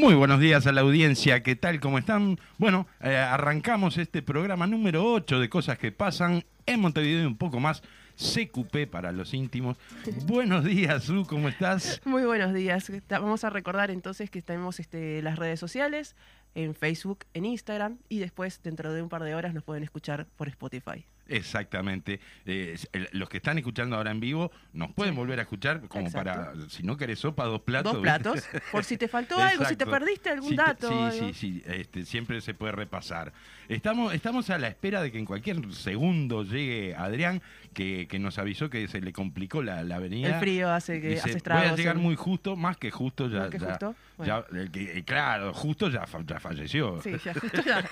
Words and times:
Muy 0.00 0.14
buenos 0.14 0.40
días 0.40 0.66
a 0.66 0.72
la 0.72 0.80
audiencia, 0.80 1.42
¿qué 1.42 1.56
tal? 1.56 1.78
¿Cómo 1.78 1.98
están? 1.98 2.40
Bueno, 2.56 2.86
eh, 3.02 3.18
arrancamos 3.18 3.98
este 3.98 4.22
programa 4.22 4.66
número 4.66 5.04
8 5.04 5.38
de 5.38 5.50
cosas 5.50 5.76
que 5.76 5.92
pasan 5.92 6.42
en 6.64 6.80
Montevideo 6.80 7.24
y 7.24 7.26
un 7.26 7.36
poco 7.36 7.60
más. 7.60 7.82
CQP 8.16 8.90
para 8.90 9.12
los 9.12 9.34
íntimos. 9.34 9.76
Buenos 10.24 10.64
días, 10.64 11.04
Su, 11.04 11.26
¿cómo 11.26 11.50
estás? 11.50 12.00
Muy 12.06 12.22
buenos 12.22 12.54
días. 12.54 12.90
Vamos 13.10 13.44
a 13.44 13.50
recordar 13.50 13.90
entonces 13.90 14.30
que 14.30 14.40
tenemos 14.40 14.80
este, 14.80 15.20
las 15.20 15.38
redes 15.38 15.60
sociales, 15.60 16.16
en 16.54 16.74
Facebook, 16.74 17.26
en 17.34 17.44
Instagram 17.44 17.98
y 18.08 18.20
después 18.20 18.62
dentro 18.62 18.94
de 18.94 19.02
un 19.02 19.10
par 19.10 19.22
de 19.22 19.34
horas 19.34 19.52
nos 19.52 19.64
pueden 19.64 19.82
escuchar 19.82 20.26
por 20.38 20.48
Spotify. 20.48 21.04
Exactamente. 21.30 22.20
Eh, 22.44 22.76
el- 22.92 23.08
los 23.12 23.28
que 23.28 23.38
están 23.38 23.56
escuchando 23.58 23.96
ahora 23.96 24.10
en 24.10 24.20
vivo 24.20 24.50
nos 24.72 24.92
pueden 24.92 25.14
volver 25.14 25.38
a 25.38 25.42
escuchar 25.42 25.80
como 25.88 26.06
Exacto. 26.06 26.30
para, 26.30 26.68
si 26.68 26.82
no 26.82 26.96
querés 26.96 27.20
sopa, 27.20 27.44
dos 27.44 27.62
platos. 27.62 27.92
Dos 27.94 28.02
platos, 28.02 28.46
por 28.72 28.84
si 28.84 28.96
te 28.96 29.08
faltó 29.08 29.36
algo, 29.40 29.64
si 29.64 29.76
te 29.76 29.86
perdiste 29.86 30.28
algún 30.30 30.50
te- 30.50 30.56
dato. 30.56 30.88
Sí, 30.88 30.94
algo. 30.94 31.28
sí, 31.28 31.34
sí, 31.34 31.62
este, 31.66 32.04
siempre 32.04 32.40
se 32.40 32.54
puede 32.54 32.72
repasar. 32.72 33.32
Estamos, 33.74 34.12
estamos 34.14 34.50
a 34.50 34.58
la 34.58 34.68
espera 34.68 35.00
de 35.00 35.12
que 35.12 35.18
en 35.18 35.24
cualquier 35.24 35.72
segundo 35.72 36.42
llegue 36.44 36.94
Adrián, 36.96 37.40
que, 37.72 38.06
que 38.08 38.18
nos 38.18 38.38
avisó 38.38 38.68
que 38.68 38.88
se 38.88 39.00
le 39.00 39.12
complicó 39.12 39.62
la, 39.62 39.84
la 39.84 39.96
avenida. 39.96 40.28
El 40.34 40.40
frío 40.40 40.70
hace 40.72 41.00
que 41.00 41.08
Dice, 41.10 41.20
hace 41.20 41.28
voy 41.30 41.36
estragos. 41.36 41.72
a 41.72 41.76
llegar 41.76 41.96
muy 41.96 42.16
justo, 42.16 42.56
más 42.56 42.76
que 42.76 42.90
justo 42.90 43.28
ya. 43.28 43.38
Más 43.40 43.50
que 43.50 43.58
ya- 43.60 43.66
justo, 43.68 43.94
ya- 44.24 44.44
el 44.52 44.70
que- 44.72 44.98
eh, 44.98 45.04
claro, 45.04 45.54
justo 45.54 45.88
ya, 45.88 46.04
fa- 46.06 46.22
ya 46.26 46.40
falleció. 46.40 47.00
Sí, 47.02 47.12
ya, 47.24 47.32
justo 47.40 47.62
ya, 47.64 47.84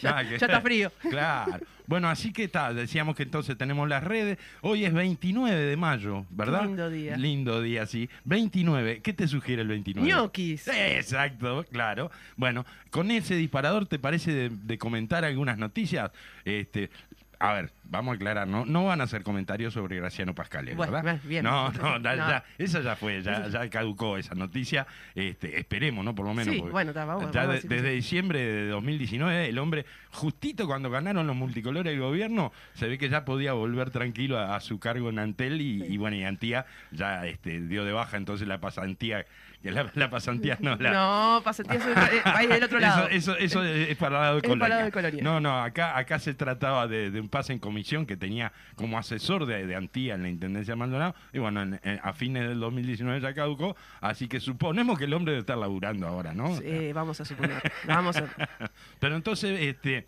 ya, 0.02 0.20
está 0.20 0.60
frío. 0.60 0.92
Claro. 1.10 1.58
Bueno, 1.86 2.08
así 2.08 2.32
que 2.32 2.44
está, 2.44 2.72
decíamos 2.72 3.16
que 3.16 3.24
entonces 3.24 3.58
tenemos 3.58 3.88
las 3.88 4.04
redes. 4.04 4.38
Hoy 4.60 4.84
es 4.84 4.92
29 4.92 5.56
de 5.56 5.76
mayo, 5.76 6.24
¿verdad? 6.30 6.62
Lindo 6.66 6.88
día. 6.88 7.16
Lindo 7.16 7.60
día, 7.60 7.84
sí. 7.86 8.08
29. 8.26 9.00
¿Qué 9.02 9.12
te 9.12 9.26
sugiere 9.26 9.62
el 9.62 9.68
29? 9.68 10.08
Ñoquis. 10.08 10.68
Exacto, 10.68 11.64
claro. 11.72 12.12
Bueno, 12.36 12.64
con 12.90 13.10
ese 13.10 13.34
disparador, 13.34 13.86
¿te 13.86 13.98
parece 13.98 14.30
de, 14.32 14.52
de 14.66 14.78
comentar 14.78 15.24
algunas 15.24 15.58
noticias? 15.58 16.10
Este, 16.44 16.90
a 17.38 17.54
ver, 17.54 17.72
vamos 17.90 18.12
a 18.12 18.14
aclarar, 18.16 18.48
no, 18.48 18.64
no 18.64 18.84
van 18.86 19.00
a 19.00 19.04
hacer 19.04 19.22
comentarios 19.22 19.74
sobre 19.74 19.96
Graciano 19.96 20.34
Pascal, 20.34 20.70
Bueno, 20.74 20.92
¿verdad? 20.92 21.18
bien. 21.24 21.44
No, 21.44 21.70
no, 21.72 22.00
ya, 22.00 22.16
No. 22.16 22.28
ya, 22.28 22.44
esa 22.56 22.80
ya 22.80 22.96
fue, 22.96 23.20
ya, 23.22 23.48
ya 23.52 23.68
caducó 23.68 24.16
esa 24.16 24.34
noticia. 24.34 24.86
Este, 25.14 25.58
esperemos, 25.58 26.04
¿no? 26.04 26.14
Por 26.14 26.26
lo 26.26 26.32
menos. 26.34 26.54
Sí, 26.54 26.60
bueno, 26.60 26.92
está, 26.92 27.04
vamos- 27.04 27.30
ya 27.32 27.46
vamos 27.46 27.62
de- 27.62 27.68
desde 27.68 27.90
diciembre 27.90 28.38
de 28.40 28.68
2019, 28.68 29.48
el 29.48 29.58
hombre, 29.58 29.84
justito 30.12 30.66
cuando 30.66 30.88
ganaron 30.90 31.26
los 31.26 31.36
multicolores 31.36 31.92
del 31.92 32.00
gobierno, 32.00 32.52
se 32.74 32.88
ve 32.88 32.96
que 32.96 33.08
ya 33.08 33.24
podía 33.24 33.52
volver 33.52 33.90
tranquilo 33.90 34.38
a, 34.38 34.56
a 34.56 34.60
su 34.60 34.78
cargo 34.78 35.10
en 35.10 35.18
Antel 35.18 35.60
y, 35.60 35.82
y 35.84 35.96
bueno, 35.96 36.16
y 36.16 36.24
Antía 36.24 36.66
ya 36.92 37.26
este, 37.26 37.60
dio 37.60 37.84
de 37.84 37.92
baja 37.92 38.16
entonces 38.16 38.46
la 38.46 38.60
pasantía, 38.60 39.26
la, 39.62 39.90
la 39.94 40.10
pasantía 40.10 40.56
no, 40.60 40.76
la, 40.76 40.92
No, 40.92 41.40
pasantía 41.44 41.76
es 41.76 41.84
eh, 41.86 42.48
del 42.48 42.62
otro 42.64 42.78
lado. 42.80 43.08
eso, 43.08 43.32
eso, 43.36 43.62
eso 43.62 43.64
es 43.64 43.96
para 43.96 44.30
el 44.30 44.38
Es 44.38 44.42
para 44.56 44.68
lado 44.68 44.84
de 44.84 44.92
Colonia. 44.92 45.22
No, 45.22 45.40
no, 45.40 45.62
acá, 45.62 45.96
acá 45.98 46.18
se 46.18 46.34
trataba 46.34 46.86
de, 46.86 47.10
de 47.10 47.20
un 47.20 47.28
pase 47.28 47.52
en 47.52 47.58
comisión 47.58 47.79
que 48.06 48.16
tenía 48.16 48.52
como 48.74 48.98
asesor 48.98 49.46
de, 49.46 49.66
de 49.66 49.74
Antía 49.76 50.14
en 50.14 50.22
la 50.22 50.28
Intendencia 50.28 50.72
de 50.72 50.76
Maldonado. 50.78 51.14
Y 51.32 51.38
bueno, 51.38 51.62
en- 51.62 51.80
en- 51.82 52.00
a 52.02 52.12
fines 52.12 52.48
del 52.48 52.60
2019 52.60 53.20
ya 53.20 53.34
caducó, 53.34 53.76
así 54.00 54.28
que 54.28 54.40
suponemos 54.40 54.98
que 54.98 55.04
el 55.04 55.14
hombre 55.14 55.32
debe 55.32 55.40
estar 55.40 55.58
laburando 55.58 56.06
ahora, 56.06 56.32
¿no? 56.34 56.54
Sí, 56.56 56.92
vamos 56.92 57.20
a 57.20 57.24
suponer. 57.24 57.60
Vamos 57.86 58.16
a... 58.16 58.26
Pero 59.00 59.16
entonces, 59.16 59.60
este. 59.60 60.06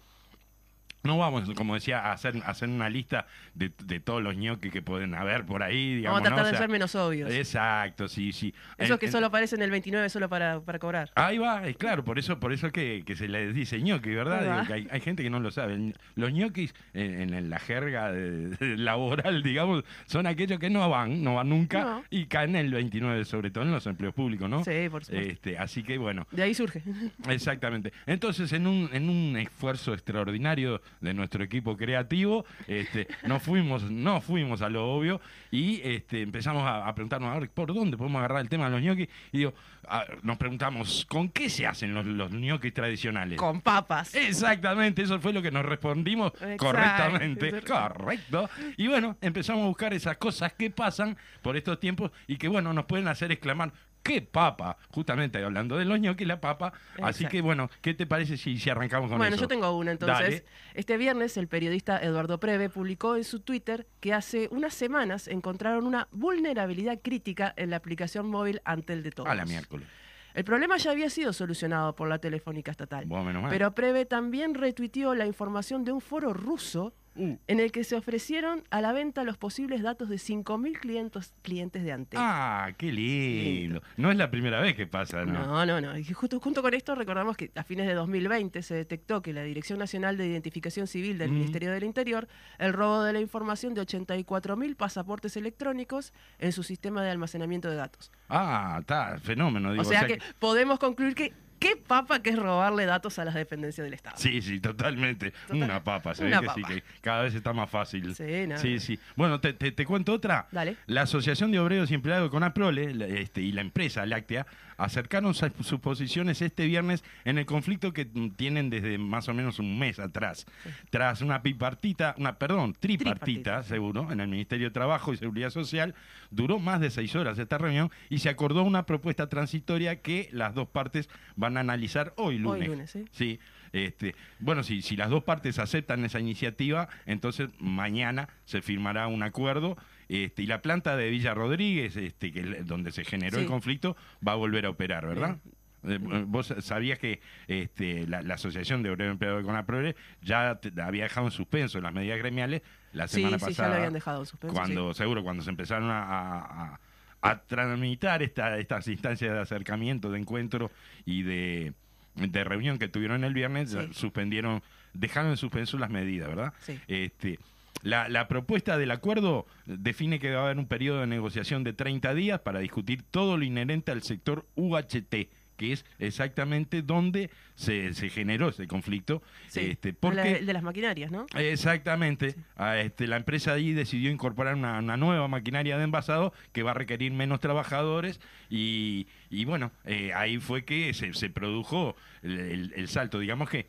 No 1.04 1.18
vamos, 1.18 1.50
como 1.54 1.74
decía, 1.74 1.98
a 2.00 2.12
hacer, 2.12 2.36
a 2.44 2.50
hacer 2.50 2.68
una 2.68 2.88
lista 2.88 3.26
de, 3.54 3.72
de 3.84 3.98
todos 4.00 4.22
los 4.22 4.36
ñoquis 4.36 4.70
que 4.72 4.82
pueden 4.82 5.14
haber 5.14 5.44
por 5.44 5.62
ahí, 5.62 5.96
digamos. 5.96 6.20
Vamos 6.22 6.32
a 6.32 6.34
tratar 6.34 6.44
¿no? 6.44 6.48
O 6.48 6.52
de 6.52 6.58
ser 6.58 6.68
menos 6.68 6.94
obvios. 6.94 7.30
Exacto, 7.30 8.06
sí, 8.08 8.32
sí. 8.32 8.54
Esos 8.78 8.98
que 8.98 9.10
solo 9.10 9.26
aparecen 9.26 9.62
el 9.62 9.70
29 9.70 10.08
solo 10.08 10.28
para, 10.28 10.60
para 10.60 10.78
cobrar. 10.78 11.10
Ahí 11.16 11.38
va, 11.38 11.66
es 11.66 11.76
claro, 11.76 12.04
por 12.04 12.18
eso, 12.18 12.38
por 12.38 12.52
eso 12.52 12.70
que, 12.70 13.02
que 13.04 13.16
se 13.16 13.26
les 13.28 13.54
dice 13.54 13.80
ñoqui, 13.82 14.10
¿verdad? 14.10 14.42
Digo 14.42 14.66
que 14.66 14.72
hay, 14.74 14.88
hay 14.90 15.00
gente 15.00 15.22
que 15.22 15.30
no 15.30 15.40
lo 15.40 15.50
sabe. 15.50 15.92
Los 16.14 16.32
ñoquis 16.32 16.74
en, 16.94 17.34
en 17.34 17.50
la 17.50 17.58
jerga 17.58 18.12
de- 18.12 18.50
de 18.50 18.76
laboral, 18.76 19.42
digamos, 19.42 19.84
son 20.06 20.26
aquellos 20.26 20.58
que 20.58 20.70
no 20.70 20.88
van, 20.88 21.22
no 21.24 21.34
van 21.34 21.48
nunca 21.48 21.82
No. 21.82 22.04
y 22.10 22.26
caen 22.26 22.54
el 22.56 22.72
29, 22.72 23.24
sobre 23.24 23.50
todo 23.50 23.64
en 23.64 23.72
los 23.72 23.86
empleos 23.86 24.14
públicos, 24.14 24.48
¿no? 24.48 24.62
Sí, 24.64 24.88
por 24.90 25.04
supuesto. 25.04 25.30
Este, 25.32 25.58
así 25.58 25.82
que 25.82 25.98
bueno, 25.98 26.26
De 26.30 26.42
ahí 26.44 26.54
surge. 26.54 26.82
Exactamente. 27.28 27.92
Entonces, 28.06 28.52
en 28.52 28.66
un, 28.66 28.88
en 28.92 29.08
un 29.08 29.36
esfuerzo 29.36 29.92
extraordinario 29.94 30.80
de 31.00 31.14
nuestro 31.14 31.42
equipo 31.44 31.76
creativo, 31.76 32.44
este, 32.66 33.08
no 33.26 33.40
fuimos, 33.40 33.90
no 33.90 34.20
fuimos 34.20 34.62
a 34.62 34.68
lo 34.68 34.88
obvio 34.94 35.20
y 35.50 35.80
este, 35.82 36.22
empezamos 36.22 36.62
a, 36.64 36.86
a 36.86 36.94
preguntarnos 36.94 37.34
a 37.34 37.38
ver 37.38 37.50
por 37.50 37.72
dónde 37.74 37.96
podemos 37.96 38.18
agarrar 38.20 38.40
el 38.40 38.48
tema 38.48 38.66
de 38.66 38.70
los 38.72 38.82
ñoquis. 38.82 39.08
Y 39.32 39.38
digo, 39.38 39.54
a- 39.88 40.04
nos 40.22 40.36
preguntamos, 40.36 41.04
¿con 41.08 41.28
qué 41.30 41.48
se 41.50 41.66
hacen 41.66 41.94
los, 41.94 42.06
los 42.06 42.30
ñoquis 42.30 42.72
tradicionales? 42.72 43.38
Con 43.38 43.60
papas. 43.60 44.14
Exactamente, 44.14 45.02
eso 45.02 45.20
fue 45.20 45.32
lo 45.32 45.42
que 45.42 45.50
nos 45.50 45.64
respondimos 45.64 46.32
Exacto. 46.34 46.66
correctamente. 46.66 47.62
Correcto. 47.62 48.48
Y 48.76 48.86
bueno, 48.88 49.16
empezamos 49.20 49.64
a 49.64 49.66
buscar 49.68 49.94
esas 49.94 50.16
cosas 50.18 50.52
que 50.52 50.70
pasan 50.70 51.16
por 51.42 51.56
estos 51.56 51.80
tiempos 51.80 52.10
y 52.26 52.36
que 52.36 52.48
bueno, 52.48 52.72
nos 52.72 52.84
pueden 52.86 53.08
hacer 53.08 53.32
exclamar. 53.32 53.72
¡Qué 54.02 54.20
papa! 54.22 54.76
Justamente 54.90 55.42
hablando 55.42 55.76
de 55.76 55.84
los 55.84 56.00
ñoquis, 56.00 56.26
la 56.26 56.40
papa. 56.40 56.72
Así 57.02 57.26
que 57.26 57.40
bueno, 57.40 57.70
¿qué 57.80 57.94
te 57.94 58.06
parece 58.06 58.36
si, 58.36 58.58
si 58.58 58.68
arrancamos 58.70 59.08
con 59.08 59.18
Bueno, 59.18 59.34
eso? 59.36 59.42
yo 59.44 59.48
tengo 59.48 59.76
una 59.76 59.92
entonces. 59.92 60.18
Dale. 60.18 60.44
Este 60.74 60.96
viernes 60.96 61.36
el 61.36 61.48
periodista 61.48 61.98
Eduardo 62.02 62.38
Preve 62.40 62.68
publicó 62.68 63.16
en 63.16 63.24
su 63.24 63.40
Twitter 63.40 63.86
que 64.00 64.12
hace 64.12 64.48
unas 64.50 64.74
semanas 64.74 65.28
encontraron 65.28 65.86
una 65.86 66.08
vulnerabilidad 66.10 67.00
crítica 67.02 67.54
en 67.56 67.70
la 67.70 67.76
aplicación 67.76 68.26
móvil 68.26 68.60
Antel 68.64 69.02
de 69.02 69.10
Todos. 69.12 69.28
A 69.28 69.34
la 69.34 69.44
miércoles. 69.44 69.86
El 70.34 70.44
problema 70.44 70.78
ya 70.78 70.90
había 70.90 71.10
sido 71.10 71.32
solucionado 71.32 71.94
por 71.94 72.08
la 72.08 72.18
Telefónica 72.18 72.70
Estatal. 72.70 73.04
Bueno, 73.04 73.24
menos 73.24 73.42
mal. 73.42 73.50
Pero 73.50 73.74
Preve 73.74 74.06
también 74.06 74.54
retuiteó 74.54 75.14
la 75.14 75.26
información 75.26 75.84
de 75.84 75.92
un 75.92 76.00
foro 76.00 76.32
ruso 76.32 76.94
Uh. 77.14 77.36
en 77.46 77.60
el 77.60 77.72
que 77.72 77.84
se 77.84 77.94
ofrecieron 77.94 78.64
a 78.70 78.80
la 78.80 78.92
venta 78.92 79.22
los 79.24 79.36
posibles 79.36 79.82
datos 79.82 80.08
de 80.08 80.16
5.000 80.16 80.78
clientes, 80.78 81.34
clientes 81.42 81.84
de 81.84 81.92
Antel. 81.92 82.18
Ah, 82.22 82.70
qué 82.78 82.90
lindo. 82.92 83.82
No 83.96 84.10
es 84.10 84.16
la 84.16 84.30
primera 84.30 84.60
vez 84.60 84.74
que 84.74 84.86
pasa, 84.86 85.24
¿no? 85.24 85.46
No, 85.46 85.66
no, 85.66 85.80
no. 85.80 85.98
Y 85.98 86.04
justo 86.12 86.40
junto 86.40 86.62
con 86.62 86.72
esto 86.74 86.94
recordamos 86.94 87.36
que 87.36 87.50
a 87.54 87.64
fines 87.64 87.86
de 87.86 87.94
2020 87.94 88.62
se 88.62 88.74
detectó 88.74 89.20
que 89.22 89.32
la 89.32 89.42
Dirección 89.42 89.78
Nacional 89.78 90.16
de 90.16 90.26
Identificación 90.26 90.86
Civil 90.86 91.18
del 91.18 91.30
Mm. 91.30 91.34
Ministerio 91.34 91.72
del 91.72 91.84
Interior 91.84 92.28
el 92.58 92.72
robo 92.72 93.02
de 93.02 93.12
la 93.12 93.20
información 93.20 93.74
de 93.74 93.82
84.000 93.82 94.76
pasaportes 94.76 95.36
electrónicos 95.36 96.12
en 96.38 96.52
su 96.52 96.62
sistema 96.62 97.02
de 97.02 97.10
almacenamiento 97.10 97.68
de 97.68 97.76
datos. 97.76 98.10
Ah, 98.28 98.78
está, 98.80 99.18
fenómeno. 99.18 99.72
Digo, 99.72 99.82
o 99.82 99.84
sea 99.84 100.06
que 100.06 100.18
podemos 100.38 100.78
concluir 100.78 101.14
que 101.14 101.32
qué 101.62 101.76
papa 101.76 102.20
que 102.22 102.30
es 102.30 102.36
robarle 102.38 102.84
datos 102.86 103.18
a 103.18 103.24
las 103.24 103.34
dependencias 103.34 103.84
del 103.84 103.94
Estado. 103.94 104.16
Sí, 104.18 104.42
sí, 104.42 104.60
totalmente. 104.60 105.30
Total- 105.46 105.62
Una 105.62 105.82
papa, 105.84 106.14
se 106.14 106.24
ve 106.24 106.30
que 106.30 106.48
sí, 106.54 106.62
que 106.64 106.82
cada 107.00 107.22
vez 107.22 107.34
está 107.34 107.52
más 107.52 107.70
fácil. 107.70 108.14
Sí, 108.14 108.46
no. 108.48 108.58
sí, 108.58 108.80
sí. 108.80 108.98
Bueno, 109.16 109.40
te, 109.40 109.52
te- 109.52 109.72
te 109.72 109.84
cuento 109.86 110.12
otra. 110.12 110.48
Dale. 110.50 110.76
La 110.86 111.02
Asociación 111.02 111.52
de 111.52 111.60
Obreros 111.60 111.90
y 111.90 111.94
Empleados 111.94 112.30
con 112.30 112.42
APROLE 112.42 113.20
este, 113.22 113.40
y 113.40 113.52
la 113.52 113.60
empresa 113.60 114.04
Láctea 114.06 114.46
acercaron 114.84 115.34
sus 115.34 115.80
posiciones 115.80 116.42
este 116.42 116.66
viernes 116.66 117.04
en 117.24 117.38
el 117.38 117.46
conflicto 117.46 117.92
que 117.92 118.04
tienen 118.36 118.70
desde 118.70 118.98
más 118.98 119.28
o 119.28 119.34
menos 119.34 119.58
un 119.58 119.78
mes 119.78 119.98
atrás. 119.98 120.46
Tras 120.90 121.20
una 121.20 121.38
bipartita, 121.38 122.14
una, 122.18 122.38
perdón, 122.38 122.74
tripartita, 122.78 123.24
Tripartita. 123.24 123.62
seguro, 123.62 124.10
en 124.10 124.20
el 124.20 124.28
Ministerio 124.28 124.68
de 124.68 124.72
Trabajo 124.72 125.12
y 125.12 125.16
Seguridad 125.16 125.50
Social, 125.50 125.94
duró 126.30 126.58
más 126.58 126.80
de 126.80 126.90
seis 126.90 127.14
horas 127.14 127.38
esta 127.38 127.58
reunión 127.58 127.90
y 128.10 128.18
se 128.18 128.28
acordó 128.28 128.62
una 128.62 128.84
propuesta 128.86 129.28
transitoria 129.28 130.00
que 130.00 130.28
las 130.32 130.54
dos 130.54 130.68
partes 130.68 131.08
van 131.36 131.56
a 131.56 131.60
analizar 131.60 132.12
hoy 132.16 132.38
lunes. 132.38 132.62
Hoy 132.62 132.68
lunes, 132.68 132.90
¿sí? 132.90 133.04
Sí, 133.12 133.40
este, 133.72 134.14
bueno, 134.38 134.62
si, 134.62 134.82
si 134.82 134.96
las 134.96 135.10
dos 135.10 135.24
partes 135.24 135.58
aceptan 135.58 136.04
esa 136.04 136.20
iniciativa, 136.20 136.88
entonces 137.06 137.48
mañana 137.58 138.28
se 138.44 138.62
firmará 138.62 139.06
un 139.06 139.22
acuerdo 139.22 139.76
este, 140.24 140.42
y 140.42 140.46
la 140.46 140.60
planta 140.62 140.96
de 140.96 141.08
Villa 141.10 141.34
Rodríguez, 141.34 141.96
este, 141.96 142.32
que 142.32 142.40
es 142.40 142.66
donde 142.66 142.92
se 142.92 143.04
generó 143.04 143.38
el 143.38 143.46
conflicto, 143.46 143.96
va 144.26 144.32
a 144.32 144.36
volver 144.36 144.66
a 144.66 144.70
operar, 144.70 145.06
¿verdad? 145.06 145.38
Eh, 145.84 145.98
Vos 146.26 146.54
sabías 146.60 146.98
que 147.00 147.20
este, 147.48 148.06
la, 148.06 148.22
la 148.22 148.34
Asociación 148.34 148.82
de 148.84 148.90
Obreros 148.90 149.12
Empleadores 149.12 149.44
con 149.44 149.54
la 149.54 149.64
Progre 149.66 149.96
ya 150.20 150.56
te- 150.60 150.80
había 150.80 151.04
dejado 151.04 151.26
en 151.26 151.32
suspenso 151.32 151.80
las 151.80 151.92
medidas 151.92 152.18
gremiales 152.18 152.62
la 152.92 153.08
Sí, 153.08 153.16
semana 153.16 153.38
sí, 153.38 153.44
ya 153.46 153.48
pasada. 153.48 153.76
habían 153.78 153.92
dejado 153.92 154.20
en 154.20 154.26
suspenso, 154.26 154.54
Cuando, 154.54 154.94
seguro, 154.94 155.22
cuando 155.24 155.42
se 155.42 155.50
empezaron 155.50 155.90
a, 155.90 156.78
a- 157.20 157.42
tramitar 157.46 158.22
esta, 158.22 158.58
estas 158.58 158.86
instancias 158.88 159.32
de 159.32 159.40
acercamiento, 159.40 160.10
de 160.10 160.18
encuentro 160.18 160.70
y 161.04 161.22
de, 161.22 161.72
de 162.16 162.44
reunión 162.44 162.78
que 162.78 162.88
tuvieron 162.88 163.24
el 163.24 163.32
viernes, 163.34 163.76
suspendieron, 163.92 164.62
dejaron 164.92 165.30
en 165.30 165.36
suspenso 165.36 165.78
las 165.78 165.90
medidas, 165.90 166.28
¿verdad? 166.28 166.52
Sí. 166.60 166.78
Este, 166.88 167.38
la, 167.82 168.08
la 168.08 168.28
propuesta 168.28 168.78
del 168.78 168.90
acuerdo 168.90 169.46
define 169.66 170.18
que 170.18 170.30
va 170.32 170.42
a 170.42 170.44
haber 170.44 170.58
un 170.58 170.66
periodo 170.66 171.00
de 171.00 171.06
negociación 171.06 171.64
de 171.64 171.72
30 171.72 172.14
días 172.14 172.40
para 172.40 172.60
discutir 172.60 173.02
todo 173.10 173.36
lo 173.36 173.44
inherente 173.44 173.90
al 173.90 174.02
sector 174.02 174.46
UHT, 174.56 175.28
que 175.56 175.72
es 175.72 175.84
exactamente 175.98 176.82
donde 176.82 177.30
se, 177.54 177.92
se 177.94 178.08
generó 178.08 178.48
ese 178.48 178.66
conflicto. 178.66 179.22
Sí, 179.48 179.60
Este, 179.72 179.92
porque 179.92 180.40
de 180.40 180.52
las 180.52 180.62
maquinarias, 180.62 181.10
¿no? 181.10 181.26
Exactamente. 181.36 182.34
Este, 182.78 183.06
la 183.06 183.16
empresa 183.16 183.52
ahí 183.52 183.72
decidió 183.72 184.10
incorporar 184.10 184.54
una, 184.54 184.78
una 184.78 184.96
nueva 184.96 185.28
maquinaria 185.28 185.76
de 185.78 185.84
envasado 185.84 186.32
que 186.52 186.62
va 186.62 186.72
a 186.72 186.74
requerir 186.74 187.12
menos 187.12 187.40
trabajadores 187.40 188.20
y, 188.50 189.06
y 189.30 189.44
bueno, 189.44 189.70
eh, 189.84 190.12
ahí 190.14 190.38
fue 190.38 190.64
que 190.64 190.92
se, 190.94 191.14
se 191.14 191.30
produjo 191.30 191.96
el, 192.22 192.38
el- 192.40 192.72
el 192.76 192.88
salto. 192.88 193.18
Digamos 193.18 193.48
que, 193.50 193.66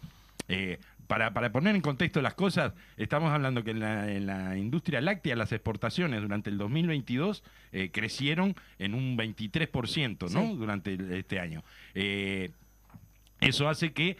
eh, 0.47 0.79
para, 1.13 1.31
para 1.31 1.51
poner 1.51 1.75
en 1.75 1.81
contexto 1.81 2.23
las 2.23 2.33
cosas, 2.33 2.73
estamos 2.97 3.31
hablando 3.31 3.63
que 3.63 3.69
en 3.69 3.79
la, 3.81 4.11
en 4.11 4.25
la 4.25 4.57
industria 4.57 4.99
láctea 4.99 5.35
las 5.35 5.51
exportaciones 5.51 6.19
durante 6.23 6.49
el 6.49 6.57
2022 6.57 7.43
eh, 7.71 7.91
crecieron 7.93 8.55
en 8.79 8.95
un 8.95 9.15
23%, 9.15 10.31
¿no? 10.31 10.41
Sí. 10.41 10.55
Durante 10.57 10.93
el- 10.95 11.11
este 11.13 11.39
año. 11.39 11.63
Eh, 11.93 12.49
eso 13.41 13.69
hace 13.69 13.93
que 13.93 14.17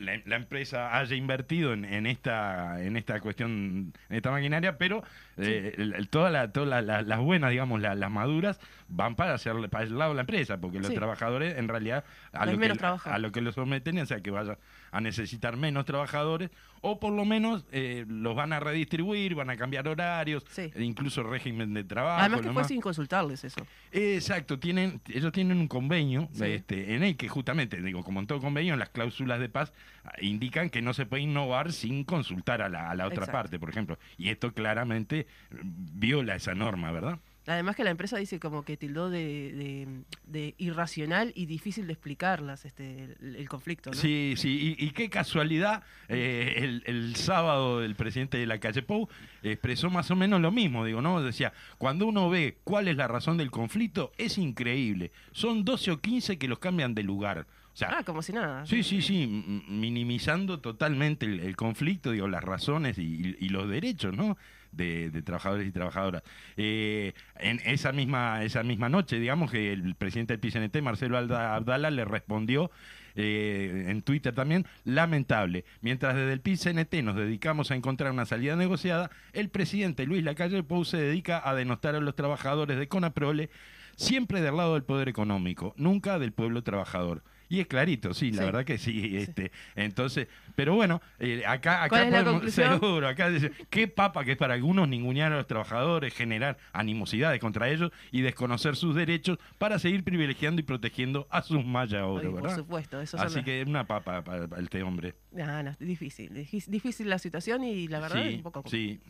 la, 0.00 0.20
la 0.26 0.34
empresa 0.36 0.98
haya 0.98 1.14
invertido 1.14 1.72
en, 1.72 1.84
en 1.84 2.06
esta 2.06 2.82
en 2.84 2.96
esta 2.96 3.20
cuestión, 3.20 3.92
en 4.08 4.16
esta 4.16 4.32
maquinaria, 4.32 4.76
pero 4.76 5.04
eh, 5.36 6.04
todas 6.10 6.32
la- 6.32 6.50
todas 6.50 6.68
la- 6.68 6.82
la- 6.82 7.02
las 7.02 7.20
buenas, 7.20 7.50
digamos, 7.52 7.80
la- 7.80 7.94
las 7.94 8.10
maduras, 8.10 8.58
van 8.88 9.14
para, 9.14 9.34
hacer, 9.34 9.54
para 9.70 9.84
el 9.84 9.96
lado 9.96 10.10
de 10.10 10.16
la 10.16 10.20
empresa, 10.22 10.60
porque 10.60 10.78
los 10.78 10.88
Sí. 10.88 10.94
trabajadores 10.94 11.56
en 11.58 11.68
realidad 11.68 12.02
a 12.32 12.44
lo, 12.44 12.58
que, 12.58 12.72
a 13.04 13.18
lo 13.18 13.30
que 13.30 13.40
los 13.40 13.54
someten, 13.54 13.98
o 14.00 14.06
sea, 14.06 14.20
que 14.20 14.32
vaya 14.32 14.58
a 14.90 15.00
necesitar 15.00 15.56
menos 15.56 15.84
trabajadores, 15.84 16.50
o 16.80 17.00
por 17.00 17.12
lo 17.12 17.24
menos 17.24 17.64
eh, 17.72 18.04
los 18.08 18.36
van 18.36 18.52
a 18.52 18.60
redistribuir, 18.60 19.34
van 19.34 19.50
a 19.50 19.56
cambiar 19.56 19.88
horarios, 19.88 20.44
Sí. 20.48 20.70
e 20.74 20.82
incluso 20.84 21.22
régimen 21.22 21.74
de 21.74 21.82
trabajo. 21.84 22.20
Además 22.20 22.40
que 22.42 22.52
fue 22.52 22.64
sin 22.64 22.80
consultarles 22.80 23.42
eso. 23.44 23.66
Exacto, 23.92 24.58
tienen, 24.58 25.00
ellos 25.08 25.32
tienen 25.32 25.58
un 25.58 25.68
convenio 25.68 26.28
Sí. 26.32 26.44
este, 26.44 26.94
en 26.94 27.02
el 27.02 27.16
que 27.16 27.28
justamente, 27.28 27.82
digo, 27.82 28.04
como 28.04 28.20
en 28.20 28.26
todo 28.26 28.40
convenio, 28.40 28.76
las 28.76 28.90
cláusulas 28.90 29.40
de 29.40 29.48
paz 29.48 29.72
ah, 30.04 30.12
indican 30.20 30.70
que 30.70 30.80
no 30.82 30.94
se 30.94 31.04
puede 31.06 31.22
innovar 31.24 31.72
sin 31.72 32.04
consultar 32.04 32.62
a 32.62 32.68
la, 32.68 32.90
a 32.90 32.94
la 32.94 33.06
otra 33.06 33.24
Exacto. 33.24 33.32
parte, 33.32 33.58
por 33.58 33.70
ejemplo. 33.70 33.98
Y 34.16 34.28
esto 34.28 34.52
claramente 34.52 35.26
viola 35.50 36.36
esa 36.36 36.54
norma, 36.54 36.92
¿verdad? 36.92 37.18
Además 37.48 37.74
que 37.76 37.82
la 37.82 37.90
empresa 37.90 38.18
dice 38.18 38.38
como 38.38 38.62
que 38.62 38.76
tildó 38.76 39.10
de, 39.10 39.18
de- 39.52 39.88
de 40.26 40.54
irracional 40.58 41.32
y 41.34 41.46
difícil 41.46 41.86
de 41.86 41.94
explicarlas 41.94 42.64
este, 42.64 43.04
el, 43.20 43.36
el 43.36 43.48
conflicto, 43.48 43.90
¿no? 43.90 43.96
Sí, 43.96 44.34
sí, 44.36 44.76
y, 44.78 44.84
y 44.86 44.90
qué 44.90 45.08
casualidad, 45.10 45.82
eh, 46.08 46.54
el, 46.58 46.82
el 46.86 47.16
sábado 47.16 47.82
el 47.82 47.94
presidente 47.96 48.36
de 48.38 48.46
la 48.46 48.58
calle 48.60 48.82
Pou 48.82 49.08
expresó 49.42 49.88
más 49.90 50.10
o 50.10 50.16
menos 50.16 50.40
lo 50.40 50.50
mismo, 50.52 50.84
digo, 50.84 51.00
¿no? 51.02 51.22
Decía, 51.22 51.52
cuando 51.78 52.06
uno 52.06 52.28
ve 52.28 52.58
cuál 52.64 52.86
es 52.88 52.96
la 52.96 53.08
razón 53.08 53.38
del 53.38 53.50
conflicto, 53.50 54.12
es 54.18 54.36
increíble. 54.38 55.10
Son 55.32 55.64
12 55.64 55.90
o 55.92 56.00
15 56.00 56.38
que 56.38 56.48
los 56.48 56.58
cambian 56.58 56.94
de 56.94 57.02
lugar. 57.02 57.46
O 57.72 57.76
sea, 57.78 57.98
Ah, 57.98 58.02
como 58.04 58.22
si 58.22 58.32
nada. 58.32 58.66
Sí, 58.66 58.82
sí, 58.82 59.00
sí, 59.02 59.26
minimizando 59.68 60.60
totalmente 60.60 61.26
el, 61.26 61.40
el 61.40 61.56
conflicto, 61.56 62.10
digo, 62.10 62.28
las 62.28 62.42
razones 62.42 62.98
y, 62.98 63.02
y- 63.02 63.36
y 63.40 63.48
los 63.50 63.68
derechos, 63.68 64.14
¿no? 64.16 64.36
De, 64.72 65.10
trabajadores 65.22 65.66
y 65.66 65.72
trabajadoras. 65.72 66.22
Eh, 66.56 67.12
en 67.38 67.60
esa 67.64 67.92
misma, 67.92 68.44
esa 68.44 68.62
misma 68.62 68.88
noche, 68.88 69.18
digamos 69.18 69.50
que 69.50 69.72
el 69.72 69.94
presidente 69.94 70.36
del 70.36 70.40
PCNT, 70.40 70.82
Marcelo 70.82 71.18
Abdala, 71.18 71.90
le 71.90 72.04
respondió 72.04 72.70
eh, 73.16 73.86
en 73.88 74.02
Twitter 74.02 74.34
también, 74.34 74.66
lamentable. 74.84 75.64
Mientras 75.80 76.14
desde 76.14 76.32
el 76.32 76.40
PCNT 76.40 77.02
nos 77.02 77.16
dedicamos 77.16 77.70
a 77.70 77.74
encontrar 77.74 78.12
una 78.12 78.26
salida 78.26 78.54
negociada, 78.54 79.10
el 79.32 79.48
presidente 79.48 80.06
Luis 80.06 80.22
Lacalle 80.22 80.62
Pou 80.62 80.84
se 80.84 80.98
dedica 80.98 81.42
a 81.44 81.54
denostar 81.54 81.96
a 81.96 82.00
los 82.00 82.14
trabajadores 82.14 82.78
de 82.78 82.86
Conaprole, 82.86 83.50
siempre 83.96 84.40
del 84.40 84.56
lado 84.56 84.74
del 84.74 84.84
poder 84.84 85.08
económico, 85.08 85.74
nunca 85.76 86.18
del 86.18 86.32
pueblo 86.32 86.62
trabajador. 86.62 87.22
Y 87.50 87.60
es 87.60 87.66
clarito, 87.66 88.12
sí, 88.12 88.30
la 88.30 88.38
Sí. 88.40 88.44
verdad 88.44 88.64
que 88.64 88.76
sí. 88.78 89.16
Este, 89.16 89.50
entonces, 89.74 90.28
pero 90.54 90.74
bueno, 90.74 91.00
eh, 91.18 91.44
acá, 91.46 91.78
acá 91.84 91.88
¿Cuál 91.88 92.02
es 92.06 92.12
la 92.12 92.24
podemos- 92.24 92.52
seguro, 92.52 93.08
acá 93.08 93.30
dice, 93.30 93.52
qué 93.70 93.88
papa 93.88 94.24
que 94.24 94.32
es 94.32 94.36
para 94.36 94.54
algunos 94.54 94.86
ningunear 94.88 95.32
a 95.32 95.36
los 95.36 95.46
trabajadores, 95.46 96.12
generar 96.14 96.58
animosidades 96.72 97.40
contra 97.40 97.68
ellos 97.70 97.90
y 98.12 98.20
desconocer 98.20 98.76
sus 98.76 98.94
derechos 98.94 99.38
para 99.58 99.78
seguir 99.78 100.04
privilegiando 100.04 100.60
y 100.60 100.64
protegiendo 100.64 101.26
a 101.30 101.42
sus 101.42 101.64
maya 101.64 101.98
Ay, 101.98 102.04
oro, 102.04 102.36
por 102.36 102.50
supuesto, 102.50 103.00
eso 103.00 103.16
Así 103.18 103.36
las- 103.36 103.44
que 103.44 103.64
una 103.66 103.86
papa 103.86 104.22
para, 104.22 104.46
para 104.48 104.62
este 104.62 104.82
hombre. 104.82 105.14
Ah, 105.40 105.62
no, 105.62 105.74
difícil, 105.80 106.30
difí- 106.32 106.66
difícil 106.66 107.08
la 107.08 107.18
situación 107.18 107.64
y 107.64 107.88
la 107.88 108.00
verdad 108.00 108.26
es 108.26 108.36
un 108.36 108.42
poco... 108.42 108.62
sí. 108.66 109.00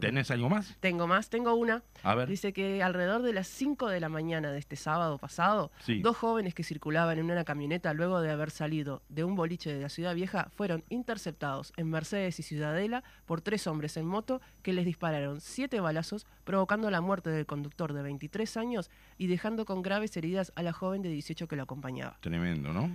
¿Tenés 0.00 0.30
algo 0.30 0.48
más? 0.48 0.76
Tengo 0.80 1.06
más, 1.06 1.28
tengo 1.28 1.54
una. 1.54 1.82
A 2.02 2.14
ver. 2.14 2.28
Dice 2.28 2.52
que 2.52 2.82
alrededor 2.82 3.22
de 3.22 3.32
las 3.32 3.48
5 3.48 3.88
de 3.88 3.98
la 4.00 4.08
mañana 4.08 4.52
de 4.52 4.58
este 4.58 4.76
sábado 4.76 5.18
pasado, 5.18 5.70
Sí. 5.80 6.00
dos 6.00 6.16
jóvenes 6.16 6.54
que 6.54 6.62
circulaban 6.62 7.18
en 7.18 7.30
una 7.30 7.44
camioneta 7.44 7.92
luego 7.92 8.20
de 8.20 8.30
haber 8.30 8.50
salido 8.50 9.02
de 9.08 9.24
un 9.24 9.34
boliche 9.34 9.72
de 9.74 9.80
la 9.80 9.88
Ciudad 9.88 10.14
Vieja 10.14 10.48
fueron 10.54 10.84
interceptados 10.88 11.72
en 11.76 11.90
Mercedes 11.90 12.38
y 12.38 12.42
Ciudadela 12.42 13.02
por 13.26 13.40
tres 13.40 13.66
hombres 13.66 13.96
en 13.96 14.06
moto 14.06 14.40
que 14.62 14.72
les 14.72 14.84
dispararon 14.84 15.40
siete 15.40 15.80
balazos, 15.80 16.26
provocando 16.44 16.90
la 16.90 17.00
muerte 17.00 17.30
del 17.30 17.46
conductor 17.46 17.92
de 17.92 18.02
23 18.02 18.56
años 18.56 18.90
y 19.18 19.26
dejando 19.26 19.64
con 19.64 19.82
graves 19.82 20.16
heridas 20.16 20.52
a 20.54 20.62
la 20.62 20.72
joven 20.72 21.02
de 21.02 21.08
18 21.10 21.48
que 21.48 21.56
lo 21.56 21.64
acompañaba. 21.64 22.18
Tremendo, 22.20 22.72
¿no? 22.72 22.90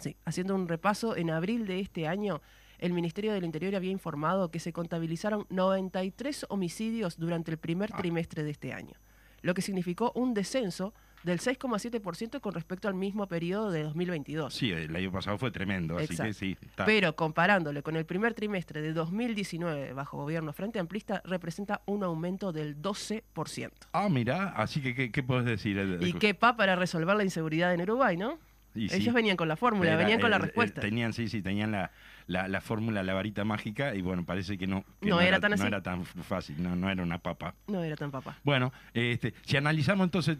Sí, 0.00 0.16
haciendo 0.24 0.56
un 0.56 0.66
repaso, 0.66 1.16
en 1.16 1.30
abril 1.30 1.66
de 1.66 1.78
este 1.78 2.08
año, 2.08 2.40
el 2.78 2.92
Ministerio 2.92 3.32
del 3.32 3.44
Interior 3.44 3.74
había 3.76 3.90
informado 3.90 4.50
que 4.50 4.60
se 4.60 4.72
contabilizaron 4.72 5.46
93 5.50 6.46
homicidios 6.48 7.16
durante 7.18 7.50
el 7.50 7.58
primer 7.58 7.90
Ah. 7.92 7.96
trimestre 7.96 8.42
de 8.42 8.50
este 8.50 8.72
año, 8.72 8.94
lo 9.42 9.54
que 9.54 9.62
significó 9.62 10.12
un 10.14 10.34
descenso 10.34 10.94
del 11.22 11.38
6,7% 11.40 12.40
con 12.42 12.52
respecto 12.52 12.86
al 12.86 12.92
mismo 12.94 13.26
periodo 13.26 13.70
de 13.70 13.82
2022. 13.84 14.52
Sí, 14.52 14.70
el 14.72 14.94
año 14.94 15.10
pasado 15.10 15.38
fue 15.38 15.50
tremendo, 15.50 15.96
así 15.96 16.04
Exacto. 16.12 16.24
que 16.24 16.34
sí. 16.34 16.56
está. 16.60 16.84
Pero 16.84 17.16
comparándole 17.16 17.82
con 17.82 17.96
el 17.96 18.04
primer 18.04 18.34
trimestre 18.34 18.82
de 18.82 18.92
2019 18.92 19.94
bajo 19.94 20.18
gobierno 20.18 20.52
Frente 20.52 20.78
Amplista, 20.78 21.22
representa 21.24 21.80
un 21.86 22.04
aumento 22.04 22.52
del 22.52 22.76
12%. 22.82 23.88
Ah, 23.92 24.08
mira, 24.10 24.50
así 24.56 24.82
que, 24.82 24.94
¿qué, 24.94 25.10
qué 25.10 25.22
puedes 25.22 25.46
decir? 25.46 25.98
Y 26.02 26.12
qué 26.12 26.34
pa 26.34 26.56
para 26.56 26.76
resolver 26.76 27.16
la 27.16 27.24
inseguridad 27.24 27.72
en 27.72 27.80
Uruguay, 27.80 28.18
¿no? 28.18 28.38
Y 28.74 28.88
sí. 28.88 28.96
Ellos 28.96 29.14
venían 29.14 29.36
con 29.36 29.48
la 29.48 29.56
fórmula, 29.56 29.90
Era, 29.90 29.98
venían 29.98 30.20
con 30.20 30.30
la 30.30 30.36
eh, 30.36 30.40
eh, 30.40 30.42
respuesta. 30.42 30.80
Tenían, 30.80 31.12
sí, 31.12 31.28
sí, 31.28 31.42
tenían 31.42 31.70
la, 31.72 31.90
la, 32.26 32.48
la 32.48 32.60
fórmula, 32.60 33.02
la 33.02 33.14
varita 33.14 33.44
mágica, 33.44 33.94
y 33.94 34.02
bueno, 34.02 34.24
parece 34.24 34.58
que 34.58 34.66
no, 34.66 34.84
que 35.00 35.08
No 35.08 35.20
era 35.20 35.38
tan 35.40 35.50
no 35.50 35.54
así. 35.54 35.66
era 35.66 35.82
tan 35.82 36.00
f- 36.02 36.22
fácil, 36.22 36.62
no, 36.62 36.74
no 36.74 36.90
era 36.90 37.02
una 37.02 37.18
papa. 37.18 37.54
No 37.68 37.84
era 37.84 37.94
tan 37.96 38.10
papá. 38.10 38.36
Bueno, 38.42 38.72
este, 38.92 39.32
si 39.42 39.56
analizamos 39.56 40.04
entonces, 40.06 40.38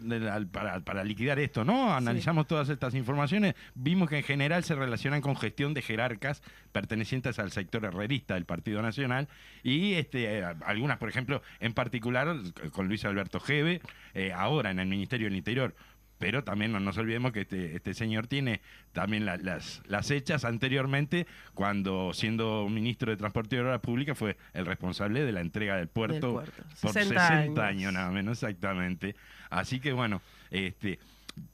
para, 0.51 0.79
para 0.81 1.03
liquidar 1.03 1.39
esto, 1.39 1.63
¿no? 1.63 1.93
Analizamos 1.93 2.45
todas 2.47 2.67
estas 2.69 2.93
informaciones, 2.95 3.55
vimos 3.73 4.09
que 4.09 4.17
en 4.17 4.23
general 4.23 4.63
se 4.63 4.75
relacionan 4.75 5.21
con 5.21 5.35
gestión 5.37 5.73
de 5.73 5.81
jerarcas 5.81 6.41
pertenecientes 6.71 7.39
al 7.39 7.51
sector 7.51 7.85
herrerista 7.85 8.33
del 8.33 8.45
Partido 8.45 8.81
Nacional 8.81 9.29
y 9.63 9.93
este, 9.93 10.39
eh, 10.39 10.43
algunas, 10.65 10.97
por 10.97 11.07
ejemplo, 11.09 11.41
en 11.61 11.73
particular 11.73 12.35
con 12.71 12.87
Luis 12.87 13.05
Alberto 13.05 13.39
Geve, 13.39 13.81
eh, 14.13 14.33
ahora 14.33 14.71
en 14.71 14.79
el 14.79 14.87
Ministerio 14.87 15.27
del 15.27 15.37
Interior. 15.37 15.73
Pero 16.17 16.43
también 16.43 16.71
no 16.71 16.79
nos 16.79 16.97
olvidemos 16.97 17.31
que 17.33 17.41
este, 17.41 17.75
este 17.75 17.93
señor 17.93 18.27
tiene 18.27 18.61
también 18.93 19.25
la- 19.25 19.37
las, 19.37 19.81
las 19.87 20.11
hechas 20.11 20.45
anteriormente, 20.45 21.27
cuando 21.53 22.11
siendo 22.13 22.67
ministro 22.69 23.11
de 23.11 23.17
Transporte 23.17 23.55
y 23.57 23.59
Obras 23.59 23.81
Públicas 23.81 24.17
fue 24.17 24.37
el 24.53 24.65
responsable 24.65 25.25
de 25.25 25.31
la 25.33 25.41
entrega 25.41 25.75
del 25.75 25.87
puerto, 25.89 26.33
puerto. 26.33 26.63
por 26.81 26.93
60 26.93 27.27
60 27.27 27.27
años. 27.37 27.59
años. 27.59 27.93
nada 27.93 28.11
menos 28.11 28.41
exactamente. 28.41 29.15
Así 29.49 29.79
que 29.79 29.91
bueno, 29.93 30.21
este 30.51 30.99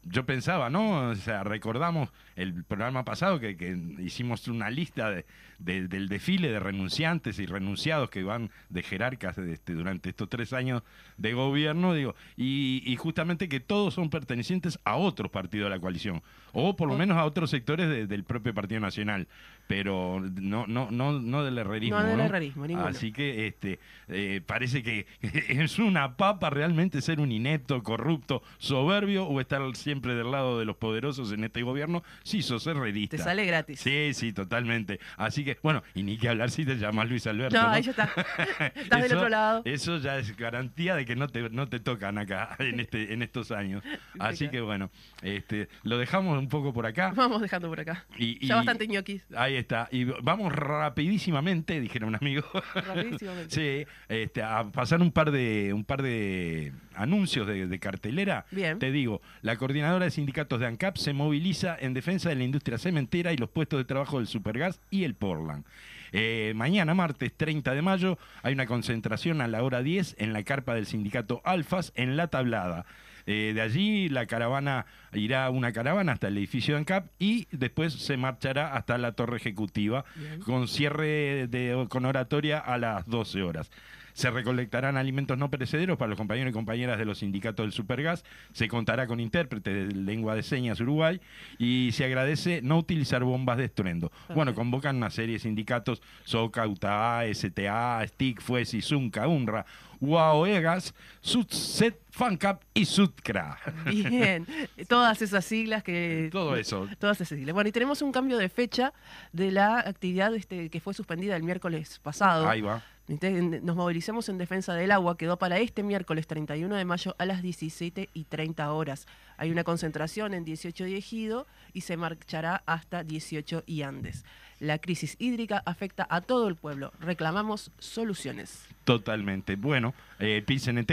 yo 0.04 0.28
pensaba, 0.28 0.70
¿no? 0.70 1.10
O 1.10 1.16
sea, 1.16 1.44
recordamos 1.44 2.10
el 2.42 2.64
programa 2.64 3.04
pasado 3.06 3.40
que, 3.40 3.56
que 3.58 3.78
hicimos 4.00 4.48
una 4.48 4.70
lista 4.70 5.10
de, 5.10 5.26
de- 5.60 5.88
del 5.88 6.08
desfile 6.10 6.50
de 6.52 6.60
renunciantes 6.60 7.40
y 7.40 7.46
renunciados 7.46 8.10
que 8.10 8.24
van 8.24 8.50
de 8.70 8.84
jerarcas 8.84 9.38
este, 9.38 9.74
durante 9.74 10.10
estos 10.10 10.30
tres 10.30 10.54
años 10.54 10.84
de 11.18 11.34
gobierno, 11.34 11.94
digo, 11.94 12.16
y, 12.38 12.82
y 12.86 12.96
justamente 12.96 13.48
que 13.50 13.60
todos 13.60 13.94
son 13.94 14.10
pertenecientes 14.10 14.80
a 14.86 14.96
otros 14.96 15.32
partidos 15.32 15.66
de 15.70 15.76
la 15.76 15.80
coalición, 15.82 16.22
o 16.54 16.76
por 16.76 16.88
lo 16.88 16.96
Oh. 16.96 16.98
menos 16.98 17.18
a 17.18 17.26
otros 17.26 17.50
sectores 17.50 17.88
de- 17.90 18.08
del 18.08 18.24
propio 18.24 18.54
Partido 18.54 18.82
Nacional, 18.82 19.28
pero 19.68 20.20
no, 20.20 20.68
no, 20.68 20.92
no, 20.92 21.20
no 21.20 21.44
del 21.46 21.58
herrerismo. 21.58 22.00
No 22.00 22.06
del 22.06 22.18
¿no? 22.18 22.24
herrerismo, 22.26 22.68
ninguno. 22.68 22.88
Así 22.88 23.12
que 23.14 23.48
este, 23.48 23.80
eh, 24.10 24.42
parece 24.46 24.84
que 24.84 25.06
es 25.50 25.80
una 25.80 26.18
papa 26.18 26.50
realmente 26.50 27.02
ser 27.02 27.20
un 27.20 27.32
inepto, 27.32 27.82
corrupto, 27.84 28.44
soberbio 28.58 29.26
o 29.26 29.40
estar 29.40 29.62
siempre 29.76 30.16
del 30.16 30.32
lado 30.32 30.60
de 30.60 30.66
los 30.66 30.76
poderosos 30.76 31.32
en 31.32 31.44
este 31.46 31.62
gobierno. 31.64 32.04
Sí, 32.32 32.42
sos 32.42 32.66
herrerista. 32.66 33.18
Te 33.18 33.24
sale 33.24 33.46
gratis. 33.46 33.82
Sí, 33.82 34.14
sí, 34.14 34.32
totalmente. 34.32 35.02
Así 35.18 35.44
que, 35.44 35.58
bueno, 35.62 35.84
y 35.94 36.04
ni 36.04 36.18
que 36.18 36.30
hablar 36.30 36.50
si 36.50 36.64
te 36.64 36.78
llamas 36.78 37.10
Luis 37.10 37.28
Alberto. 37.28 37.58
No, 37.58 37.64
¿no? 37.64 37.70
ahí 37.72 37.84
ya 37.84 37.92
está. 37.92 38.10
Estás 38.76 39.02
del 39.04 39.18
otro 39.18 39.28
lado. 39.28 39.62
Eso 39.66 39.98
ya 39.98 40.18
es 40.18 40.38
garantía 40.38 40.96
de 40.96 41.06
que 41.06 41.18
no 41.18 41.28
te, 41.28 41.50
no 41.50 41.68
te 41.68 41.82
tocan 41.82 42.18
acá 42.18 42.56
en, 42.60 42.80
este, 42.80 43.14
en 43.14 43.22
estos 43.22 43.52
años. 43.52 43.84
Así 44.18 44.48
que 44.48 44.62
bueno, 44.62 44.92
este, 45.22 45.68
lo 45.84 45.98
dejamos 45.98 46.40
un 46.40 46.48
poco 46.48 46.72
por 46.72 46.86
acá. 46.86 47.12
Vamos 47.14 47.42
dejando 47.42 47.68
por 47.68 47.82
acá. 47.82 48.06
Y, 48.18 48.48
Ya 48.48 48.56
bastante 48.56 48.88
ñoquis. 48.88 49.26
Ahí 49.36 49.58
está. 49.58 49.90
Y 49.92 50.06
vamos 50.06 50.54
rapidísimamente, 50.54 51.82
dijeron 51.82 52.10
un 52.10 52.16
amigo. 52.16 52.44
Rapidísimamente. 52.76 53.54
sí, 53.54 53.92
este, 54.08 54.42
a 54.42 54.72
pasar 54.72 55.02
un 55.02 55.12
par 55.12 55.32
de, 55.32 55.74
un 55.74 55.84
par 55.84 56.02
de 56.02 56.72
anuncios 56.96 57.48
de, 57.48 57.68
de 57.68 57.80
cartelera. 57.80 58.46
Bien. 58.52 58.80
Te 58.80 58.92
digo, 58.92 59.22
la 59.42 59.56
coordinadora 59.56 60.06
de 60.06 60.12
sindicatos 60.12 60.60
de 60.60 60.68
ANCAP 60.68 60.98
se 60.98 61.14
moviliza 61.14 61.78
en 61.80 61.94
defensa 61.94 62.30
de 62.30 62.36
la 62.36 62.44
industria 62.44 62.78
cementera 62.78 63.34
y 63.34 63.38
los 63.38 63.50
puestos 63.50 63.80
de 63.80 63.86
trabajo 63.86 64.18
del 64.18 64.28
Supergas 64.28 64.80
y 64.90 65.04
el 65.04 65.16
Portland. 65.16 65.66
Eh, 66.12 66.54
mañana, 66.56 66.94
martes 66.94 67.32
30 67.36 67.74
de 67.74 67.82
mayo, 67.82 68.18
hay 68.44 68.54
una 68.54 68.66
concentración 68.66 69.42
a 69.42 69.48
la 69.48 69.64
hora 69.64 69.82
10 69.82 70.16
en 70.20 70.34
la 70.34 70.44
carpa 70.44 70.74
del 70.76 70.86
sindicato 70.86 71.42
Alfas 71.46 71.94
en 71.96 72.18
La 72.18 72.28
Tablada. 72.28 72.86
Eh, 73.28 73.52
de 73.54 73.62
allí 73.62 74.10
la 74.10 74.26
caravana 74.26 74.88
irá 75.14 75.50
una 75.52 75.72
caravana 75.72 76.14
hasta 76.14 76.28
el 76.28 76.38
edificio 76.38 76.74
de 76.74 76.80
ANCAP 76.80 77.08
y 77.20 77.48
después 77.52 77.94
se 77.94 78.18
marchará 78.18 78.74
hasta 78.76 78.98
la 78.98 79.12
torre 79.12 79.38
ejecutiva 79.38 80.06
con 80.44 80.68
cierre 80.68 81.48
de, 81.48 81.86
con 81.88 82.06
oratoria 82.06 82.58
a 82.58 82.78
las 82.78 83.06
12 83.08 83.44
horas. 83.44 83.72
Se 84.14 84.30
recolectarán 84.30 84.98
alimentos 84.98 85.38
no 85.38 85.50
perecederos 85.50 85.98
para 85.98 86.10
los 86.10 86.18
compañeros 86.18 86.52
y 86.52 86.54
compañeras 86.54 86.98
de 86.98 87.06
los 87.06 87.20
sindicatos 87.20 87.64
del 87.64 87.74
Supergas. 87.74 88.24
Se 88.54 88.68
contará 88.68 89.08
con 89.08 89.20
intérprete 89.20 89.74
de 89.74 89.96
lengua 89.96 90.36
de 90.36 90.44
señas 90.44 90.80
Uruguay 90.80 91.22
y 91.58 91.90
se 91.94 92.06
agradece 92.06 92.62
no 92.62 92.78
utilizar 92.78 93.24
bombas 93.24 93.58
de 93.58 93.66
estruendo. 93.66 94.12
Bueno, 94.34 94.54
convocan 94.54 94.98
una 94.98 95.10
serie 95.10 95.34
de 95.34 95.40
sindicatos: 95.40 96.02
SOCA, 96.24 96.68
UTA, 96.68 97.24
STA, 97.34 98.06
STIC, 98.08 98.42
FUESI, 98.42 98.82
ZUNCA, 98.82 99.28
UNRA, 99.28 99.66
UAOEGAS, 100.02 100.94
SUTSET, 101.22 102.00
FANCAP 102.10 102.64
y 102.74 102.86
SUTCRA. 102.86 103.58
Bien. 103.86 104.48
Todas 104.90 105.22
esas 105.22 105.46
siglas 105.46 105.84
que. 105.84 106.30
Todo 106.32 106.56
eso. 106.56 106.88
Todas 107.00 107.22
esas 107.22 107.38
siglas. 107.38 107.54
Bueno, 107.54 107.70
y 107.70 107.72
tenemos 107.72 108.02
un 108.02 108.12
cambio 108.12 108.38
de 108.38 108.50
fecha 108.50 108.94
de 109.32 109.52
la 109.52 109.80
actividad 109.80 110.34
este, 110.36 110.70
que 110.70 110.80
fue 110.80 110.94
suspendida 110.94 111.36
el 111.36 111.44
miércoles 111.44 112.00
pasado. 112.00 112.50
Ahí 112.50 112.62
va. 112.62 112.82
Entonces, 113.08 113.64
Nos 113.64 113.76
movilizamos 113.76 114.30
en 114.30 114.38
defensa 114.38 114.74
del 114.74 114.92
agua, 114.92 115.18
quedó 115.18 115.38
para 115.38 115.60
este 115.60 115.84
miércoles 115.84 116.28
31 116.28 116.76
de 116.76 116.86
mayo 116.86 117.16
a 117.18 117.26
las 117.26 117.42
17 117.42 118.10
y 118.14 118.24
30 118.26 118.72
horas. 118.72 119.08
Hay 119.38 119.52
una 119.52 119.64
concentración 119.64 120.34
en 120.34 120.46
18 120.46 120.88
y 120.88 120.96
Ejido 120.96 121.48
y 121.74 121.82
se 121.82 121.98
marchará 121.98 122.64
hasta 122.66 123.04
18 123.04 123.64
y 123.66 123.82
Andes. 123.82 124.24
La 124.60 124.78
crisis 124.78 125.16
hídrica 125.18 125.64
afecta 125.66 126.06
a 126.08 126.22
todo 126.22 126.48
el 126.48 126.56
pueblo. 126.56 126.92
Reclamamos 127.00 127.72
soluciones. 127.80 128.68
Totalmente. 128.84 129.56
Bueno, 129.56 129.96
eh, 130.20 130.46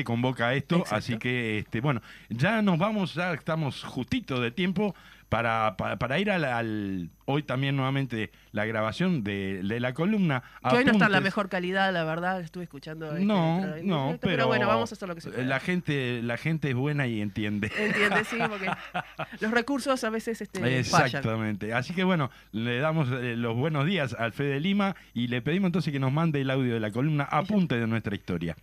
convoca 0.05 0.55
esto, 0.55 0.77
Exacto. 0.77 0.97
así 0.97 1.19
que, 1.19 1.59
este, 1.59 1.83
bueno, 1.83 2.00
ya 2.31 2.62
nos 2.62 2.79
vamos, 2.79 3.15
ya 3.15 3.35
estamos 3.35 3.85
justito 3.85 4.41
de 4.41 4.50
tiempo 4.50 4.95
para, 5.28 5.76
para, 5.76 5.99
para 5.99 6.18
ir 6.18 6.30
al, 6.30 6.44
al- 6.44 7.11
hoy 7.26 7.42
también 7.42 7.76
nuevamente 7.76 8.30
la 8.52 8.64
grabación 8.64 9.23
de, 9.25 9.61
de 9.62 9.80
la 9.80 9.92
columna. 9.92 10.42
Que 10.68 10.76
hoy 10.76 10.85
no 10.85 10.92
está 10.92 11.06
en 11.06 11.12
la 11.12 11.20
mejor 11.20 11.49
calidad, 11.49 11.92
la 11.92 12.04
verdad. 12.04 12.40
Estuve 12.40 12.64
escuchando. 12.64 13.12
este, 13.12 13.25
No, 13.25 13.61
no, 13.82 14.08
pero, 14.20 14.20
pero, 14.20 14.47
bueno, 14.47 14.66
vamos 14.66 14.90
a 14.90 14.94
hacer 14.94 15.08
lo 15.08 15.14
que 15.14 15.20
se. 15.20 15.44
La 15.44 15.61
gente, 15.61 16.23
la 16.23 16.37
gente 16.38 16.70
es 16.70 16.75
buena 16.75 17.06
y 17.06 17.20
entiende. 17.20 17.70
Entiende, 17.78 18.25
sí, 18.25 18.38
porque 18.49 18.70
los 19.40 19.50
recursos 19.50 20.02
a 20.04 20.11
veces 20.11 20.40
este, 20.40 20.61
fallan. 20.61 20.78
Exactamente. 20.78 21.75
Así 21.75 21.94
que 21.94 22.04
bueno, 22.04 22.30
le 22.52 22.78
damos 22.78 23.08
eh, 23.12 23.37
los 23.37 23.54
buenos 23.54 23.85
días 23.87 24.14
al 24.18 24.32
Fede 24.32 24.61
Lima 24.61 24.97
y 25.12 25.28
le 25.28 25.42
pedimos 25.42 25.68
entonces 25.68 25.92
que 25.92 26.00
nos 26.00 26.12
mande 26.12 26.40
el 26.40 26.50
audio 26.50 26.75
de 26.75 26.80
la 26.80 26.90
columna 26.90 27.25
Apunte 27.25 27.78
de 27.78 27.87
nuestra 27.87 28.14
historia. 28.14 28.56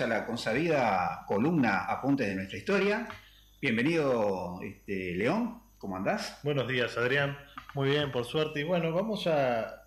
A 0.00 0.06
la 0.06 0.26
consabida 0.26 1.24
columna 1.26 1.84
Apuntes 1.86 2.26
de 2.28 2.34
nuestra 2.34 2.58
historia. 2.58 3.08
Bienvenido, 3.62 4.60
este, 4.62 5.14
León, 5.14 5.62
¿cómo 5.78 5.96
andás? 5.96 6.38
Buenos 6.42 6.68
días, 6.68 6.98
Adrián. 6.98 7.38
Muy 7.74 7.90
bien, 7.90 8.12
por 8.12 8.24
suerte. 8.26 8.60
Y 8.60 8.64
bueno, 8.64 8.92
vamos 8.92 9.26
a. 9.26 9.84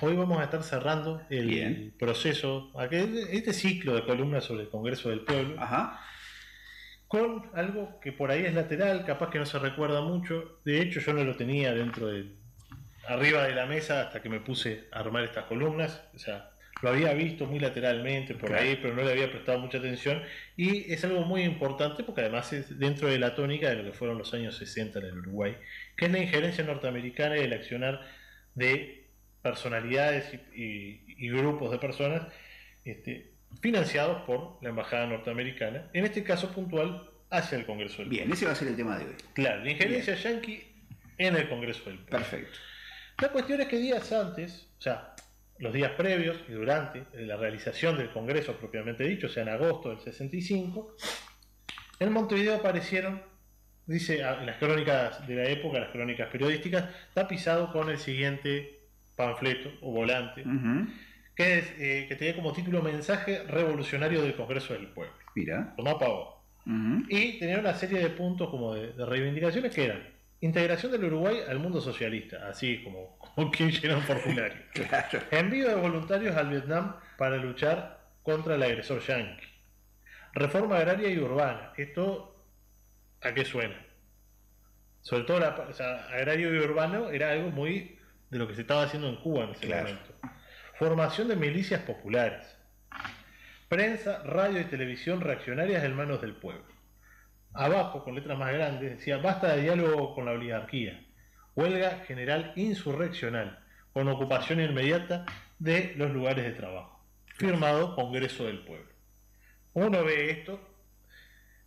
Hoy 0.00 0.16
vamos 0.16 0.40
a 0.40 0.44
estar 0.44 0.62
cerrando 0.64 1.22
el 1.30 1.46
Bien. 1.46 1.94
proceso, 1.98 2.72
este 2.90 3.52
ciclo 3.52 3.94
de 3.94 4.04
columnas 4.04 4.44
sobre 4.44 4.62
el 4.62 4.70
Congreso 4.70 5.10
del 5.10 5.20
Pueblo, 5.20 5.60
Ajá. 5.60 6.00
con 7.06 7.50
algo 7.54 8.00
que 8.00 8.12
por 8.12 8.30
ahí 8.30 8.44
es 8.44 8.54
lateral, 8.54 9.04
capaz 9.04 9.30
que 9.30 9.38
no 9.38 9.46
se 9.46 9.58
recuerda 9.58 10.00
mucho. 10.00 10.60
De 10.64 10.80
hecho, 10.80 11.00
yo 11.00 11.12
no 11.12 11.22
lo 11.22 11.36
tenía 11.36 11.72
dentro 11.74 12.08
de. 12.08 12.34
arriba 13.06 13.44
de 13.44 13.54
la 13.54 13.66
mesa 13.66 14.02
hasta 14.02 14.20
que 14.20 14.28
me 14.28 14.40
puse 14.40 14.88
a 14.92 14.98
armar 14.98 15.22
estas 15.24 15.44
columnas. 15.44 16.02
O 16.14 16.18
sea, 16.18 16.50
lo 16.82 16.90
había 16.90 17.12
visto 17.12 17.46
muy 17.46 17.58
lateralmente 17.58 18.34
por 18.34 18.50
Claro. 18.50 18.64
ahí, 18.64 18.78
pero 18.80 18.94
no 18.94 19.02
le 19.02 19.10
había 19.12 19.30
prestado 19.30 19.58
mucha 19.58 19.78
atención. 19.78 20.22
Y 20.56 20.92
es 20.92 21.04
algo 21.04 21.22
muy 21.22 21.42
importante 21.42 22.04
porque 22.04 22.20
además 22.20 22.52
es 22.52 22.78
dentro 22.78 23.08
de 23.08 23.18
la 23.18 23.34
tónica 23.34 23.68
de 23.68 23.76
lo 23.76 23.84
que 23.84 23.92
fueron 23.92 24.16
los 24.18 24.32
años 24.34 24.56
60 24.56 24.98
en 25.00 25.04
el 25.06 25.18
Uruguay, 25.18 25.56
que 25.96 26.06
es 26.06 26.12
la 26.12 26.18
injerencia 26.20 26.62
norteamericana 26.64 27.36
y 27.36 27.40
el 27.40 27.52
accionar 27.52 28.00
de 28.54 29.06
personalidades 29.42 30.32
y, 30.54 30.62
y- 30.62 31.04
y 31.26 31.28
grupos 31.30 31.70
de 31.72 31.78
personas 31.78 32.22
este, 32.84 33.32
financiados 33.60 34.22
por 34.22 34.58
la 34.62 34.68
Embajada 34.70 35.06
norteamericana, 35.06 35.90
en 35.92 36.04
este 36.04 36.22
caso 36.22 36.52
puntual 36.52 37.10
hacia 37.30 37.58
el 37.58 37.66
Congreso 37.66 37.98
del 37.98 38.08
Bien, 38.08 38.30
ese 38.32 38.46
va 38.46 38.52
a 38.52 38.54
ser 38.54 38.68
el 38.68 38.76
tema 38.76 38.98
de 38.98 39.04
hoy. 39.06 39.14
Claro, 39.34 39.64
la 39.64 39.70
injerencia 39.70 40.14
yanqui 40.14 40.62
en 41.18 41.36
el 41.36 41.48
Congreso 41.48 41.84
del 41.90 41.98
Pueblo. 41.98 42.18
Perfecto. 42.18 42.58
La 43.20 43.28
cuestión 43.30 43.60
es 43.60 43.66
que 43.68 43.78
días 43.78 44.12
antes, 44.12 44.68
o 44.78 44.80
sea, 44.82 45.14
los 45.58 45.72
días 45.72 45.92
previos 45.92 46.36
y 46.48 46.52
durante 46.52 47.04
la 47.14 47.36
realización 47.36 47.96
del 47.98 48.10
Congreso 48.10 48.54
propiamente 48.56 49.04
dicho, 49.04 49.26
o 49.26 49.30
sea, 49.30 49.42
en 49.42 49.48
agosto 49.50 49.90
del 49.90 49.98
65, 50.00 50.96
en 52.00 52.12
Montevideo 52.12 52.56
aparecieron, 52.56 53.22
dice 53.86 54.22
ah, 54.22 54.38
en 54.40 54.46
las 54.46 54.58
crónicas 54.58 55.26
de 55.26 55.34
la 55.34 55.44
época, 55.48 55.80
las 55.80 55.90
crónicas 55.90 56.28
periodísticas, 56.30 56.88
tapizado 57.12 57.72
con 57.72 57.90
el 57.90 57.98
siguiente 57.98 58.78
panfleto 59.16 59.70
o 59.82 59.90
volante, 59.90 60.44
que, 61.34 61.58
es, 61.58 61.72
eh, 61.78 62.06
que 62.08 62.14
tenía 62.14 62.36
como 62.36 62.52
título 62.52 62.82
Mensaje 62.82 63.42
Revolucionario 63.44 64.22
del 64.22 64.36
Congreso 64.36 64.74
del 64.74 64.88
Pueblo. 64.88 65.14
Mira. 65.34 65.74
Tomá 65.76 65.98
pa' 65.98 66.08
vos. 66.08 66.34
Ujú. 66.66 67.04
y 67.08 67.38
tenía 67.38 67.58
una 67.60 67.72
serie 67.72 67.98
de 67.98 68.10
puntos 68.10 68.50
como 68.50 68.74
de, 68.74 68.92
de 68.92 69.06
reivindicaciones 69.06 69.74
que 69.74 69.86
eran 69.86 70.17
integración 70.40 70.92
del 70.92 71.04
Uruguay 71.04 71.38
al 71.48 71.58
mundo 71.58 71.80
socialista, 71.80 72.48
así 72.48 72.82
como, 72.82 73.18
como 73.34 73.50
quien 73.50 73.70
llena 73.70 73.96
un 73.96 74.02
formulario. 74.02 74.62
Claro. 74.72 75.20
Envío 75.30 75.68
de 75.68 75.74
voluntarios 75.74 76.36
al 76.36 76.48
Vietnam 76.50 76.96
para 77.16 77.36
luchar 77.36 77.98
contra 78.22 78.54
el 78.54 78.62
agresor 78.62 79.00
yanqui. 79.00 79.46
Reforma 80.34 80.76
agraria 80.76 81.08
y 81.10 81.18
urbana. 81.18 81.72
¿Esto 81.76 82.44
a 83.22 83.32
qué 83.32 83.44
suena? 83.44 83.76
Sobre 85.00 85.24
todo 85.24 85.40
la, 85.40 85.48
o 85.68 85.72
sea, 85.72 86.04
agrario 86.08 86.54
y 86.54 86.58
urbano 86.58 87.08
era 87.10 87.30
algo 87.32 87.50
muy 87.50 87.98
de 88.30 88.38
lo 88.38 88.46
que 88.46 88.54
se 88.54 88.60
estaba 88.60 88.82
haciendo 88.82 89.08
en 89.08 89.16
Cuba 89.16 89.44
en 89.44 89.50
ese 89.50 89.66
Claro. 89.66 89.84
momento. 89.88 90.14
Formación 90.74 91.28
de 91.28 91.36
milicias 91.36 91.80
populares. 91.80 92.54
Prensa, 93.68 94.22
radio 94.24 94.60
y 94.60 94.64
televisión 94.64 95.20
reaccionarias 95.20 95.82
en 95.84 95.94
manos 95.94 96.20
del 96.20 96.34
pueblo. 96.34 96.64
Abajo, 97.58 98.04
con 98.04 98.14
letras 98.14 98.38
más 98.38 98.52
grandes, 98.52 98.98
decía, 98.98 99.16
basta 99.16 99.56
de 99.56 99.62
diálogo 99.62 100.14
con 100.14 100.26
la 100.26 100.30
oligarquía. 100.30 101.04
Huelga 101.56 102.04
general 102.06 102.52
insurreccional, 102.54 103.58
con 103.92 104.06
ocupación 104.06 104.60
inmediata 104.60 105.26
de 105.58 105.92
los 105.96 106.12
lugares 106.12 106.44
de 106.44 106.52
trabajo. 106.52 107.04
Firmado 107.34 107.96
Congreso 107.96 108.44
del 108.44 108.60
Pueblo. 108.60 108.92
Uno 109.72 110.04
ve 110.04 110.30
esto 110.30 110.60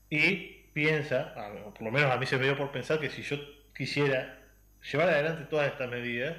y 0.10 0.70
piensa, 0.72 1.36
o 1.66 1.74
por 1.74 1.84
lo 1.84 1.92
menos 1.92 2.10
a 2.10 2.16
mí 2.16 2.26
se 2.26 2.38
me 2.38 2.46
dio 2.46 2.58
por 2.58 2.72
pensar 2.72 2.98
que 3.02 3.10
si 3.10 3.22
yo 3.24 3.36
quisiera 3.76 4.40
llevar 4.90 5.10
adelante 5.10 5.44
todas 5.50 5.68
estas 5.70 5.90
medidas, 5.90 6.38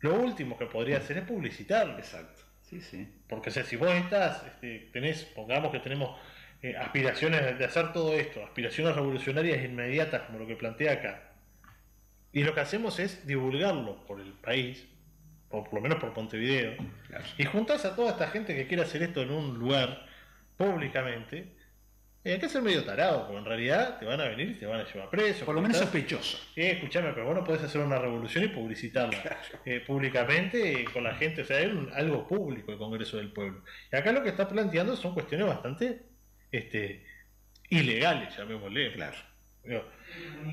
lo 0.00 0.20
último 0.20 0.58
que 0.58 0.66
podría 0.66 0.98
hacer 0.98 1.16
es 1.16 1.24
publicitarlo. 1.24 1.96
Exacto. 1.96 2.42
Sí, 2.60 2.82
sí. 2.82 3.10
Porque 3.26 3.48
o 3.48 3.52
sea, 3.52 3.64
si 3.64 3.76
vos 3.76 3.90
estás, 3.94 4.44
este, 4.44 4.90
tenés, 4.92 5.24
pongamos 5.24 5.72
que 5.72 5.80
tenemos 5.80 6.20
eh, 6.62 6.76
aspiraciones 6.76 7.58
de- 7.58 7.64
hacer 7.64 7.92
todo 7.92 8.14
esto, 8.14 8.44
aspiraciones 8.44 8.94
revolucionarias 8.94 9.64
inmediatas 9.64 10.22
como 10.22 10.38
lo 10.40 10.46
que 10.46 10.56
plantea 10.56 10.92
acá, 10.92 11.32
y 12.32 12.42
lo 12.44 12.54
que 12.54 12.60
hacemos 12.60 12.98
es 12.98 13.26
divulgarlo 13.26 14.04
por 14.06 14.20
el 14.20 14.32
país, 14.32 14.86
o 15.50 15.64
por 15.64 15.74
lo 15.74 15.80
menos 15.80 15.98
por 15.98 16.14
Montevideo, 16.14 16.74
Claro. 17.08 17.24
y 17.38 17.44
juntás 17.44 17.84
a 17.84 17.96
toda 17.96 18.10
esta 18.10 18.28
gente 18.28 18.54
que 18.54 18.66
quiere 18.66 18.82
hacer 18.82 19.02
esto 19.02 19.22
en 19.22 19.30
un 19.30 19.58
lugar 19.58 20.06
públicamente, 20.58 21.54
eh, 22.24 22.32
hay 22.32 22.38
que 22.40 22.48
ser 22.48 22.60
medio 22.62 22.84
tarado, 22.84 23.22
porque 23.26 23.38
en 23.38 23.44
realidad 23.44 23.98
te 23.98 24.04
van 24.04 24.20
a 24.20 24.24
venir 24.28 24.50
y 24.50 24.54
te 24.54 24.66
van 24.66 24.80
a 24.80 24.84
llevar 24.92 25.08
preso. 25.08 25.46
Por 25.46 25.54
lo 25.54 25.62
menos 25.62 25.76
¿estás? 25.76 25.90
sospechoso. 25.90 26.36
Sí, 26.54 26.62
escúchame, 26.62 27.12
pero 27.12 27.26
vos 27.26 27.34
no 27.36 27.44
podés 27.44 27.62
hacer 27.62 27.80
una 27.80 27.98
revolución 27.98 28.44
y 28.44 28.48
publicitarla 28.48 29.38
eh, 29.64 29.80
públicamente 29.86 30.80
eh, 30.82 30.84
con 30.92 31.04
la 31.04 31.14
gente. 31.14 31.42
O 31.42 31.44
sea, 31.44 31.60
es 31.60 31.70
algo 31.94 32.26
público 32.26 32.72
el 32.72 32.78
Congreso 32.78 33.16
del 33.18 33.32
Pueblo. 33.32 33.62
Y 33.92 33.96
acá 33.96 34.10
lo 34.12 34.22
que 34.22 34.30
está 34.30 34.48
planteando 34.48 34.96
son 34.96 35.14
cuestiones 35.14 35.46
bastante 35.46 36.02
este, 36.52 37.04
ilegales, 37.70 38.36
llamémosle. 38.36 38.92
Claro. 38.92 39.16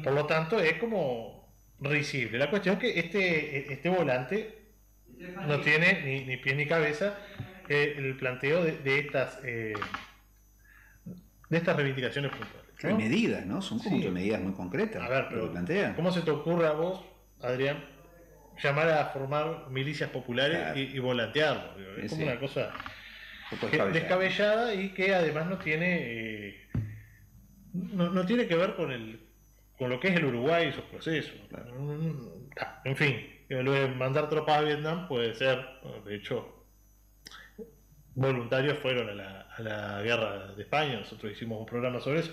Por 0.03 0.13
lo 0.13 0.25
tanto, 0.25 0.59
es 0.59 0.73
como 0.73 1.53
risible. 1.79 2.37
La 2.37 2.49
cuestión 2.49 2.75
es 2.75 2.81
que 2.81 2.99
este, 2.99 3.71
este 3.73 3.89
volante 3.89 4.59
no 5.47 5.59
tiene 5.61 6.01
ni, 6.03 6.25
ni 6.25 6.37
pie 6.37 6.55
ni 6.55 6.65
cabeza 6.65 7.17
eh, 7.69 7.95
el 7.97 8.17
planteo 8.17 8.63
de, 8.63 8.73
de 8.79 8.99
estas 8.99 9.39
eh, 9.43 9.73
de 11.49 11.57
estas 11.57 11.75
reivindicaciones 11.75 12.31
puntuales. 12.31 12.71
¿no? 12.83 12.89
Hay 12.89 12.95
medidas, 12.95 13.45
¿no? 13.45 13.61
Son 13.61 13.79
como 13.79 13.99
Sí. 14.01 14.09
medidas 14.09 14.41
muy 14.41 14.53
concretas. 14.53 15.01
A 15.01 15.07
ver, 15.09 15.27
pero 15.29 15.51
plantean. 15.51 15.93
¿cómo 15.95 16.11
se 16.11 16.21
te 16.21 16.31
ocurre 16.31 16.67
a 16.67 16.71
vos, 16.71 17.03
Adrián, 17.41 17.85
llamar 18.61 18.89
a 18.89 19.05
formar 19.07 19.69
milicias 19.69 20.09
populares 20.09 20.57
Claro. 20.57 20.79
y, 20.79 20.83
y 20.83 20.99
volantearlo? 20.99 21.77
Digo, 21.77 21.91
Sí, 21.95 22.01
es 22.05 22.09
como 22.11 22.21
sí. 22.23 22.27
una 22.27 22.39
cosa 22.39 22.73
Descabellada 23.93 24.73
y 24.73 24.89
que 24.89 25.13
además 25.15 25.47
no 25.47 25.57
tiene 25.57 25.97
eh, 26.01 26.67
no, 27.73 28.09
no 28.09 28.25
tiene 28.25 28.47
que 28.47 28.55
ver 28.55 28.75
con 28.75 28.91
el 28.91 29.19
con 29.77 29.89
lo 29.89 29.99
que 29.99 30.07
es 30.07 30.15
el 30.15 30.25
Uruguay 30.25 30.67
y 30.69 30.71
sus 30.71 30.83
procesos. 30.85 31.33
Ah, 32.59 32.81
En 32.85 32.95
fin, 32.95 33.17
de 33.49 33.87
mandar 33.89 34.29
tropas 34.29 34.59
a 34.59 34.61
Vietnam 34.61 35.07
puede 35.09 35.33
ser, 35.35 35.65
de 36.05 36.15
hecho, 36.15 36.65
voluntarios 38.13 38.77
fueron 38.79 39.09
a 39.09 39.13
la, 39.13 39.41
a 39.41 39.61
la 39.61 40.01
guerra 40.01 40.53
de 40.53 40.61
España, 40.63 40.99
nosotros 40.99 41.31
hicimos 41.31 41.59
un 41.59 41.65
programa 41.65 41.99
sobre 41.99 42.21
eso, 42.21 42.31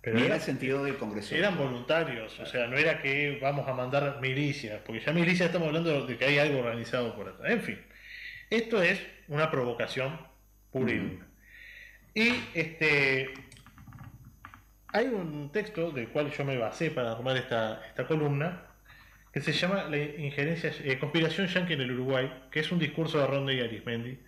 pero 0.00 0.18
era- 0.18 0.36
el 0.36 0.40
sentido 0.40 0.82
del 0.82 0.96
Congreso. 0.96 1.34
eran 1.34 1.58
voluntarios, 1.58 2.38
o 2.40 2.46
sea, 2.46 2.66
no 2.66 2.76
era 2.78 3.02
que 3.02 3.38
vamos 3.42 3.68
a 3.68 3.74
mandar 3.74 4.18
milicias, 4.22 4.80
porque 4.86 5.00
ya 5.04 5.12
milicias 5.12 5.48
estamos 5.48 5.68
hablando 5.68 6.06
de 6.06 6.16
que 6.16 6.24
hay 6.24 6.38
algo 6.38 6.60
organizado 6.60 7.14
por 7.14 7.28
atrás. 7.28 7.50
En 7.52 7.60
fin, 7.60 7.78
esto 8.48 8.82
es 8.82 8.98
una 9.28 9.50
provocación 9.50 10.18
pura 10.72 10.92
y 10.92 10.98
Mm. 10.98 11.20
Y 12.14 12.28
este 12.54 13.32
hay 14.88 15.06
un 15.06 15.50
texto 15.52 15.90
del 15.90 16.08
cual 16.08 16.30
yo 16.30 16.44
me 16.44 16.58
basé 16.58 16.90
para 16.90 17.12
armar 17.12 17.36
esta, 17.36 17.82
esta 17.86 18.06
columna 18.06 18.64
que 19.32 19.40
se 19.40 19.52
llama 19.52 19.84
La 19.84 19.96
injerencia, 19.96 20.70
eh, 20.84 20.98
conspiración 20.98 21.46
yanqui 21.46 21.72
en 21.72 21.80
el 21.80 21.92
Uruguay, 21.92 22.30
que 22.50 22.60
es 22.60 22.70
un 22.70 22.78
discurso 22.78 23.18
de 23.18 23.26
Ronda 23.26 23.52
y 23.54 23.60
Arismendi, 23.60 24.18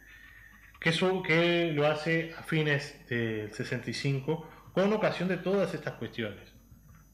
que, 0.80 0.92
su- 0.92 1.22
que 1.22 1.72
lo 1.74 1.87
hace 1.87 2.33
a 2.38 2.42
fines 2.42 3.07
del 3.11 3.52
65 3.52 4.48
con 4.72 4.90
ocasión 4.94 5.28
de 5.28 5.37
todas 5.37 5.74
estas 5.74 5.94
cuestiones, 5.94 6.54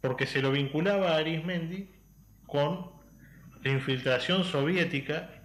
porque 0.00 0.26
se 0.26 0.40
lo 0.40 0.52
vinculaba 0.52 1.14
a 1.14 1.16
Arismendi 1.16 1.90
con 2.46 2.92
la 3.64 3.70
infiltración 3.72 4.44
soviética 4.44 5.42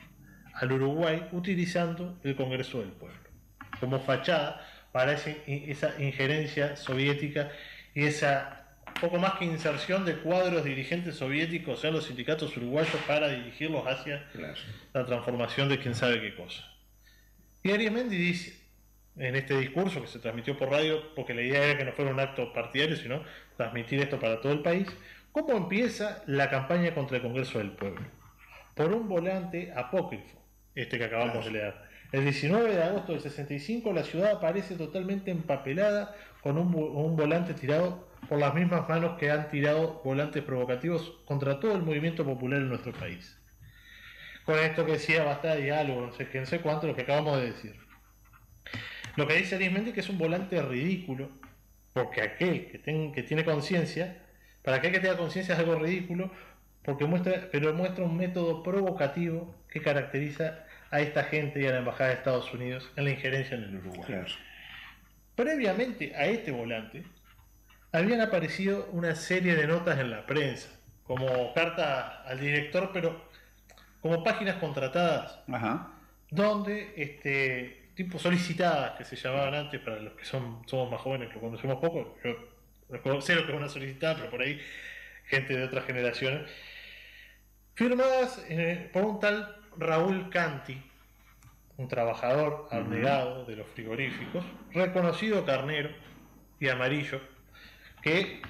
al 0.53 0.71
Uruguay 0.71 1.27
utilizando 1.31 2.19
el 2.23 2.35
Congreso 2.35 2.79
del 2.81 2.91
Pueblo 2.91 3.24
como 3.79 3.99
fachada 3.99 4.65
para 4.91 5.13
ese- 5.13 5.41
esa 5.47 5.93
injerencia 6.01 6.75
soviética 6.75 7.51
y 7.93 8.05
esa 8.05 8.61
poco 9.01 9.17
más 9.19 9.33
que 9.33 9.43
inserción 9.45 10.05
de 10.05 10.15
cuadros 10.19 10.63
dirigentes 10.63 11.15
soviéticos 11.17 11.83
en 11.83 11.93
los 11.93 12.05
sindicatos 12.05 12.55
uruguayos 12.55 12.95
para 13.07 13.27
dirigirlos 13.27 13.85
hacia 13.85 14.25
Claro. 14.31 14.53
la 14.93 15.05
transformación 15.05 15.67
de 15.67 15.79
quién 15.79 15.95
sabe 15.95 16.21
qué 16.21 16.33
cosa. 16.33 16.63
Y 17.61 17.71
Ariamendi 17.71 18.15
dice, 18.15 18.57
en 19.17 19.35
este 19.35 19.57
discurso 19.59 20.01
que 20.01 20.07
se 20.07 20.19
transmitió 20.19 20.57
por 20.57 20.69
radio, 20.69 21.13
porque 21.13 21.33
la 21.33 21.41
idea 21.41 21.63
era 21.63 21.77
que 21.77 21.83
no 21.85 21.91
fuera 21.91 22.11
un 22.11 22.19
acto 22.21 22.53
partidario, 22.53 22.95
sino 22.95 23.21
transmitir 23.57 23.99
esto 24.01 24.17
para 24.19 24.39
todo 24.39 24.53
el 24.53 24.59
país, 24.61 24.87
cómo 25.33 25.57
empieza 25.57 26.23
la 26.27 26.49
campaña 26.49 26.93
contra 26.93 27.17
el 27.17 27.23
Congreso 27.23 27.57
del 27.57 27.71
Pueblo. 27.71 28.05
Por 28.75 28.93
un 28.93 29.09
volante 29.09 29.73
apócrifo, 29.75 30.41
este 30.73 30.97
que 30.97 31.03
acabamos 31.05 31.43
de 31.45 31.51
leer. 31.51 31.73
El 32.15 32.23
19 32.23 32.73
de 32.73 32.81
agosto 32.81 33.11
del 33.11 33.19
65 33.19 33.91
la 33.91 34.03
ciudad 34.03 34.31
aparece 34.31 34.75
totalmente 34.75 35.31
empapelada 35.31 36.15
con 36.41 36.57
un, 36.57 36.71
vo- 36.73 36.91
un 36.93 37.17
volante 37.17 37.53
tirado 37.53 38.07
por 38.29 38.39
las 38.39 38.53
mismas 38.53 38.87
manos 38.87 39.17
que 39.19 39.29
han 39.31 39.49
tirado 39.49 40.01
volantes 40.01 40.41
provocativos 40.41 41.19
contra 41.25 41.59
todo 41.59 41.75
el 41.75 41.81
movimiento 41.81 42.23
popular 42.23 42.61
en 42.61 42.69
nuestro 42.69 42.93
país 42.93 43.37
con 44.45 44.57
esto 44.59 44.85
que 44.85 44.93
decía 44.93 45.25
basta 45.25 45.55
de 45.55 45.63
diálogo, 45.63 46.05
no 46.05 46.13
sé 46.13 46.29
qué, 46.29 46.39
no 46.39 46.45
sé 46.45 46.59
cuánto, 46.61 46.87
lo 46.87 46.95
que 46.95 47.01
acabamos 47.01 47.37
de 47.37 47.47
decir. 47.47 47.75
Lo 49.15 49.27
que 49.27 49.33
dice 49.35 49.55
Arismendi 49.55 49.91
que 49.91 50.01
es 50.01 50.09
un 50.09 50.19
volante 50.19 50.61
ridículo, 50.61 51.31
porque 51.93 52.21
aquel 52.21 52.67
que 52.67 53.23
tiene 53.23 53.43
conciencia, 53.43 54.21
para 54.61 54.77
aquel 54.77 54.91
que 54.91 54.99
tenga 54.99 55.17
conciencia 55.17 55.55
es 55.55 55.59
algo 55.59 55.75
ridículo, 55.79 56.31
porque 56.83 57.05
muestra, 57.05 57.49
pero 57.51 57.73
muestra 57.73 58.05
un 58.05 58.15
método 58.17 58.61
provocativo 58.61 59.55
que 59.67 59.81
caracteriza 59.81 60.64
a 60.95 61.01
esta 61.01 61.25
gente 61.25 61.61
y 61.61 61.67
a 61.67 61.71
la 61.71 61.79
Embajada 61.79 62.11
de 62.11 62.15
Estados 62.15 62.53
Unidos 62.53 62.89
en 62.95 63.03
la 63.03 63.11
injerencia 63.11 63.57
en 63.57 63.63
el 63.63 63.75
Uruguay. 63.75 64.03
Claro. 64.05 64.33
Previamente 65.35 66.15
a 66.15 66.25
este 66.27 66.51
volante, 66.51 67.03
habían 67.91 68.21
aparecido 68.21 68.87
una 68.93 69.13
serie 69.15 69.55
de 69.55 69.67
notas 69.67 69.99
en 69.99 70.09
la 70.09 70.25
prensa, 70.25 70.69
como 71.03 71.53
carta 71.53 72.23
al 72.23 72.39
director, 72.39 72.91
pero 72.93 73.29
como 73.99 74.23
páginas 74.23 74.55
contratadas, 74.55 75.39
Ajá. 75.51 75.91
donde 76.31 76.93
este 76.95 77.89
tipo 77.95 78.17
solicitadas 78.17 78.97
que 78.97 79.03
se 79.03 79.17
llamaban 79.17 79.53
antes 79.53 79.81
para 79.81 79.99
los 79.99 80.13
que 80.13 80.23
son 80.23 80.61
somos 80.65 80.91
más 80.91 81.01
jóvenes 81.01 81.29
que 81.29 81.35
lo 81.35 81.41
conocemos 81.41 81.77
poco 81.79 82.17
yo 82.23 83.21
sé 83.21 83.35
lo 83.35 83.45
que 83.45 83.53
es 83.53 83.57
una 83.57 83.69
solicitada 83.69 84.15
pero 84.15 84.29
por 84.29 84.41
ahí 84.41 84.59
gente 85.27 85.55
de 85.55 85.63
otras 85.63 85.85
generaciones 85.85 86.51
firmadas 87.73 88.45
eh, 88.49 88.89
por 88.91 89.05
un 89.05 89.21
tal 89.21 89.64
Raúl 89.77 90.29
Canti 90.29 90.81
un 91.77 91.87
trabajador 91.87 92.67
abnegado 92.71 93.45
de 93.45 93.57
los 93.57 93.67
frigoríficos 93.67 94.45
reconocido 94.73 95.45
carnero 95.45 95.89
y 96.59 96.69
amarillo 96.69 97.19
que 98.01 98.41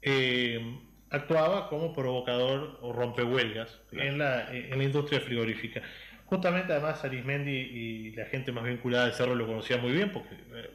eh, 0.00 0.78
actuaba 1.10 1.68
como 1.68 1.92
provocador 1.92 2.78
o 2.80 2.92
rompehuelgas 2.92 3.80
en 3.92 4.18
la, 4.18 4.52
en 4.52 4.76
la 4.76 4.84
industria 4.84 5.20
frigorífica. 5.20 5.82
Justamente 6.26 6.72
además 6.72 7.04
Arismendi 7.04 7.52
y 7.52 8.10
la 8.12 8.24
gente 8.26 8.50
más 8.52 8.64
vinculada 8.64 9.04
al 9.04 9.12
cerro 9.12 9.34
lo 9.34 9.46
conocía 9.46 9.76
muy 9.76 9.92
bien 9.92 10.10
porque 10.12 10.34
eh, 10.34 10.70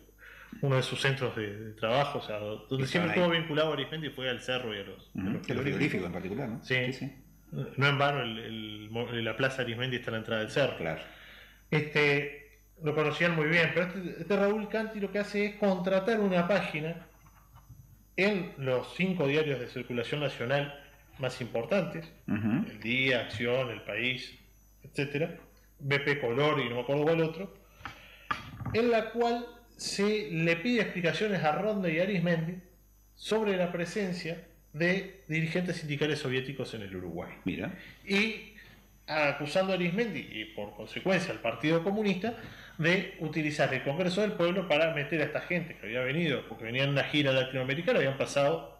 uno 0.61 0.75
de 0.77 0.83
sus 0.83 1.01
centros 1.01 1.35
de, 1.35 1.57
de 1.57 1.73
trabajo, 1.73 2.19
o 2.19 2.21
sea, 2.21 2.37
donde 2.37 2.87
siempre 2.87 3.11
ahí. 3.11 3.19
estuvo 3.19 3.33
vinculado 3.33 3.73
Arismendi 3.73 4.09
fue 4.11 4.29
al 4.29 4.39
cerro 4.39 4.73
y 4.73 4.79
a 4.79 4.83
los 4.83 5.11
frigoríficos 5.45 6.05
en 6.05 6.13
particular, 6.13 6.47
¿no? 6.47 6.63
Sí. 6.63 6.93
sí. 6.93 7.11
No 7.51 7.88
en 7.88 7.97
vano 7.97 8.21
el- 8.21 8.39
el 8.39 8.89
mo- 8.91 9.10
la 9.12 9.36
plaza 9.38 9.62
Arismendi 9.62 9.97
está 9.97 10.12
a 10.12 10.13
la 10.13 10.17
entrada 10.19 10.41
del 10.41 10.51
cerro. 10.51 10.77
Claro. 10.77 11.01
Este, 11.71 12.60
lo 12.83 12.93
conocían 12.93 13.36
muy 13.36 13.47
bien, 13.47 13.71
pero 13.73 13.88
este, 13.88 14.21
este 14.21 14.36
Raúl 14.38 14.67
Canti 14.69 14.99
lo 14.99 15.12
que 15.12 15.19
hace 15.19 15.45
es 15.45 15.55
contratar 15.55 16.19
una 16.19 16.47
página 16.47 17.07
en 18.15 18.53
los 18.57 18.93
cinco 18.95 19.27
diarios 19.27 19.60
de 19.60 19.67
circulación 19.67 20.21
nacional 20.21 20.77
más 21.19 21.39
importantes. 21.41 22.12
El 22.27 22.79
Día, 22.79 23.21
Acción, 23.21 23.69
El 23.69 23.81
País, 23.81 24.38
etcétera, 24.83 25.36
BP 25.79 26.19
Color 26.21 26.60
y 26.60 26.69
no 26.69 26.75
me 26.75 26.81
acuerdo 26.81 27.03
cuál 27.03 27.21
otro, 27.21 27.53
en 28.73 28.91
la 28.91 29.12
cual 29.12 29.45
se 29.75 30.29
le 30.31 30.55
pide 30.57 30.81
explicaciones 30.81 31.43
a 31.43 31.51
Ronda 31.53 31.89
y 31.89 31.99
Arismendi 31.99 32.57
sobre 33.15 33.55
la 33.57 33.71
presencia 33.71 34.45
de 34.73 35.21
dirigentes 35.27 35.77
sindicales 35.77 36.19
soviéticos 36.19 36.73
en 36.73 36.82
el 36.84 36.95
Uruguay. 36.95 37.32
Mira. 37.45 37.73
Y 38.06 38.53
acusando 39.08 39.71
a 39.71 39.75
Arismendi 39.75 40.19
y 40.32 40.45
por 40.45 40.75
consecuencia 40.75 41.32
al 41.32 41.39
Partido 41.39 41.84
Comunista 41.84 42.36
de 42.77 43.15
utilizar 43.19 43.73
el 43.73 43.82
Congreso 43.84 44.21
del 44.21 44.34
Pueblo 44.34 44.67
para 44.67 44.93
meter 44.93 45.21
a 45.21 45.25
esta 45.25 45.41
gente 45.41 45.75
que 45.77 45.86
había 45.88 46.01
venido, 46.01 46.47
porque 46.47 46.65
venían 46.65 46.86
en 46.88 46.91
una 46.91 47.03
gira 47.06 47.32
latinoamericana, 47.32 47.99
habían 47.99 48.17
pasado 48.17 48.77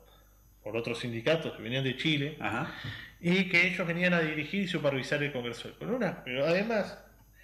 por 0.63 0.76
otros 0.76 1.00
sindicatos 1.00 1.54
que 1.54 1.63
venían 1.63 1.84
de 1.86 1.95
Chile, 1.95 2.36
Ajá. 2.41 2.73
y 3.21 3.45
que 3.45 3.67
ellos 3.67 3.88
venían 3.88 4.13
a 4.13 4.19
dirigir 4.19 4.63
y 4.63 4.67
supervisar 4.67 5.23
el 5.23 5.32
Congreso 5.32 5.69
del 5.69 5.78
Pueblo. 5.78 5.95
Una- 5.95 6.23
pero 6.26 6.45
además, 6.45 7.00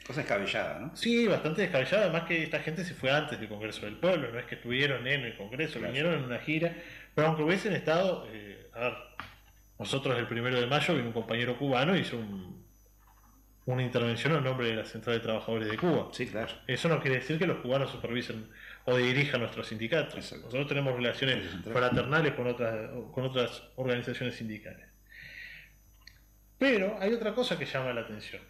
Cosa 0.06 0.20
escabellada, 0.22 0.80
¿no? 0.80 0.96
sí, 0.98 1.26
bastante 1.26 1.62
descabellado, 1.62 2.04
además 2.04 2.24
que 2.24 2.44
esta 2.44 2.60
gente 2.60 2.84
se 2.84 2.94
fue 2.94 3.10
antes 3.10 3.40
del 3.40 3.48
Congreso 3.48 3.86
del 3.86 3.96
Pueblo, 3.96 4.30
no 4.30 4.38
es 4.40 4.46
que 4.46 4.56
estuvieron 4.56 5.08
en 5.08 5.22
el 5.22 5.38
Congreso, 5.38 5.80
Claro. 5.80 5.94
vinieron 5.94 6.16
en 6.20 6.26
una 6.26 6.40
gira, 6.40 6.76
pero 7.16 7.28
aunque 7.28 7.44
hubiesen 7.44 7.74
estado, 7.74 8.28
eh, 8.32 8.70
a 8.74 8.80
ver, 8.80 8.94
nosotros 9.80 10.18
el 10.18 10.28
primero 10.28 10.60
de 10.60 10.68
mayo 10.68 10.94
vino 10.96 11.08
un 11.08 11.14
compañero 11.14 11.58
cubano 11.58 11.96
y 11.96 12.02
hizo 12.02 12.18
un- 12.18 12.64
una 13.66 13.82
intervención 13.82 14.36
en 14.36 14.44
nombre 14.44 14.68
de 14.68 14.76
la 14.76 14.86
Central 14.86 15.16
de 15.18 15.22
Trabajadores 15.22 15.70
de 15.70 15.78
Cuba. 15.78 16.10
Sí, 16.12 16.28
claro. 16.28 16.52
Eso 16.68 16.90
no 16.90 17.00
quiere 17.00 17.20
decir 17.20 17.40
que 17.40 17.48
los 17.48 17.58
cubanos 17.60 17.92
supervisen 17.92 18.50
o 18.86 18.98
dirijan 18.98 19.40
nuestros 19.40 19.68
sindicatos. 19.68 20.16
Exacto. 20.16 20.46
Nosotros 20.46 20.68
tenemos 20.68 20.94
relaciones 20.96 21.46
fraternales 21.72 22.34
con 22.34 22.48
otras, 22.48 22.90
con 23.14 23.24
otras 23.24 23.64
organizaciones 23.78 24.36
sindicales. 24.36 24.86
Pero 26.58 26.98
hay 27.00 27.14
otra 27.14 27.34
cosa 27.34 27.58
que 27.58 27.66
llama 27.66 27.94
la 27.94 28.02
atención. 28.02 28.42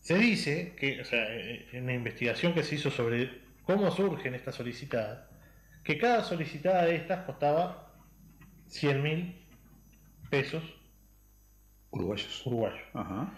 Se 0.00 0.16
dice 0.18 0.74
que, 0.78 1.00
o 1.00 1.04
sea, 1.04 1.24
eh, 1.34 1.68
en 1.72 1.86
la 1.86 1.92
investigación 1.94 2.52
que 2.52 2.62
se 2.64 2.76
hizo 2.76 2.90
sobre 2.90 3.42
cómo 3.64 3.90
surgen 3.90 4.34
estas 4.34 4.54
solicitadas, 4.56 5.28
que 5.86 5.98
cada 5.98 6.24
solicitada 6.24 6.84
de 6.84 6.96
estas 6.96 7.24
costaba 7.24 7.92
100 8.66 9.02
mil 9.02 9.46
pesos 10.28 10.62
Uruguayos. 11.90 12.44
uruguayos. 12.44 12.80
Ajá. 12.92 13.32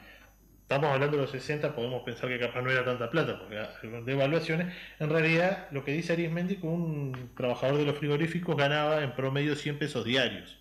Estamos 0.63 0.91
hablando 0.91 1.17
de 1.17 1.23
los 1.23 1.31
60, 1.31 1.75
podemos 1.75 2.03
pensar 2.03 2.29
que 2.29 2.39
capaz 2.39 2.63
no 2.63 2.71
era 2.71 2.85
tanta 2.85 3.11
plata, 3.11 3.39
porque 3.39 3.57
de 4.03 4.13
evaluaciones, 4.13 4.75
en 4.99 5.11
realidad 5.11 5.69
lo 5.71 5.85
que 5.85 5.93
dice 5.93 6.15
Arismendi 6.15 6.57
que 6.57 6.67
un 6.67 7.31
trabajador 7.37 7.79
de 7.79 7.85
los 7.85 7.97
frigoríficos 7.97 8.57
ganaba 8.57 9.03
en 9.03 9.15
promedio 9.15 9.55
100 9.55 9.79
pesos 9.79 10.05
diarios. 10.05 10.59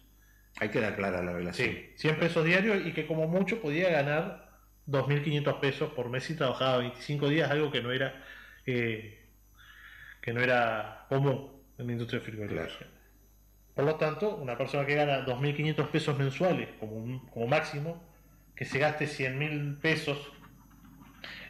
Hay 0.60 0.70
que 0.70 0.82
dar 0.82 0.96
clara 0.96 1.24
la 1.24 1.34
relación. 1.34 1.70
Sí, 1.70 1.92
100 1.96 2.20
pesos 2.20 2.46
diarios 2.46 2.86
y 2.86 2.94
que 2.94 3.08
como 3.08 3.28
mucho 3.28 3.62
podía 3.62 3.90
ganar 3.90 4.50
2.500 4.88 5.60
pesos 5.60 5.92
por 5.94 6.10
mes 6.10 6.26
si 6.26 6.36
trabajaba 6.36 6.78
25 6.78 7.30
días, 7.30 7.50
algo 7.50 7.72
que 7.72 7.82
no 7.82 7.92
era 7.92 8.24
eh, 8.66 9.26
que 10.22 10.34
no 10.34 10.42
era 10.42 11.06
común 11.10 11.57
en 11.78 11.88
la 11.88 11.92
industria 11.94 12.22
frigorífica. 12.22 12.68
Claro. 12.68 12.92
Por 13.76 13.86
lo 13.86 13.96
tanto, 13.96 14.36
una 14.38 14.58
persona 14.58 14.86
que 14.86 14.96
gana 14.96 15.24
2.500 15.26 15.88
pesos 15.90 16.18
mensuales 16.18 16.70
como, 16.80 16.94
un- 16.94 17.28
como 17.28 17.48
máximo, 17.48 18.04
que 18.56 18.66
se 18.66 18.80
gaste 18.80 19.06
100.000 19.08 19.78
pesos 19.80 20.32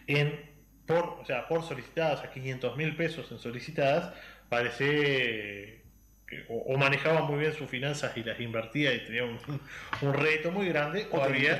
en 0.08 0.48
por, 0.86 1.04
o 1.22 1.26
sea, 1.26 1.48
por 1.48 1.64
solicitadas 1.64 2.22
a 2.24 2.32
500.000 2.32 2.96
pesos 2.96 3.30
en 3.32 3.40
solicitadas, 3.40 4.14
parece 4.48 5.84
que 6.26 6.46
o, 6.50 6.74
o 6.74 6.78
manejaba 6.78 7.22
muy 7.22 7.40
bien 7.40 7.54
sus 7.54 7.70
finanzas 7.70 8.16
y 8.18 8.24
las 8.24 8.40
invertía 8.40 8.94
y 8.94 9.04
tenía 9.06 9.24
un, 9.26 9.38
un 10.02 10.14
reto 10.14 10.52
muy 10.52 10.68
grande, 10.70 11.08
o 11.12 11.18
O 11.18 11.24
había 11.24 11.56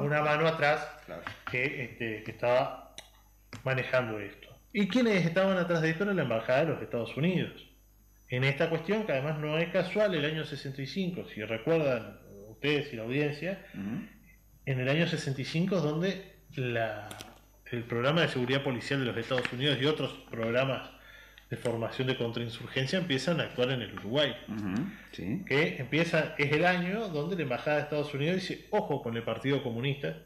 una 0.00 0.22
mano 0.22 0.46
atrás 0.46 0.86
Claro. 1.06 1.22
que, 1.50 1.84
este, 1.84 2.22
que 2.24 2.30
estaba 2.30 2.94
manejando 3.64 4.18
esto. 4.20 4.48
¿Y 4.72 4.86
quiénes 4.88 5.24
estaban 5.26 5.58
atrás 5.58 5.82
de 5.82 5.90
esto? 5.90 6.04
Era 6.04 6.14
la 6.14 6.22
Embajada 6.22 6.60
de 6.64 6.72
los 6.72 6.82
Estados 6.82 7.16
Unidos. 7.16 7.68
En 8.30 8.44
esta 8.44 8.70
cuestión, 8.70 9.04
que 9.04 9.12
además 9.12 9.38
no 9.38 9.58
es 9.58 9.68
casual, 9.70 10.14
el 10.14 10.24
año 10.24 10.44
65, 10.44 11.26
si 11.34 11.42
recuerdan 11.42 12.18
ustedes 12.48 12.92
y 12.92 12.96
la 12.96 13.02
audiencia, 13.02 13.64
Ujú. 13.74 14.06
en 14.66 14.80
el 14.80 14.88
año 14.88 15.06
65 15.06 15.76
es 15.76 15.82
donde 15.82 16.22
la, 16.56 17.08
el 17.72 17.82
programa 17.84 18.22
de 18.22 18.28
seguridad 18.28 18.62
policial 18.62 19.00
de 19.00 19.06
los 19.06 19.16
Estados 19.16 19.52
Unidos 19.52 19.78
y 19.80 19.86
otros 19.86 20.12
programas 20.30 20.90
de 21.50 21.56
formación 21.56 22.06
de 22.06 22.16
contrainsurgencia 22.16 23.00
empiezan 23.00 23.40
a 23.40 23.44
actuar 23.44 23.72
en 23.72 23.82
el 23.82 23.92
Uruguay. 23.94 24.36
Ujú. 24.46 24.84
Sí. 25.10 25.42
Que 25.44 25.78
empieza, 25.78 26.36
es 26.38 26.52
el 26.52 26.64
año 26.64 27.08
donde 27.08 27.34
la 27.34 27.42
Embajada 27.42 27.78
de 27.78 27.82
Estados 27.82 28.14
Unidos 28.14 28.36
dice, 28.36 28.66
ojo 28.70 29.02
con 29.02 29.16
el 29.16 29.24
Partido 29.24 29.60
Comunista, 29.64 30.16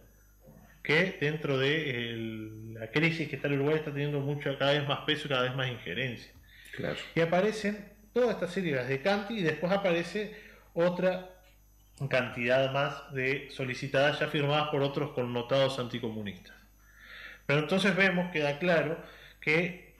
que 0.82 1.16
dentro 1.18 1.56
de 1.56 2.10
el- 2.10 2.74
la 2.74 2.90
crisis 2.90 3.28
que 3.30 3.36
está 3.36 3.48
el 3.48 3.54
Uruguay 3.54 3.76
está 3.76 3.90
teniendo 3.90 4.20
mucho, 4.20 4.58
cada 4.58 4.72
vez 4.72 4.86
más 4.86 5.00
peso 5.06 5.26
y 5.26 5.30
cada 5.30 5.44
vez 5.44 5.54
más 5.56 5.70
injerencia. 5.70 6.30
Claro. 6.76 6.96
Y 7.14 7.20
aparecen 7.20 7.93
toda 8.14 8.32
esta 8.32 8.48
serie 8.48 8.74
las 8.76 8.88
de 8.88 9.02
Canti 9.02 9.34
y 9.34 9.42
después 9.42 9.72
aparece 9.72 10.34
otra 10.72 11.30
cantidad 12.08 12.72
más 12.72 13.12
de 13.12 13.48
solicitadas 13.50 14.20
ya 14.20 14.28
firmadas 14.28 14.68
por 14.68 14.82
otros 14.82 15.10
connotados 15.10 15.78
anticomunistas. 15.78 16.56
Pero 17.46 17.60
entonces 17.60 17.94
vemos, 17.94 18.30
queda 18.32 18.58
claro, 18.58 18.96
que 19.40 19.94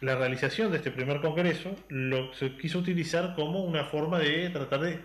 la 0.00 0.16
realización 0.16 0.70
de 0.70 0.78
este 0.78 0.90
primer 0.90 1.20
congreso 1.20 1.74
lo 1.88 2.32
se 2.34 2.56
quiso 2.56 2.78
utilizar 2.78 3.34
como 3.34 3.64
una 3.64 3.84
forma 3.84 4.18
de 4.18 4.50
tratar 4.50 4.80
de 4.80 5.00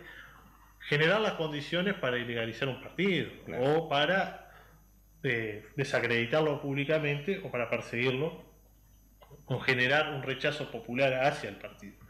generar 0.87 1.21
las 1.21 1.33
condiciones 1.33 1.95
para 1.95 2.17
ilegalizar 2.17 2.67
un 2.67 2.81
partido 2.81 3.29
Claro. 3.45 3.63
o 3.63 3.89
para 3.89 4.51
eh, 5.23 5.65
desacreditarlo 5.75 6.61
públicamente 6.61 7.41
o 7.43 7.51
para 7.51 7.69
perseguirlo 7.69 8.43
o 9.45 9.59
generar 9.59 10.13
un 10.13 10.23
rechazo 10.23 10.71
popular 10.71 11.13
hacia 11.25 11.49
el 11.49 11.55
partido. 11.57 12.04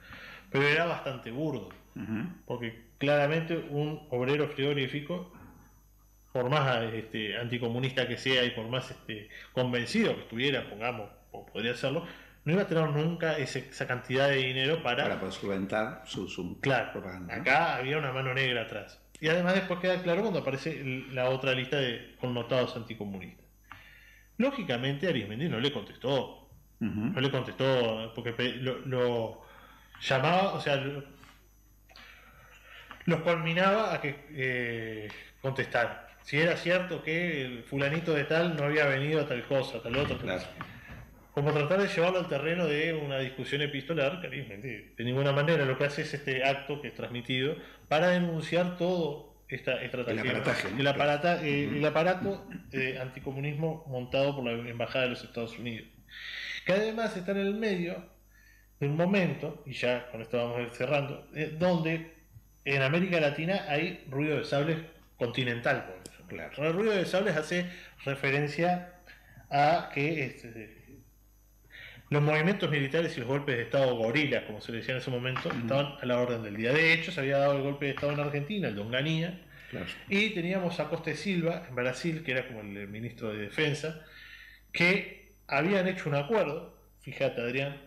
Pero 0.51 0.67
era 0.67 0.85
bastante 0.85 1.31
burdo, 1.31 1.69
porque 2.45 2.85
claramente 2.97 3.57
un 3.57 4.07
obrero 4.09 4.47
frigorífico, 4.49 5.31
por 6.31 6.49
más 6.49 6.83
este, 6.93 7.37
anticomunista 7.37 8.07
que 8.07 8.17
sea 8.17 8.43
y 8.43 8.51
por 8.51 8.67
más 8.67 8.91
este, 8.91 9.29
convencido 9.53 10.13
que 10.15 10.21
estuviera, 10.21 10.69
pongamos, 10.69 11.09
o 11.31 11.45
podría 11.45 11.75
serlo, 11.75 12.05
no 12.43 12.51
iba 12.53 12.63
a 12.63 12.67
tener 12.67 12.89
nunca 12.89 13.37
ese- 13.37 13.67
esa 13.69 13.87
cantidad 13.87 14.27
de 14.29 14.35
dinero 14.37 14.83
para, 14.83 15.03
Para 15.03 15.19
poder 15.19 15.33
solventar 15.33 16.03
su, 16.05 16.27
su 16.27 16.59
Claro, 16.59 16.91
propaganda. 16.91 17.35
¿no? 17.35 17.41
acá 17.41 17.75
había 17.77 17.97
una 17.97 18.11
mano 18.11 18.33
negra 18.33 18.63
atrás. 18.63 19.01
Y 19.21 19.29
además 19.29 19.55
después 19.55 19.79
queda 19.79 20.03
claro 20.03 20.21
cuando 20.21 20.39
aparece 20.41 20.83
la 21.11 21.29
otra 21.29 21.53
lista 21.53 21.77
de 21.77 22.15
connotados 22.19 22.75
anticomunistas. 22.75 23.45
Lógicamente 24.37 25.07
Arismendi 25.07 25.47
no 25.47 25.59
le 25.59 25.71
contestó, 25.71 26.49
no 26.79 27.19
le 27.21 27.31
contestó 27.31 28.11
porque 28.13 28.33
lo, 28.59 28.79
lo 28.79 29.41
llamaba, 30.01 30.53
o 30.53 30.61
sea, 30.61 30.75
lo- 30.77 31.03
los 33.05 33.21
culminaba 33.21 33.93
a 33.93 34.01
que 34.01 34.15
eh, 34.31 35.07
contestaran. 35.41 35.97
Si 36.23 36.39
era 36.39 36.57
cierto 36.57 37.03
que 37.03 37.45
el 37.45 37.63
fulanito 37.63 38.13
de 38.13 38.23
tal 38.23 38.55
no 38.55 38.63
había 38.63 38.85
venido 38.87 39.21
a 39.21 39.27
tal 39.27 39.43
cosa, 39.43 39.81
tal 39.83 39.93
tal 39.93 40.17
Claro. 40.17 40.43
como 41.31 41.51
tratar 41.53 41.81
de 41.81 41.87
llevarlo 41.87 42.19
al 42.19 42.27
terreno 42.27 42.65
de 42.65 42.93
una 42.93 43.19
discusión 43.19 43.61
epistolar, 43.61 44.21
que 44.21 44.29
de 44.29 45.03
ninguna 45.03 45.31
manera 45.33 45.65
lo 45.65 45.77
que 45.77 45.83
hace 45.83 46.01
es 46.01 46.13
este 46.15 46.43
acto 46.43 46.81
que 46.81 46.87
es 46.87 46.95
transmitido 46.95 47.55
para 47.87 48.07
denunciar 48.07 48.77
todo 48.77 49.35
esta 49.47 49.79
estrategia. 49.83 50.21
El 50.23 50.29
aparataje, 50.29 50.71
¿no? 50.71 50.79
el, 50.79 50.87
aparata- 50.87 51.43
eh, 51.43 51.65
el 51.77 51.85
aparato 51.85 52.47
de 52.71 52.99
anticomunismo 52.99 53.85
montado 53.87 54.35
por 54.35 54.45
la 54.45 54.53
Embajada 54.67 55.03
de 55.03 55.11
los 55.11 55.23
Estados 55.23 55.59
Unidos. 55.59 55.87
Que 56.65 56.73
además 56.73 57.15
está 57.15 57.33
en 57.33 57.37
el 57.37 57.53
medio 57.53 58.03
de 58.79 58.87
un 58.87 58.95
momento, 58.97 59.63
y 59.65 59.73
ya 59.73 60.09
con 60.11 60.21
esto 60.21 60.37
vamos 60.37 60.57
a 60.57 60.61
ir 60.61 60.69
cerrando, 60.71 61.27
eh, 61.33 61.55
donde 61.57 62.13
en 62.65 62.81
América 62.81 63.19
Latina 63.19 63.65
hay 63.67 64.03
ruido 64.09 64.37
de 64.37 64.43
sables 64.45 64.77
continental. 65.17 65.85
por 65.85 65.95
ejemplo. 66.13 66.37
Claro. 66.37 66.67
El 66.67 66.73
ruido 66.73 66.91
de 66.93 67.05
sables 67.05 67.37
hace 67.37 67.65
referencia 68.03 68.93
a 69.49 69.89
que 69.93 70.25
este, 70.25 70.75
los 72.09 72.21
movimientos 72.21 72.69
militares 72.69 73.15
y 73.15 73.19
los 73.19 73.29
golpes 73.29 73.55
de 73.55 73.63
Estado 73.63 73.95
gorilas, 73.95 74.43
como 74.43 74.59
se 74.61 74.71
le 74.71 74.79
decía 74.79 74.93
en 74.95 75.01
ese 75.01 75.11
momento, 75.11 75.49
estaban 75.51 75.93
a 76.01 76.05
la 76.05 76.19
orden 76.19 76.43
del 76.43 76.57
día. 76.57 76.73
De 76.73 76.93
hecho, 76.93 77.11
se 77.11 77.19
había 77.21 77.37
dado 77.37 77.55
el 77.57 77.61
golpe 77.63 77.85
de 77.85 77.91
Estado 77.91 78.13
en 78.13 78.19
Argentina, 78.19 78.67
el 78.67 78.75
de 78.75 78.81
Onganía, 78.81 79.41
Claro. 79.71 79.85
y 80.09 80.29
teníamos 80.31 80.79
a 80.79 80.89
Costa 80.89 81.13
Silva 81.15 81.65
en 81.67 81.75
Brasil, 81.75 82.23
que 82.23 82.31
era 82.33 82.47
como 82.47 82.61
el 82.61 82.87
ministro 82.87 83.31
de 83.31 83.39
Defensa, 83.39 84.03
que 84.71 85.33
habían 85.47 85.87
hecho 85.87 86.09
un 86.09 86.15
acuerdo, 86.15 86.77
fíjate 87.01 87.41
Adrián, 87.41 87.81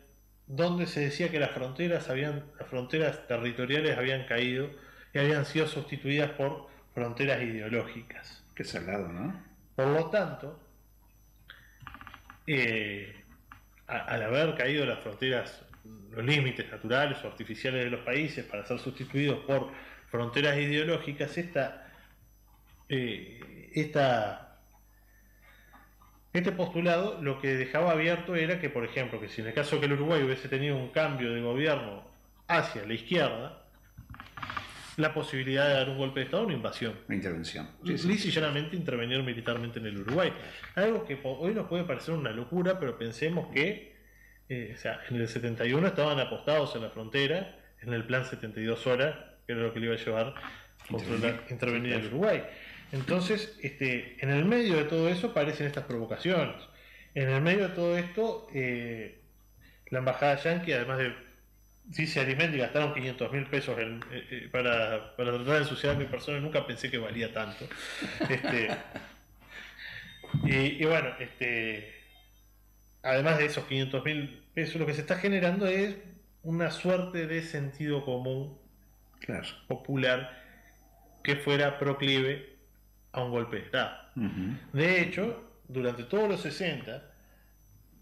donde 0.49 0.87
se 0.87 1.01
decía 1.01 1.31
que 1.31 1.39
las 1.39 1.51
fronteras 1.51 2.09
habían, 2.09 2.45
las 2.59 2.69
fronteras 2.69 3.27
territoriales 3.29 3.97
habían 3.99 4.25
caído 4.27 4.71
y 5.13 5.19
habían 5.19 5.45
sido 5.45 5.67
sustituidas 5.67 6.31
por 6.31 6.69
fronteras 6.95 7.43
ideológicas. 7.43 8.43
Qué 8.55 8.65
salado, 8.65 9.09
¿no? 9.09 9.41
Por 9.77 9.87
lo 9.89 10.11
tanto, 10.11 10.59
eh, 12.47 13.15
a- 13.87 13.99
al 13.99 14.23
haber 14.23 14.55
caído 14.57 14.85
las 14.87 15.01
fronteras, 15.01 15.65
los 16.11 16.25
límites 16.25 16.71
naturales 16.71 17.19
o 17.25 17.29
artificiales 17.29 17.85
de 17.85 17.91
los 17.91 18.01
países 18.01 18.45
para 18.45 18.65
ser 18.67 18.79
sustituidos 18.79 19.41
por 19.41 19.71
fronteras 20.11 20.57
ideológicas, 20.57 21.37
esta, 21.37 21.93
eh, 22.89 23.71
esta, 23.75 24.48
este 26.33 26.53
postulado 26.53 27.19
lo 27.23 27.41
que 27.41 27.55
dejaba 27.57 27.93
abierto 27.93 28.37
era 28.37 28.61
que, 28.61 28.71
por 28.71 28.85
ejemplo, 28.85 29.21
que 29.21 29.29
si 29.29 29.41
en 29.41 29.49
el 29.49 29.55
caso 29.55 29.81
que 29.81 29.87
el 29.87 29.93
Uruguay 29.95 30.23
hubiese 30.23 30.49
tenido 30.49 30.77
un 30.77 30.89
cambio 30.89 31.33
de 31.33 31.41
gobierno 31.41 32.05
hacia 32.47 32.85
la 32.85 32.95
izquierda, 32.95 33.63
la 34.97 35.15
posibilidad 35.15 35.69
de 35.69 35.75
dar 35.75 35.89
un 35.89 35.99
golpe 35.99 36.21
de 36.21 36.27
Estado 36.27 36.45
una 36.45 36.55
invasión. 36.55 36.95
Una 37.07 37.17
intervención. 37.17 37.69
Sí, 37.85 37.99
sí. 37.99 38.09
Lisa 38.09 38.29
y 38.29 38.31
llanamente 38.31 38.77
intervenir 38.77 39.23
militarmente 39.23 39.79
en 39.79 39.87
el 39.87 39.99
Uruguay. 39.99 40.33
Algo 40.75 41.05
que 41.05 41.19
hoy 41.23 41.55
nos 41.55 41.67
puede 41.69 41.85
parecer 41.85 42.15
una 42.15 42.31
locura, 42.31 42.79
pero 42.81 42.99
pensemos 42.99 43.49
que 43.53 43.97
eh, 44.49 44.73
o 44.75 44.79
sea, 44.79 45.01
en 45.11 45.17
el 45.17 45.29
71 45.29 45.87
estaban 45.87 46.19
apostados 46.21 46.75
en 46.75 46.83
la 46.83 46.91
frontera, 46.91 47.59
en 47.83 47.93
el 47.93 48.05
plan 48.05 48.25
72 48.25 48.87
horas, 48.87 49.15
que 49.47 49.53
era 49.53 49.63
lo 49.63 49.73
que 49.75 49.81
le 49.81 49.87
iba 49.87 49.95
a 49.95 49.99
llevar 49.99 50.27
a 50.29 50.87
controlar, 50.89 51.43
Intervenir. 51.51 51.51
intervenir 51.51 51.93
claro. 51.93 52.07
Uruguay. 52.09 52.43
Entonces, 52.93 53.59
este, 53.63 54.17
en 54.21 54.31
el 54.31 54.45
medio 54.45 54.77
de 54.77 54.85
todo 54.85 55.09
eso 55.09 55.29
aparecen 55.29 55.67
estas 55.67 55.85
provocaciones. 55.85 56.57
En 57.15 57.29
el 57.29 57.41
medio 57.43 57.69
de 57.69 57.75
todo 57.75 57.99
esto, 57.99 58.49
eh, 58.55 59.21
la 59.91 59.99
embajada 59.99 60.37
yanqui, 60.37 60.73
además 60.73 60.99
de 60.99 61.15
dice 61.85 62.21
Arismendi, 62.21 62.59
gastaron 62.59 62.93
500 62.95 63.33
mil 63.33 63.47
pesos 63.47 63.79
en- 63.79 64.03
eh, 64.13 64.27
eh, 64.31 64.49
para, 64.53 65.17
para 65.17 65.33
tratar 65.33 65.55
de 65.55 65.59
ensuciar 65.61 65.95
a 65.97 65.99
mi 65.99 66.05
persona, 66.05 66.39
nunca 66.39 66.67
pensé 66.67 66.91
que 66.91 66.99
valía 66.99 67.33
tanto. 67.33 67.67
Este, 68.29 68.69
y, 70.45 70.83
y 70.83 70.85
bueno, 70.85 71.11
este, 71.19 71.95
además 73.03 73.39
de 73.39 73.47
esos 73.47 73.65
500 73.65 74.05
mil 74.05 74.43
pesos, 74.55 74.77
lo 74.77 74.87
que 74.87 74.95
se 74.95 75.01
está 75.01 75.17
generando 75.17 75.67
es 75.67 75.97
una 76.43 76.71
suerte 76.71 77.27
de 77.27 77.43
sentido 77.43 78.05
común 78.05 78.59
Claro. 79.21 79.47
popular 79.67 80.43
que 81.25 81.37
fuera 81.37 81.79
proclive 81.79 82.58
a 83.13 83.23
un 83.23 83.31
golpe 83.31 83.57
de 83.57 83.63
Estado. 83.63 83.97
De 84.73 85.01
hecho, 85.01 85.45
durante 85.69 86.05
todos 86.05 86.29
los 86.29 86.41
60, 86.41 87.03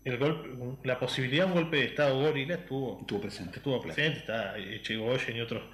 el 0.05 0.19
golpe, 0.19 0.49
la 0.87 0.99
posibilidad 0.99 1.47
de 1.47 1.53
un 1.53 1.59
golpe 1.59 1.77
de 1.79 1.85
Estado 1.87 2.19
gorila 2.21 2.55
estuvo, 2.55 3.01
Estuvo 3.01 3.21
presente. 3.21 3.57
estuvo 3.59 3.81
presente, 3.83 4.19
está 4.21 4.57
Echegoyen 4.59 5.37
y 5.37 5.41
otro 5.41 5.71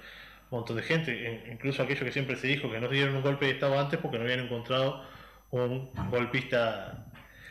montón 0.49 0.75
de 0.77 0.83
gente, 0.83 1.27
en- 1.45 1.53
incluso 1.53 1.81
aquello 1.83 2.05
que 2.05 2.11
siempre 2.11 2.35
se 2.35 2.47
dijo 2.47 2.71
que 2.71 2.79
no 2.79 2.87
dieron 2.87 3.15
un 3.15 3.21
golpe 3.23 3.45
de 3.45 3.51
Estado 3.53 3.79
antes 3.79 3.99
porque 3.99 4.17
no 4.17 4.23
habían 4.23 4.41
encontrado 4.41 5.03
un 5.51 5.91
golpista 6.09 7.05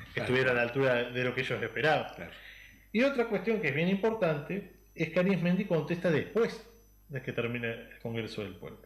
que 0.09 0.21
Claro. 0.21 0.25
estuviera 0.25 0.51
a 0.51 0.55
la 0.55 0.63
altura 0.63 1.05
de 1.11 1.25
lo 1.25 1.35
que 1.35 1.41
ellos 1.43 1.63
esperaban. 1.63 2.13
Claro. 2.15 2.31
Y 2.93 3.03
otra 3.05 3.27
cuestión 3.29 3.61
que 3.61 3.69
es 3.69 3.75
bien 3.75 3.89
importante 3.89 4.73
es 4.95 5.11
que 5.11 5.21
Arismendi 5.21 5.65
contesta 5.65 6.11
después 6.11 6.69
de 7.09 7.23
que 7.23 7.33
termine 7.33 7.69
el 7.71 7.99
Congreso 8.03 8.43
del 8.43 8.55
Pueblo. 8.57 8.82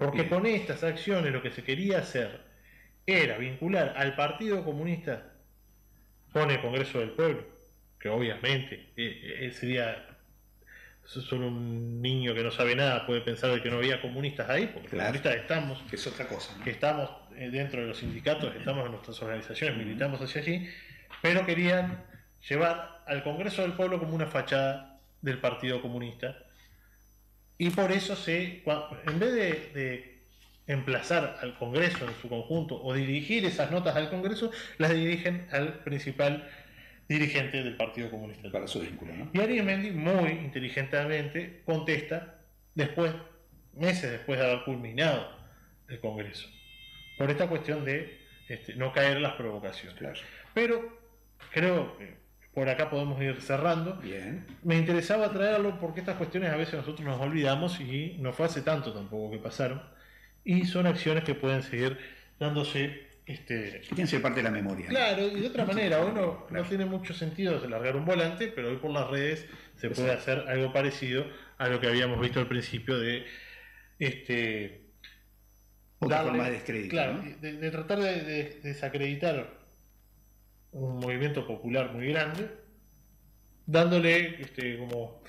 Porque 0.00 0.22
Bien. 0.22 0.28
con 0.30 0.46
estas 0.46 0.82
acciones 0.82 1.30
lo 1.32 1.42
que 1.42 1.50
se 1.52 1.62
quería 1.62 1.98
hacer 1.98 2.40
era 3.06 3.36
vincular 3.38 3.94
al 3.96 4.16
Partido 4.16 4.64
Comunista 4.64 5.26
con 6.32 6.50
el 6.50 6.60
Congreso 6.60 7.00
del 7.00 7.10
Pueblo, 7.10 7.44
que 7.98 8.08
obviamente 8.08 8.92
eh, 8.96 9.36
eh, 9.46 9.52
sería 9.52 10.06
so- 11.04 11.20
solo 11.20 11.48
un 11.48 12.00
niño 12.00 12.34
que 12.34 12.42
no 12.42 12.50
sabe 12.50 12.74
nada 12.74 13.04
puede 13.06 13.20
pensar 13.20 13.50
de 13.52 13.62
que 13.62 13.68
no 13.70 13.76
había 13.76 14.00
comunistas 14.00 14.48
ahí, 14.48 14.68
porque 14.72 14.88
Claro. 14.88 15.06
comunistas 15.08 15.36
estamos 15.36 15.82
Que 15.90 15.96
es 15.96 16.06
otra 16.06 16.26
cosa. 16.26 16.56
¿no? 16.56 16.64
que 16.64 16.70
estamos 16.70 17.10
eh, 17.36 17.50
dentro 17.50 17.82
de 17.82 17.88
los 17.88 17.98
sindicatos, 17.98 18.54
estamos 18.56 18.86
en 18.86 18.92
nuestras 18.92 19.20
organizaciones, 19.22 19.76
militamos 19.76 20.20
hacia 20.22 20.40
allí, 20.40 20.66
pero 21.20 21.44
querían 21.44 22.04
llevar 22.48 23.02
al 23.06 23.22
Congreso 23.22 23.62
del 23.62 23.72
Pueblo 23.74 23.98
como 23.98 24.14
una 24.14 24.26
fachada 24.26 24.98
del 25.20 25.38
Partido 25.38 25.82
Comunista. 25.82 26.38
Y 27.60 27.68
por 27.68 27.92
eso 27.92 28.16
se, 28.16 28.62
en 29.06 29.18
vez 29.18 29.34
de, 29.34 29.70
de 29.74 30.18
emplazar 30.66 31.36
al 31.42 31.58
Congreso 31.58 32.08
en 32.08 32.14
su 32.14 32.30
conjunto 32.30 32.82
o 32.82 32.94
dirigir 32.94 33.44
esas 33.44 33.70
notas 33.70 33.94
al 33.96 34.08
Congreso, 34.08 34.50
las 34.78 34.94
dirigen 34.94 35.46
al 35.52 35.74
principal 35.80 36.48
dirigente 37.06 37.62
del 37.62 37.76
Partido 37.76 38.10
Comunista. 38.10 38.50
Para 38.50 38.66
su 38.66 38.80
vínculo, 38.80 39.12
¿no? 39.14 39.30
Y 39.34 39.40
Arismendi, 39.40 39.90
muy 39.90 40.30
inteligentemente, 40.30 41.60
contesta 41.66 42.38
después, 42.74 43.12
meses 43.74 44.10
después 44.10 44.38
de 44.38 44.46
haber 44.46 44.64
culminado 44.64 45.30
el 45.88 46.00
Congreso, 46.00 46.48
por 47.18 47.30
esta 47.30 47.46
cuestión 47.46 47.84
de 47.84 48.20
este, 48.48 48.74
no 48.74 48.90
caer 48.94 49.18
en 49.18 49.22
las 49.22 49.34
provocaciones. 49.34 49.98
Claro. 49.98 50.18
Pero 50.54 50.98
creo 51.52 51.98
que 51.98 52.19
por 52.60 52.68
acá 52.68 52.90
podemos 52.90 53.18
ir 53.22 53.40
cerrando. 53.40 53.94
Bien. 54.02 54.44
Me 54.64 54.76
interesaba 54.76 55.32
traerlo 55.32 55.80
porque 55.80 56.00
estas 56.00 56.16
cuestiones 56.18 56.50
a 56.50 56.56
veces 56.56 56.74
nosotros 56.74 57.00
nos 57.08 57.18
olvidamos 57.18 57.80
y 57.80 58.16
no 58.20 58.34
fue 58.34 58.44
hace 58.44 58.60
tanto 58.60 58.92
tampoco 58.92 59.30
que 59.30 59.38
pasaron. 59.38 59.80
Y 60.44 60.66
son 60.66 60.86
acciones 60.86 61.24
que 61.24 61.34
pueden 61.34 61.62
seguir 61.62 61.96
dándose 62.38 63.08
este, 63.24 63.80
que 63.96 64.06
ser 64.06 64.20
parte 64.20 64.40
de 64.40 64.42
la 64.42 64.50
memoria. 64.50 64.88
Claro, 64.88 65.26
y 65.26 65.40
de 65.40 65.46
otra 65.46 65.64
manera, 65.64 66.00
hoy 66.04 66.12
no, 66.12 66.46
Claro. 66.48 66.62
no 66.64 66.68
tiene 66.68 66.84
mucho 66.84 67.14
sentido 67.14 67.66
largar 67.66 67.96
un 67.96 68.04
volante, 68.04 68.48
pero 68.48 68.68
hoy 68.68 68.76
por 68.76 68.90
las 68.90 69.08
redes 69.08 69.46
se 69.76 69.88
puede 69.88 70.10
hacer 70.12 70.40
algo 70.46 70.70
parecido 70.70 71.24
a 71.56 71.66
lo 71.68 71.80
que 71.80 71.86
habíamos 71.86 72.20
visto 72.20 72.40
al 72.40 72.46
principio 72.46 72.98
de 72.98 73.24
este 73.98 74.82
Otra 75.98 76.18
darle- 76.18 76.28
forma 76.30 76.44
de 76.44 76.50
descrédito. 76.50 76.90
claro, 76.90 77.14
¿no? 77.14 77.22
de, 77.40 77.52
de 77.54 77.70
tratar 77.70 78.00
de, 78.00 78.22
de 78.22 78.60
desacreditar 78.62 79.59
un 80.72 80.98
movimiento 81.00 81.46
popular 81.46 81.92
muy 81.92 82.08
grande, 82.08 82.48
dándole 83.66 84.40
este, 84.40 84.78
como, 84.78 85.22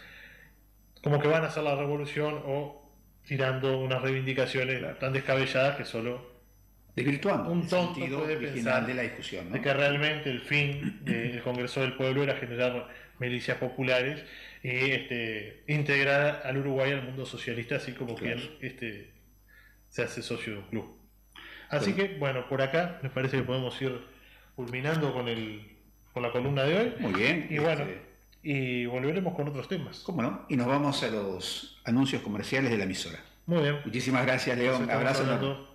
como 1.03 1.19
que 1.19 1.27
van 1.27 1.43
a 1.43 1.47
hacer 1.47 1.63
la 1.63 1.75
revolución 1.75 2.41
o 2.45 2.91
tirando 3.25 3.79
unas 3.79 4.01
reivindicaciones 4.01 4.97
tan 4.99 5.13
descabelladas 5.13 5.77
que 5.77 5.85
solo 5.85 6.31
Desvirtuando 6.95 7.49
un 7.51 7.61
el 7.61 7.67
tonto 7.69 7.95
sentido 7.95 8.19
puede 8.19 8.35
pensar 8.35 8.85
de 8.85 8.93
la 8.93 9.03
discusión. 9.03 9.47
¿no? 9.47 9.55
de 9.55 9.61
que 9.61 9.73
realmente 9.73 10.29
el 10.29 10.41
fin 10.41 10.99
del 11.05 11.41
Congreso 11.41 11.81
del 11.81 11.93
Pueblo 11.93 12.23
era 12.23 12.35
generar 12.35 12.89
milicias 13.19 13.57
populares 13.57 14.25
y 14.61 14.69
este, 14.91 15.63
integrar 15.67 16.41
al 16.43 16.57
Uruguay 16.57 16.91
al 16.91 17.03
mundo 17.03 17.25
socialista, 17.25 17.77
así 17.77 17.93
como 17.93 18.15
Claro. 18.15 18.41
quien 18.59 18.71
este, 18.71 19.13
se 19.87 20.03
hace 20.03 20.21
socio 20.21 20.53
de 20.53 20.59
un 20.59 20.65
club. 20.65 20.97
Así 21.69 21.93
Bueno. 21.93 22.09
que, 22.09 22.17
bueno, 22.17 22.49
por 22.49 22.61
acá 22.61 22.99
me 23.01 23.09
parece 23.09 23.37
que 23.37 23.43
podemos 23.43 23.81
ir 23.81 23.97
culminando 24.55 25.13
con, 25.13 25.27
el, 25.27 25.77
con 26.13 26.23
la 26.23 26.31
columna 26.31 26.63
de 26.63 26.77
hoy. 26.77 26.93
Muy 26.99 27.13
bien. 27.13 27.47
Y 27.49 27.57
bueno, 27.57 27.83
este, 27.83 28.01
y 28.43 28.85
volveremos 28.85 29.35
con 29.35 29.47
otros 29.47 29.67
temas. 29.67 29.99
¿Cómo 29.99 30.21
no? 30.21 30.45
Y 30.49 30.55
nos 30.55 30.67
vamos 30.67 31.03
a 31.03 31.07
los 31.07 31.81
anuncios 31.85 32.21
comerciales 32.21 32.71
de 32.71 32.77
la 32.77 32.85
emisora. 32.85 33.19
Muy 33.45 33.61
bien. 33.61 33.77
Muchísimas 33.85 34.25
gracias, 34.25 34.57
León. 34.57 34.89
Abrazo 34.89 35.70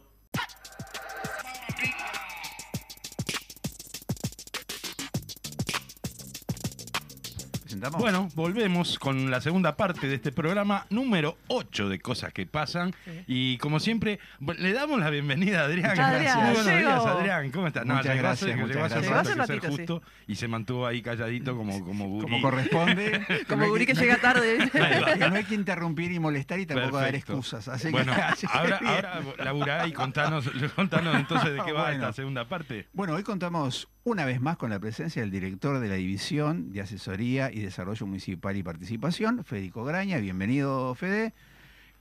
¿Presentamos? 7.81 8.01
Bueno, 8.01 8.29
volvemos 8.35 8.99
con 8.99 9.31
la 9.31 9.41
segunda 9.43 9.77
parte 9.77 10.09
de 10.09 10.15
este 10.15 10.33
programa 10.33 10.87
número 10.89 11.37
8 11.49 11.91
de 11.91 11.99
Cosas 12.01 12.33
que 12.33 12.47
Pasan. 12.47 12.95
Y 13.27 13.59
como 13.59 13.81
siempre, 13.81 14.19
le 14.59 14.73
damos 14.73 14.99
la 14.99 15.11
bienvenida 15.11 15.61
a 15.61 15.65
Adrián. 15.65 15.99
Adrián, 16.01 16.39
Muy 16.39 16.55
buenos 16.55 16.79
días, 16.79 17.05
Adrián. 17.07 17.51
¿Cómo 17.51 17.67
estás? 17.67 17.85
Muchas 17.85 18.05
llegó 18.07 18.17
gracias, 18.19 18.51
hace- 18.51 18.57
muchas 18.61 18.75
llegó 18.77 18.85
hace 18.87 18.95
un 18.99 19.03
gracias. 19.03 19.07
Llegó 19.07 19.17
un 19.17 19.47
que 19.47 19.47
ser 19.47 19.57
ratito, 19.61 19.67
sí. 19.69 19.77
justo, 19.77 20.03
y 20.27 20.35
se 20.37 20.49
mantuvo 20.49 20.87
ahí 20.87 21.03
calladito 21.03 21.55
como, 21.57 21.85
como 21.85 22.07
gurí. 22.09 22.23
Como 22.25 22.41
corresponde. 22.43 23.27
Como 23.49 23.62
No 23.65 23.69
Guri 23.69 23.87
que 23.87 23.95
no 23.95 24.01
llega 24.01 24.17
tarde. 24.19 24.71
No 25.19 25.37
hay 25.37 25.45
que 25.45 25.55
interrumpir 25.55 26.12
y 26.12 26.19
molestar 26.19 26.59
y 26.59 26.67
tampoco 26.67 26.97
dar 26.99 27.15
excusas. 27.15 27.69
Así 27.69 27.85
que- 27.89 27.91
bueno, 27.93 28.12
así 28.12 28.47
que 28.47 28.57
ahora, 28.57 28.81
ahora 28.85 29.21
laburá 29.45 29.87
y 29.87 29.93
contanos, 29.93 30.49
contanos 30.75 31.15
entonces 31.17 31.53
de 31.55 31.62
qué 31.65 31.73
va 31.73 31.83
Bueno. 31.87 31.95
esta 32.05 32.12
segunda 32.15 32.49
parte. 32.49 32.89
Bueno, 32.93 33.15
hoy 33.15 33.23
contamos 33.23 33.89
una 34.07 34.25
vez 34.25 34.40
más 34.40 34.57
con 34.57 34.71
la 34.71 34.79
presencia 34.79 35.21
del 35.21 35.33
director 35.33 35.81
de 35.81 35.88
la 35.88 35.97
División 35.97 36.71
de 36.71 36.81
Asesoría 36.81 37.51
y 37.53 37.59
Desarrollo 37.59 38.07
Municipal 38.07 38.57
y 38.57 38.62
Participación, 38.62 39.42
Federico 39.42 39.83
Graña. 39.83 40.19
Bienvenido, 40.19 40.95
Fede. 40.95 41.35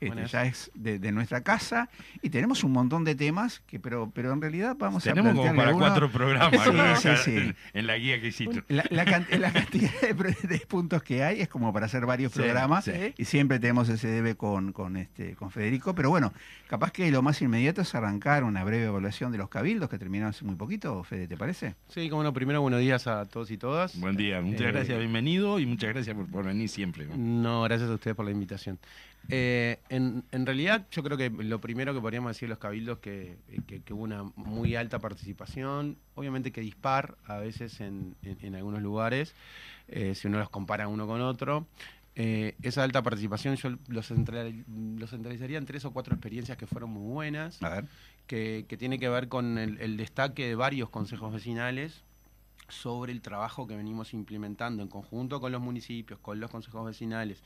Este, 0.01 0.25
ya 0.27 0.43
es 0.45 0.69
de, 0.75 0.99
de 0.99 1.11
nuestra 1.13 1.41
casa 1.41 1.89
y 2.21 2.29
tenemos 2.29 2.63
un 2.65 2.73
montón 2.73 3.05
de 3.05 3.15
temas 3.15 3.61
que 3.65 3.79
pero 3.79 4.11
pero 4.13 4.33
en 4.33 4.41
realidad 4.41 4.75
vamos 4.77 5.03
Tenemos 5.03 5.31
a 5.31 5.33
como 5.33 5.43
plantearle 5.43 5.57
para 5.57 5.69
algunos. 5.69 5.89
cuatro 5.89 6.11
programas 6.11 6.63
Sí, 6.65 6.71
¿no? 6.73 7.15
sí, 7.17 7.23
sí. 7.23 7.53
En, 7.73 7.87
la 7.87 7.97
guía 7.97 8.19
que 8.19 8.27
hiciste. 8.27 8.63
La, 8.67 8.83
la 8.89 9.05
can- 9.05 9.25
la 9.39 9.51
cantidad 9.53 9.91
de, 10.01 10.59
puntos 10.67 11.01
que 11.01 11.23
hay 11.23 11.39
es 11.41 11.47
como 11.47 11.71
para 11.71 11.85
hacer 11.85 12.05
varios 12.05 12.33
Sí, 12.33 12.39
programas 12.39 12.85
sí. 12.85 12.91
y 13.17 13.25
siempre 13.25 13.57
tenemos 13.59 13.87
ese 13.89 14.07
debe 14.09 14.35
con, 14.35 14.73
con, 14.73 14.97
este, 14.97 15.35
con 15.35 15.49
Federico. 15.49 15.95
Pero 15.95 16.09
bueno, 16.09 16.33
capaz 16.67 16.91
que 16.91 17.09
lo 17.09 17.21
más 17.21 17.41
inmediato 17.41 17.81
es 17.81 17.95
arrancar 17.95 18.43
una 18.43 18.63
breve 18.65 18.85
evaluación 18.87 19.31
de 19.31 19.37
los 19.37 19.47
cabildos 19.49 19.89
que 19.89 19.97
terminaron 19.97 20.31
hace 20.31 20.43
muy 20.43 20.55
poquito, 20.55 21.03
Fede, 21.05 21.27
¿te 21.27 21.37
parece? 21.37 21.75
Sí, 21.87 22.09
como 22.09 22.21
no, 22.23 22.33
primero 22.33 22.61
buenos 22.61 22.81
días 22.81 23.07
a 23.07 23.25
todos 23.25 23.49
y 23.49 23.57
todas. 23.57 23.97
Buen 23.99 24.17
día, 24.17 24.41
muchas 24.41 24.61
Eh, 24.61 24.71
gracias, 24.71 24.99
bienvenido 24.99 25.57
y 25.59 25.65
muchas 25.65 25.93
gracias 25.93 26.15
por, 26.15 26.27
por 26.27 26.45
venir 26.45 26.67
siempre. 26.67 27.05
¿no? 27.05 27.15
No, 27.17 27.61
gracias 27.63 27.89
a 27.89 27.93
ustedes 27.93 28.15
por 28.15 28.25
la 28.25 28.31
invitación. 28.31 28.77
Eh, 29.29 29.79
en, 29.89 30.23
en 30.31 30.45
realidad, 30.45 30.87
yo 30.91 31.01
creo 31.03 31.17
que 31.17 31.29
lo 31.29 31.59
primero 31.59 31.93
que 31.93 32.01
podríamos 32.01 32.29
decir 32.31 32.47
los 32.49 32.57
cabildos 32.59 32.99
que, 32.99 33.37
que, 33.67 33.81
que 33.81 33.93
hubo 33.93 34.03
una 34.03 34.23
muy 34.35 34.75
alta 34.75 34.99
participación, 34.99 35.97
obviamente 36.15 36.51
que 36.51 36.61
dispar 36.61 37.17
a 37.25 37.37
veces 37.37 37.79
en, 37.81 38.15
en- 38.23 38.37
en 38.41 38.55
algunos 38.55 38.81
lugares, 38.81 39.33
eh, 39.87 40.13
si 40.15 40.27
uno 40.27 40.39
los 40.39 40.49
compara 40.49 40.87
uno 40.87 41.07
con 41.07 41.21
otro. 41.21 41.67
Eh, 42.17 42.55
esa 42.61 42.83
alta 42.83 43.01
participación 43.03 43.55
yo 43.57 43.71
central- 44.01 44.63
los 44.97 45.09
centralizaría 45.09 45.57
en 45.57 45.65
tres 45.65 45.83
o 45.85 45.91
cuatro 45.91 46.13
experiencias 46.15 46.57
que 46.57 46.65
fueron 46.65 46.91
muy 46.91 47.11
buenas, 47.13 47.61
A 47.61 47.69
ver. 47.69 47.85
que, 48.25 48.65
que 48.69 48.77
tiene 48.77 48.99
que 48.99 49.09
ver 49.09 49.27
con 49.27 49.57
el, 49.57 49.79
el 49.81 49.97
destaque 49.97 50.47
de 50.47 50.55
varios 50.55 50.89
consejos 50.89 51.33
vecinales 51.33 52.03
sobre 52.67 53.11
el 53.11 53.21
trabajo 53.21 53.67
que 53.67 53.75
venimos 53.75 54.13
implementando 54.13 54.81
en 54.81 54.89
conjunto 54.89 55.39
con 55.39 55.51
los 55.51 55.61
municipios, 55.61 56.19
con 56.19 56.39
los 56.39 56.49
consejos 56.49 56.85
vecinales, 56.85 57.43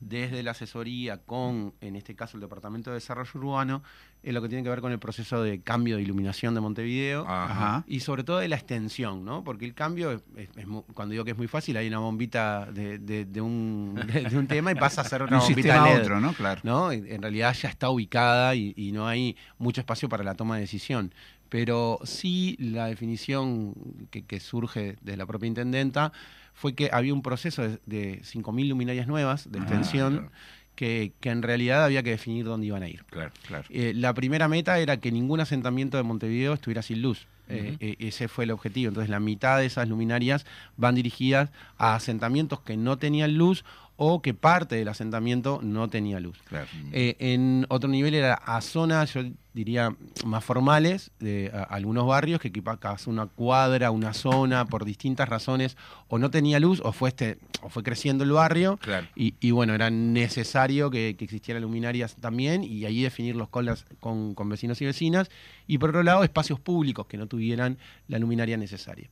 desde 0.00 0.42
la 0.42 0.52
asesoría, 0.52 1.18
con, 1.18 1.74
en 1.80 1.96
este 1.96 2.14
caso, 2.14 2.36
el 2.36 2.40
Departamento 2.42 2.90
de 2.90 2.94
Desarrollo 2.94 3.30
Urbano, 3.34 3.82
en 4.22 4.34
lo 4.34 4.42
que 4.42 4.48
tiene 4.48 4.62
que 4.62 4.70
ver 4.70 4.80
con 4.80 4.92
el 4.92 5.00
proceso 5.00 5.42
de 5.42 5.60
cambio 5.62 5.96
de 5.96 6.02
iluminación 6.02 6.54
de 6.54 6.60
Montevideo. 6.60 7.26
Ajá. 7.26 7.84
Y 7.88 8.00
sobre 8.00 8.22
todo 8.22 8.38
de 8.38 8.46
la 8.48 8.54
extensión, 8.56 9.24
¿no? 9.24 9.42
Porque 9.42 9.64
el 9.64 9.74
cambio, 9.74 10.12
es- 10.12 10.22
es- 10.36 10.56
es 10.56 10.66
mu- 10.66 10.84
cuando 10.94 11.12
digo 11.12 11.24
que 11.24 11.32
es 11.32 11.36
muy 11.36 11.48
fácil, 11.48 11.76
hay 11.76 11.88
una 11.88 11.98
bombita 11.98 12.70
de, 12.70 12.98
de- 12.98 13.24
de 13.24 13.40
un, 13.40 13.94
de, 14.30 14.38
un 14.38 14.46
tema 14.46 14.70
y 14.70 14.74
pasa 14.76 15.00
a 15.00 15.04
ser 15.04 15.24
una 15.24 15.38
un 15.40 15.44
bombita 15.44 15.84
LED. 15.86 16.00
otro, 16.02 16.20
¿no? 16.20 16.32
Claro. 16.34 16.60
¿no? 16.62 16.92
En 16.92 17.06
en 17.10 17.20
realidad 17.20 17.52
ya 17.54 17.68
está 17.68 17.90
ubicada 17.90 18.54
y, 18.54 18.72
y 18.76 18.92
no 18.92 19.08
hay 19.08 19.36
mucho 19.58 19.80
espacio 19.80 20.08
para 20.08 20.22
la 20.22 20.34
toma 20.36 20.54
de 20.54 20.62
decisión. 20.62 21.12
Pero 21.52 21.98
sí 22.04 22.56
la 22.58 22.86
definición 22.86 23.74
que, 24.10 24.22
que 24.24 24.40
surge 24.40 24.96
de 25.02 25.18
la 25.18 25.26
propia 25.26 25.48
intendenta 25.48 26.10
fue 26.54 26.74
que 26.74 26.88
había 26.90 27.12
un 27.12 27.20
proceso 27.20 27.60
de, 27.60 27.78
de 27.84 28.20
5.000 28.24 28.70
luminarias 28.70 29.06
nuevas 29.06 29.52
de 29.52 29.58
Ah, 29.58 29.62
extensión 29.62 30.12
claro. 30.14 30.30
que, 30.76 31.12
que 31.20 31.28
en 31.28 31.42
realidad 31.42 31.84
había 31.84 32.02
que 32.02 32.08
definir 32.08 32.46
dónde 32.46 32.68
iban 32.68 32.82
a 32.82 32.88
ir. 32.88 33.04
Claro, 33.10 33.32
claro. 33.46 33.64
Eh, 33.68 33.92
la 33.94 34.14
primera 34.14 34.48
meta 34.48 34.78
era 34.78 34.96
que 34.96 35.12
ningún 35.12 35.40
asentamiento 35.40 35.98
de 35.98 36.04
Montevideo 36.04 36.54
estuviera 36.54 36.80
sin 36.80 37.02
luz. 37.02 37.26
Eh, 37.48 37.76
eh, 37.80 37.96
ese 37.98 38.28
fue 38.28 38.44
el 38.44 38.50
objetivo. 38.50 38.88
Entonces, 38.88 39.10
la 39.10 39.20
mitad 39.20 39.58
de 39.58 39.66
esas 39.66 39.86
luminarias 39.86 40.46
van 40.78 40.94
dirigidas 40.94 41.50
a 41.76 41.94
asentamientos 41.96 42.60
que 42.62 42.78
no 42.78 42.96
tenían 42.96 43.36
luz 43.36 43.66
o 44.04 44.20
que 44.20 44.34
parte 44.34 44.74
del 44.74 44.88
asentamiento 44.88 45.60
no 45.62 45.88
tenía 45.88 46.18
luz. 46.18 46.36
claro. 46.48 46.66
Eh, 46.90 47.14
en 47.20 47.66
otro 47.68 47.88
nivel 47.88 48.14
era 48.14 48.34
a 48.34 48.60
zonas, 48.60 49.14
yo 49.14 49.22
diría, 49.54 49.94
más 50.24 50.42
formales, 50.44 51.12
de 51.20 51.52
a- 51.54 51.62
algunos 51.62 52.04
barrios 52.06 52.40
que 52.40 52.50
quizás 52.50 53.06
una 53.06 53.26
cuadra, 53.26 53.92
una 53.92 54.12
zona, 54.12 54.64
por 54.64 54.84
distintas 54.84 55.28
razones, 55.28 55.76
o 56.08 56.18
no 56.18 56.30
tenía 56.32 56.58
luz, 56.58 56.80
o 56.82 56.90
fue, 56.90 57.10
este, 57.10 57.38
o 57.60 57.68
fue 57.68 57.84
creciendo 57.84 58.24
el 58.24 58.32
barrio, 58.32 58.76
Claro. 58.78 59.06
y, 59.14 59.34
y 59.40 59.52
bueno, 59.52 59.72
era 59.74 59.88
necesario 59.90 60.90
que, 60.90 61.14
que 61.16 61.24
existieran 61.24 61.62
luminarias 61.62 62.16
también, 62.16 62.64
y 62.64 62.84
ahí 62.86 63.02
definirlos 63.02 63.48
con, 63.50 63.66
las, 63.66 63.84
con, 64.00 64.34
con 64.34 64.48
vecinos 64.48 64.80
y 64.82 64.86
vecinas, 64.86 65.30
y 65.68 65.78
por 65.78 65.90
otro 65.90 66.02
lado, 66.02 66.24
espacios 66.24 66.58
públicos 66.58 67.06
que 67.06 67.18
no 67.18 67.26
tuvieran 67.28 67.78
la 68.08 68.18
luminaria 68.18 68.56
necesaria. 68.56 69.08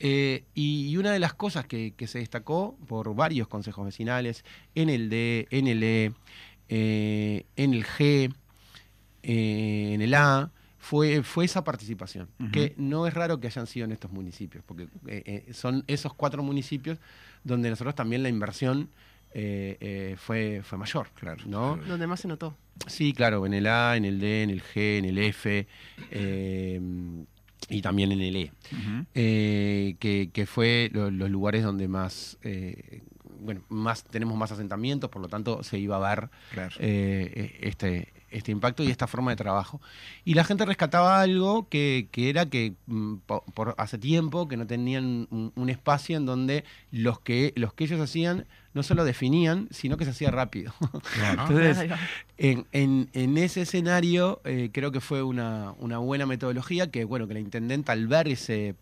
Eh, 0.00 0.44
y, 0.54 0.88
y 0.88 0.96
una 0.96 1.12
de 1.12 1.18
las 1.18 1.34
cosas 1.34 1.66
que, 1.66 1.92
que 1.94 2.06
se 2.06 2.18
destacó 2.18 2.76
por 2.88 3.14
varios 3.14 3.46
consejos 3.48 3.84
vecinales, 3.84 4.44
en 4.74 4.88
el 4.88 5.10
D, 5.10 5.46
en 5.50 5.66
el 5.66 5.82
E, 5.82 6.12
eh, 6.68 7.44
en 7.56 7.74
el 7.74 7.84
G, 7.84 8.32
eh, 9.22 9.90
en 9.94 10.00
el 10.00 10.14
A, 10.14 10.50
fue, 10.78 11.22
fue 11.22 11.44
esa 11.44 11.62
participación, 11.62 12.28
que 12.52 12.74
no 12.78 13.06
es 13.06 13.12
raro 13.12 13.38
que 13.38 13.48
hayan 13.48 13.66
sido 13.66 13.84
en 13.84 13.92
estos 13.92 14.10
municipios, 14.10 14.64
porque 14.66 14.84
eh, 15.06 15.44
eh, 15.46 15.52
son 15.52 15.84
esos 15.86 16.14
cuatro 16.14 16.42
municipios 16.42 16.98
donde 17.44 17.68
nosotros 17.68 17.94
también 17.94 18.22
la 18.22 18.30
inversión 18.30 18.88
eh, 19.34 19.76
eh, 19.80 20.16
fue, 20.18 20.62
fue 20.64 20.78
mayor, 20.78 21.08
Claro, 21.14 21.42
¿no? 21.46 21.76
Donde 21.76 22.06
más 22.06 22.20
se 22.20 22.28
notó. 22.28 22.56
Sí, 22.86 23.12
claro, 23.12 23.44
en 23.44 23.52
el 23.52 23.66
A, 23.66 23.96
en 23.96 24.06
el 24.06 24.18
D, 24.18 24.42
en 24.42 24.50
el 24.50 24.62
G, 24.62 24.98
en 24.98 25.04
el 25.04 25.18
F 25.18 25.66
eh, 26.10 26.80
y 27.68 27.82
también 27.82 28.12
en 28.12 28.20
el 28.20 28.36
E, 28.36 28.52
eh, 29.14 29.96
que, 29.98 30.30
que 30.32 30.46
fue 30.46 30.90
lo- 30.92 31.10
los 31.10 31.30
lugares 31.30 31.62
donde 31.62 31.88
más, 31.88 32.38
eh, 32.42 33.02
bueno, 33.40 33.62
más 33.68 34.04
tenemos 34.04 34.36
más 34.36 34.52
asentamientos, 34.52 35.10
por 35.10 35.22
lo 35.22 35.28
tanto 35.28 35.62
se 35.62 35.78
iba 35.78 35.96
a 35.96 36.14
ver 36.16 36.30
Claro. 36.52 36.74
eh, 36.78 37.58
este, 37.62 38.12
este 38.30 38.52
impacto 38.52 38.82
y 38.82 38.90
esta 38.90 39.06
forma 39.06 39.30
de 39.32 39.36
trabajo. 39.36 39.80
Y 40.24 40.34
la 40.34 40.44
gente 40.44 40.64
rescataba 40.64 41.20
algo 41.20 41.68
que, 41.68 42.08
que 42.10 42.30
era 42.30 42.46
que 42.46 42.74
mm, 42.86 43.16
po- 43.26 43.44
por, 43.54 43.74
hace 43.78 43.98
tiempo 43.98 44.46
que 44.48 44.56
no 44.56 44.66
tenían 44.66 45.26
un, 45.30 45.52
un 45.54 45.70
espacio 45.70 46.16
en 46.16 46.26
donde 46.26 46.64
los 46.92 47.20
que, 47.20 47.52
los 47.56 47.72
que 47.74 47.84
ellos 47.84 48.00
hacían 48.00 48.46
no 48.72 48.84
solo 48.84 49.04
definían, 49.04 49.66
sino 49.72 49.96
que 49.96 50.04
se 50.04 50.12
hacía 50.12 50.30
rápido. 50.30 50.72
Entonces, 51.32 51.76
en- 52.72 53.08
en 53.12 53.36
ese 53.38 53.62
escenario 53.62 54.40
eh, 54.44 54.70
creo 54.72 54.92
que 54.92 55.00
fue 55.00 55.22
una, 55.24 55.74
una 55.78 55.98
buena 55.98 56.24
metodología 56.26 56.88
que, 56.90 57.04
bueno, 57.04 57.26
que 57.26 57.34
la 57.34 57.40
intendenta 57.40 57.90
al 57.92 58.06
ver 58.06 58.28
ese, 58.28 58.76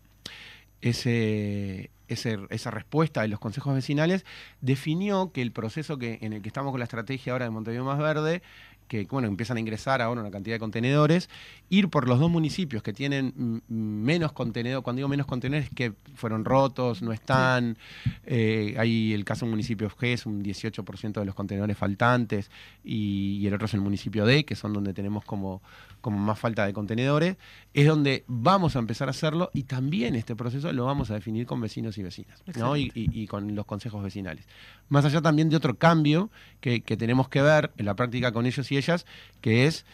ese, 0.81 1.89
ese- 2.07 2.39
esa 2.49 2.71
respuesta 2.71 3.21
de 3.21 3.27
los 3.27 3.39
consejos 3.39 3.73
vecinales, 3.75 4.25
definió 4.61 5.31
que 5.31 5.41
el 5.41 5.51
proceso 5.51 5.97
que, 5.97 6.19
en 6.21 6.33
el 6.33 6.41
que 6.41 6.47
estamos 6.49 6.71
con 6.71 6.79
la 6.79 6.85
estrategia 6.85 7.33
ahora 7.33 7.45
de 7.45 7.51
Montevideo 7.51 7.83
Más 7.83 7.99
Verde, 7.99 8.41
que 8.89 9.05
bueno, 9.09 9.27
empiezan 9.29 9.55
a 9.55 9.59
ingresar 9.61 10.01
ahora 10.01 10.19
una 10.19 10.31
cantidad 10.31 10.55
de 10.55 10.59
contenedores, 10.59 11.29
ir 11.69 11.87
por 11.87 12.09
los 12.09 12.19
dos 12.19 12.29
municipios 12.29 12.83
que 12.83 12.91
tienen 12.91 13.61
menos 13.69 14.33
contenedores, 14.33 14.83
cuando 14.83 14.97
digo 14.97 15.07
menos 15.07 15.27
contenedores, 15.27 15.69
que 15.73 15.93
fueron 16.15 16.43
rotos, 16.43 17.01
no 17.01 17.13
están, 17.13 17.77
eh, 18.25 18.75
hay 18.77 19.13
el 19.13 19.23
caso 19.23 19.45
del 19.45 19.51
municipio 19.51 19.89
G, 19.89 20.07
es 20.13 20.25
un 20.25 20.43
18% 20.43 21.19
de 21.19 21.25
los 21.25 21.35
contenedores 21.35 21.77
faltantes, 21.77 22.49
y, 22.83 23.37
y 23.41 23.47
el 23.47 23.53
otro 23.53 23.67
es 23.67 23.73
el 23.75 23.81
municipio 23.81 24.25
D, 24.25 24.43
que 24.43 24.55
son 24.55 24.73
donde 24.73 24.93
tenemos 24.93 25.23
como, 25.23 25.61
como 26.01 26.17
más 26.17 26.39
falta 26.39 26.65
de 26.65 26.73
contenedores, 26.73 27.37
es 27.73 27.85
donde 27.87 28.23
vamos 28.27 28.75
a 28.75 28.79
empezar 28.79 29.07
a 29.07 29.11
hacerlo 29.11 29.51
y 29.53 29.63
también 29.63 30.15
este 30.15 30.35
proceso 30.35 30.73
lo 30.73 30.85
vamos 30.85 31.11
a 31.11 31.13
definir 31.13 31.45
con 31.45 31.61
vecinos 31.61 31.97
y 31.99 32.03
vecinas, 32.03 32.41
¿no? 32.57 32.75
y, 32.75 32.91
y- 32.95 33.21
y 33.21 33.27
con 33.27 33.53
los 33.55 33.65
consejos 33.67 34.03
vecinales. 34.03 34.47
Más 34.89 35.05
allá 35.05 35.21
también 35.21 35.49
de 35.49 35.55
otro 35.57 35.77
cambio 35.77 36.31
que, 36.59 36.81
que 36.81 36.97
tenemos 36.97 37.29
que 37.29 37.43
ver 37.43 37.71
en 37.77 37.85
la 37.85 37.95
práctica 37.95 38.31
con 38.31 38.47
ellos 38.47 38.71
y 38.71 38.77
ellas, 38.79 39.05
que 39.41 39.65
es 39.67 39.85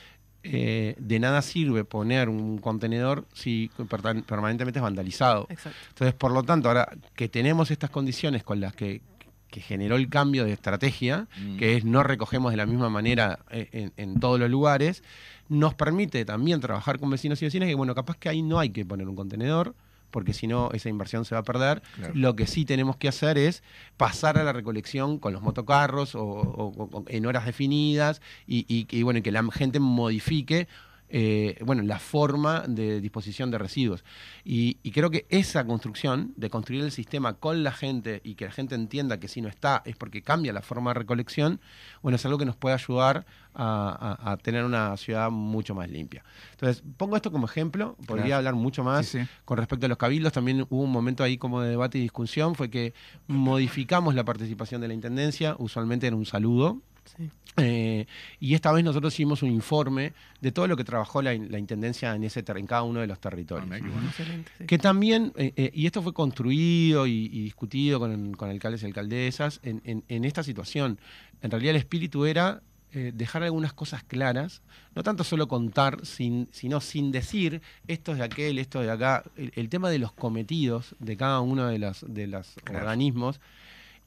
eh, 0.43 0.95
de 0.99 1.19
nada 1.19 1.41
sirve 1.41 1.83
poner 1.85 2.29
un 2.29 2.59
contenedor 2.59 3.25
si 3.33 3.71
pertan- 3.89 4.23
permanentemente 4.23 4.79
es 4.79 4.83
vandalizado. 4.83 5.47
Exacto. 5.49 5.77
Entonces, 5.89 6.13
por 6.13 6.31
lo 6.31 6.43
tanto, 6.43 6.67
ahora 6.67 6.87
que 7.15 7.27
tenemos 7.27 7.71
estas 7.71 7.89
condiciones 7.89 8.43
con 8.43 8.59
las 8.59 8.75
que, 8.75 9.01
que 9.49 9.59
generó 9.59 9.95
el 9.95 10.07
cambio 10.07 10.45
de 10.45 10.51
estrategia, 10.53 11.27
Mm. 11.41 11.57
que 11.57 11.77
es 11.77 11.83
no 11.85 12.03
recogemos 12.03 12.51
de 12.51 12.57
la 12.57 12.65
misma 12.67 12.89
manera 12.89 13.39
eh, 13.49 13.69
en, 13.71 13.93
en 13.97 14.19
todos 14.19 14.39
los 14.39 14.49
lugares, 14.49 15.01
nos 15.49 15.73
permite 15.73 16.25
también 16.25 16.59
trabajar 16.61 16.99
con 16.99 17.09
vecinos 17.09 17.41
y 17.41 17.45
vecinas 17.45 17.67
que, 17.67 17.75
bueno, 17.75 17.95
capaz 17.95 18.17
que 18.17 18.29
ahí 18.29 18.41
no 18.43 18.59
hay 18.59 18.69
que 18.69 18.85
poner 18.85 19.07
un 19.07 19.15
contenedor, 19.15 19.73
porque 20.15 20.31
si 20.31 20.47
no 20.47 20.69
esa 20.71 20.87
inversión 20.87 21.25
se 21.25 21.35
va 21.35 21.41
a 21.41 21.43
perder. 21.43 21.81
Claro. 21.97 22.13
Lo 22.15 22.37
que 22.37 22.47
sí 22.47 22.63
tenemos 22.63 22.95
que 22.95 23.09
hacer 23.09 23.37
es 23.37 23.63
pasar 23.97 24.37
a 24.37 24.45
la 24.45 24.53
recolección 24.53 25.19
con 25.19 25.33
los 25.33 25.41
motocarros 25.41 26.15
o, 26.15 26.23
o- 26.23 26.73
o- 26.77 26.89
o 26.99 27.03
en 27.09 27.25
horas 27.25 27.45
definidas 27.45 28.21
y, 28.47 28.65
y- 28.73 28.87
y, 28.89 29.03
bueno, 29.03 29.21
que 29.21 29.33
la 29.33 29.43
gente 29.51 29.81
modifique 29.81 30.69
eh, 31.09 31.57
bueno, 31.63 31.83
la 31.83 31.99
forma 31.99 32.63
de 32.67 32.99
disposición 33.01 33.51
de 33.51 33.57
residuos. 33.57 34.03
Y, 34.43 34.77
y 34.83 34.91
creo 34.91 35.09
que 35.11 35.25
esa 35.29 35.65
construcción 35.65 36.33
de 36.35 36.49
construir 36.49 36.83
el 36.83 36.91
sistema 36.91 37.33
con 37.35 37.63
la 37.63 37.71
gente 37.71 38.21
y 38.23 38.35
que 38.35 38.45
la 38.45 38.51
gente 38.51 38.75
entienda 38.75 39.19
que 39.19 39.27
si 39.27 39.41
no 39.41 39.47
está 39.47 39.81
es 39.85 39.95
porque 39.95 40.21
cambia 40.21 40.51
la 40.53 40.61
forma 40.61 40.91
de 40.91 40.95
recolección, 40.99 41.59
bueno, 42.01 42.15
es 42.15 42.25
algo 42.25 42.37
que 42.37 42.45
nos 42.45 42.55
puede 42.55 42.75
ayudar 42.75 43.25
a, 43.53 44.17
a- 44.23 44.31
a 44.31 44.37
tener 44.37 44.63
una 44.65 44.95
ciudad 44.97 45.29
mucho 45.31 45.75
más 45.75 45.89
limpia. 45.89 46.23
Entonces, 46.51 46.83
pongo 46.97 47.15
esto 47.15 47.31
como 47.31 47.45
ejemplo, 47.45 47.95
podría 48.07 48.25
Claro. 48.25 48.37
hablar 48.37 48.55
mucho 48.55 48.83
más 48.83 49.05
Sí, 49.05 49.19
sí. 49.21 49.27
con 49.45 49.57
respecto 49.57 49.85
a 49.85 49.89
los 49.89 49.97
cabildos, 49.97 50.33
también 50.33 50.65
hubo 50.69 50.81
un 50.83 50.91
momento 50.91 51.23
ahí 51.23 51.37
como 51.37 51.61
de 51.61 51.69
debate 51.69 51.97
y 51.97 52.01
discusión, 52.01 52.55
fue 52.55 52.69
que 52.69 52.93
modificamos 53.27 54.15
la 54.15 54.23
participación 54.25 54.81
de 54.81 54.87
la 54.87 54.93
Intendencia, 54.93 55.55
usualmente 55.59 56.07
era 56.07 56.15
un 56.15 56.25
saludo, 56.25 56.81
Sí. 57.05 57.29
eh, 57.57 58.05
y 58.39 58.53
esta 58.55 58.71
vez 58.71 58.83
nosotros 58.83 59.13
hicimos 59.13 59.43
un 59.43 59.51
informe 59.51 60.13
de 60.41 60.51
todo 60.51 60.67
lo 60.67 60.75
que 60.75 60.83
trabajó 60.83 61.21
la, 61.21 61.33
la 61.33 61.57
Intendencia 61.59 62.13
en, 62.15 62.23
ese 62.23 62.43
en 62.45 62.67
cada 62.67 62.83
uno 62.83 62.99
de 62.99 63.07
los 63.07 63.19
territorios. 63.19 63.67
Ah, 63.71 63.73
mira 63.75 63.85
qué 63.85 63.91
bueno. 63.91 64.07
Excelente. 64.09 64.51
sí. 64.57 64.65
Que 64.65 64.77
también, 64.77 65.31
eh, 65.37 65.53
eh, 65.55 65.71
y 65.73 65.85
esto 65.85 66.01
fue 66.01 66.13
construido 66.13 67.07
y, 67.07 67.29
y 67.31 67.43
discutido 67.43 67.99
con, 67.99 68.33
con 68.33 68.49
alcaldes 68.49 68.83
y 68.83 68.85
alcaldesas 68.87 69.59
en, 69.63 69.81
en- 69.85 70.03
en 70.09 70.25
esta 70.25 70.43
situación. 70.43 70.99
En 71.41 71.51
realidad 71.51 71.71
el 71.71 71.77
espíritu 71.77 72.25
era 72.25 72.61
eh, 72.91 73.11
dejar 73.13 73.43
algunas 73.43 73.73
cosas 73.73 74.03
claras, 74.03 74.61
no 74.95 75.03
tanto 75.03 75.23
solo 75.25 75.47
contar, 75.49 76.05
sin, 76.05 76.47
sino 76.53 76.79
sin 76.79 77.11
decir 77.11 77.61
esto 77.87 78.13
es 78.13 78.19
de 78.19 78.23
aquel, 78.23 78.57
esto 78.57 78.79
es 78.81 78.87
de 78.87 78.93
acá. 78.93 79.23
El, 79.35 79.51
el 79.55 79.69
tema 79.69 79.89
de 79.89 79.99
los 79.99 80.13
cometidos 80.13 80.95
de 80.99 81.17
cada 81.17 81.41
uno 81.41 81.67
de 81.67 81.77
los 81.79 82.05
de 82.07 82.27
los 82.27 82.55
Claro. 82.63 82.79
organismos 82.85 83.39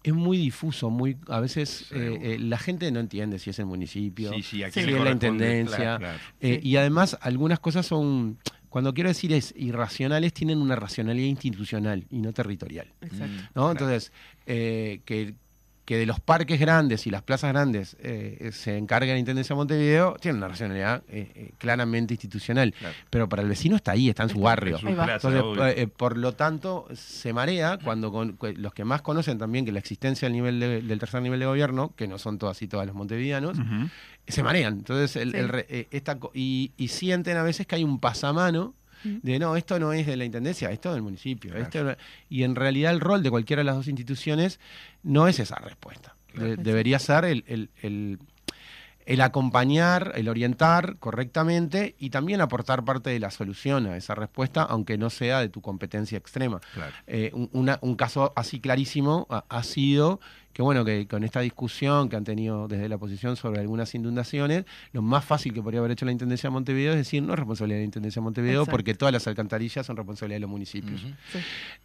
es 0.03 0.15
muy 0.15 0.37
difuso, 0.39 0.91
muy 0.91 1.17
a 1.29 1.41
veces 1.41 1.91
eh, 1.93 2.19
eh, 2.23 2.39
la 2.39 2.59
gente 2.59 2.91
no 2.91 3.01
entiende 3.01 3.39
si 3.39 3.51
es 3.51 3.59
el 3.59 3.67
municipio, 3.67 4.33
Sí, 4.33 4.43
sí, 4.43 4.63
aquí 4.63 4.81
Sí, 4.81 4.87
le 4.87 4.93
si 4.93 4.99
es 4.99 5.05
la 5.05 5.11
intendencia. 5.11 5.77
claro. 5.77 5.99
Claro. 5.99 6.19
Eh, 6.41 6.61
y 6.63 6.77
además, 6.77 7.19
algunas 7.21 7.59
cosas 7.59 7.85
son, 7.87 8.39
cuando 8.69 8.95
quiero 8.95 9.09
decir 9.11 9.33
es 9.33 9.53
irracionales, 9.57 10.33
tienen 10.33 10.59
una 10.59 10.77
racionalidad 10.77 11.27
institucional 11.27 12.07
y 12.11 12.19
no 12.21 12.33
territorial. 12.33 12.93
Exacto. 13.01 13.27
¿no? 13.27 13.51
Claro. 13.53 13.71
Entonces, 13.73 14.13
eh, 14.47 15.01
que, 15.05 15.35
que 15.89 15.97
de 15.97 16.05
los 16.05 16.21
parques 16.21 16.61
grandes 16.61 17.07
y 17.07 17.11
las 17.11 17.23
plazas 17.23 17.51
grandes 17.51 17.97
eh, 18.01 18.51
se 18.53 18.77
encarga 18.77 19.11
la 19.15 19.19
Intendencia 19.19 19.55
de 19.55 19.57
Montevideo, 19.57 20.17
tiene 20.21 20.37
una 20.37 20.49
racionalidad 20.49 21.03
eh, 21.09 21.31
eh, 21.35 21.51
claramente 21.57 22.13
institucional. 22.13 22.75
Pero 23.09 23.27
para 23.27 23.41
el 23.41 23.49
vecino 23.49 23.75
está 23.75 23.93
ahí, 23.93 24.11
está 24.11 24.25
en 24.25 24.29
su 24.29 24.39
barrio. 24.39 24.75
Es 24.77 24.83
su 24.83 24.87
plaza, 24.89 25.15
Entonces, 25.29 25.75
eh, 25.79 25.87
por 25.87 26.19
lo 26.19 26.33
tanto, 26.35 26.87
se 26.95 27.33
marea 27.33 27.79
cuando 27.83 28.13
con- 28.13 28.37
los 28.59 28.75
que 28.75 28.85
más 28.85 29.01
conocen 29.01 29.39
también 29.39 29.65
que 29.65 29.73
la 29.73 29.79
existencia 29.79 30.27
del, 30.27 30.35
nivel 30.35 30.61
de- 30.61 30.83
del 30.83 30.99
tercer 30.99 31.23
nivel 31.23 31.41
de 31.41 31.47
gobierno, 31.47 31.95
que 31.97 32.07
no 32.07 32.19
son 32.19 32.37
todas 32.37 32.61
y 32.61 32.69
todas 32.69 32.87
los 32.87 32.95
montevideanos, 32.95 33.57
se 34.27 34.43
marean. 34.43 34.75
Entonces, 34.75 35.17
el- 35.17 35.33
Sí. 35.33 35.39
el 35.39 35.49
re- 35.49 35.67
eh, 35.71 35.89
esta 35.91 36.19
co- 36.19 36.33
y, 36.35 36.73
y 36.77 36.89
sienten 36.89 37.39
a 37.39 37.43
veces 37.43 37.67
que 37.67 37.77
hay 37.77 37.85
un 37.85 37.99
pasamano 37.99 38.75
de 39.05 39.39
no, 39.39 39.57
esto 39.57 39.79
no 39.79 39.93
es 39.93 40.07
de 40.07 40.17
la 40.17 40.25
intendencia, 40.25 40.71
esto 40.71 40.89
es 40.91 40.95
del 40.95 41.03
municipio. 41.03 41.55
esto 41.57 41.97
y 42.29 42.43
en 42.43 42.55
realidad 42.55 42.93
el 42.93 43.01
rol 43.01 43.23
de 43.23 43.31
cualquiera 43.31 43.61
de 43.61 43.65
las 43.65 43.77
dos 43.77 43.89
instituciones 43.89 44.61
no 45.03 45.29
es 45.29 45.39
esa 45.39 45.57
respuesta. 45.57 46.15
De- 46.35 46.57
debería 46.57 46.99
ser 46.99 47.25
el, 47.25 47.45
el- 47.47 47.71
el- 47.83 48.19
el 49.07 49.23
acompañar, 49.23 50.13
el 50.17 50.29
orientar 50.29 50.97
correctamente 50.99 51.95
y 51.99 52.11
también 52.11 52.43
aportar 52.43 52.85
parte 52.85 53.09
de 53.09 53.19
la 53.19 53.31
solución 53.31 53.87
a 53.87 53.97
esa 53.97 54.15
respuesta, 54.15 54.63
aunque 54.65 54.99
no 54.99 55.09
sea 55.09 55.41
de 55.41 55.49
tu 55.49 55.63
competencia 55.63 56.19
extrema. 56.19 56.61
Claro. 56.75 56.93
Eh, 57.07 57.31
un, 57.33 57.49
una- 57.53 57.79
un 57.81 57.97
caso 57.97 58.35
así 58.37 58.61
clarísimo 58.61 59.27
ha, 59.31 59.45
ha 59.49 59.63
sido 59.63 60.21
que, 60.59 60.63
bueno, 60.63 60.85
que 60.85 61.07
con 61.07 61.23
esta 61.23 61.39
discusión 61.39 62.09
que 62.09 62.17
han 62.17 62.25
tenido 62.25 62.67
desde 62.67 62.89
la 62.89 62.97
oposición 62.97 63.37
sobre 63.37 63.61
algunas 63.61 63.95
inundaciones, 63.95 64.65
lo 64.93 65.03
más 65.03 65.25
fácil 65.25 65.55
que 65.55 65.63
podría 65.63 65.79
haber 65.79 65.93
hecho 65.93 66.05
la 66.05 66.11
Intendencia 66.11 66.49
de 66.49 66.53
Montevideo 66.53 66.91
es 66.91 66.99
decir, 66.99 67.23
no 67.23 67.33
es 67.35 67.39
responsabilidad 67.39 67.77
de 67.77 67.83
la 67.83 67.85
Intendencia 67.85 68.19
de 68.19 68.25
Montevideo 68.25 68.63
Exacto. 68.63 68.71
porque 68.73 68.95
todas 68.95 69.13
las 69.13 69.25
alcantarillas 69.29 69.87
son 69.87 69.97
responsabilidad 69.97 70.35
de 70.35 70.41
los 70.41 70.51
municipios. 70.51 71.01
Sí. 71.01 71.39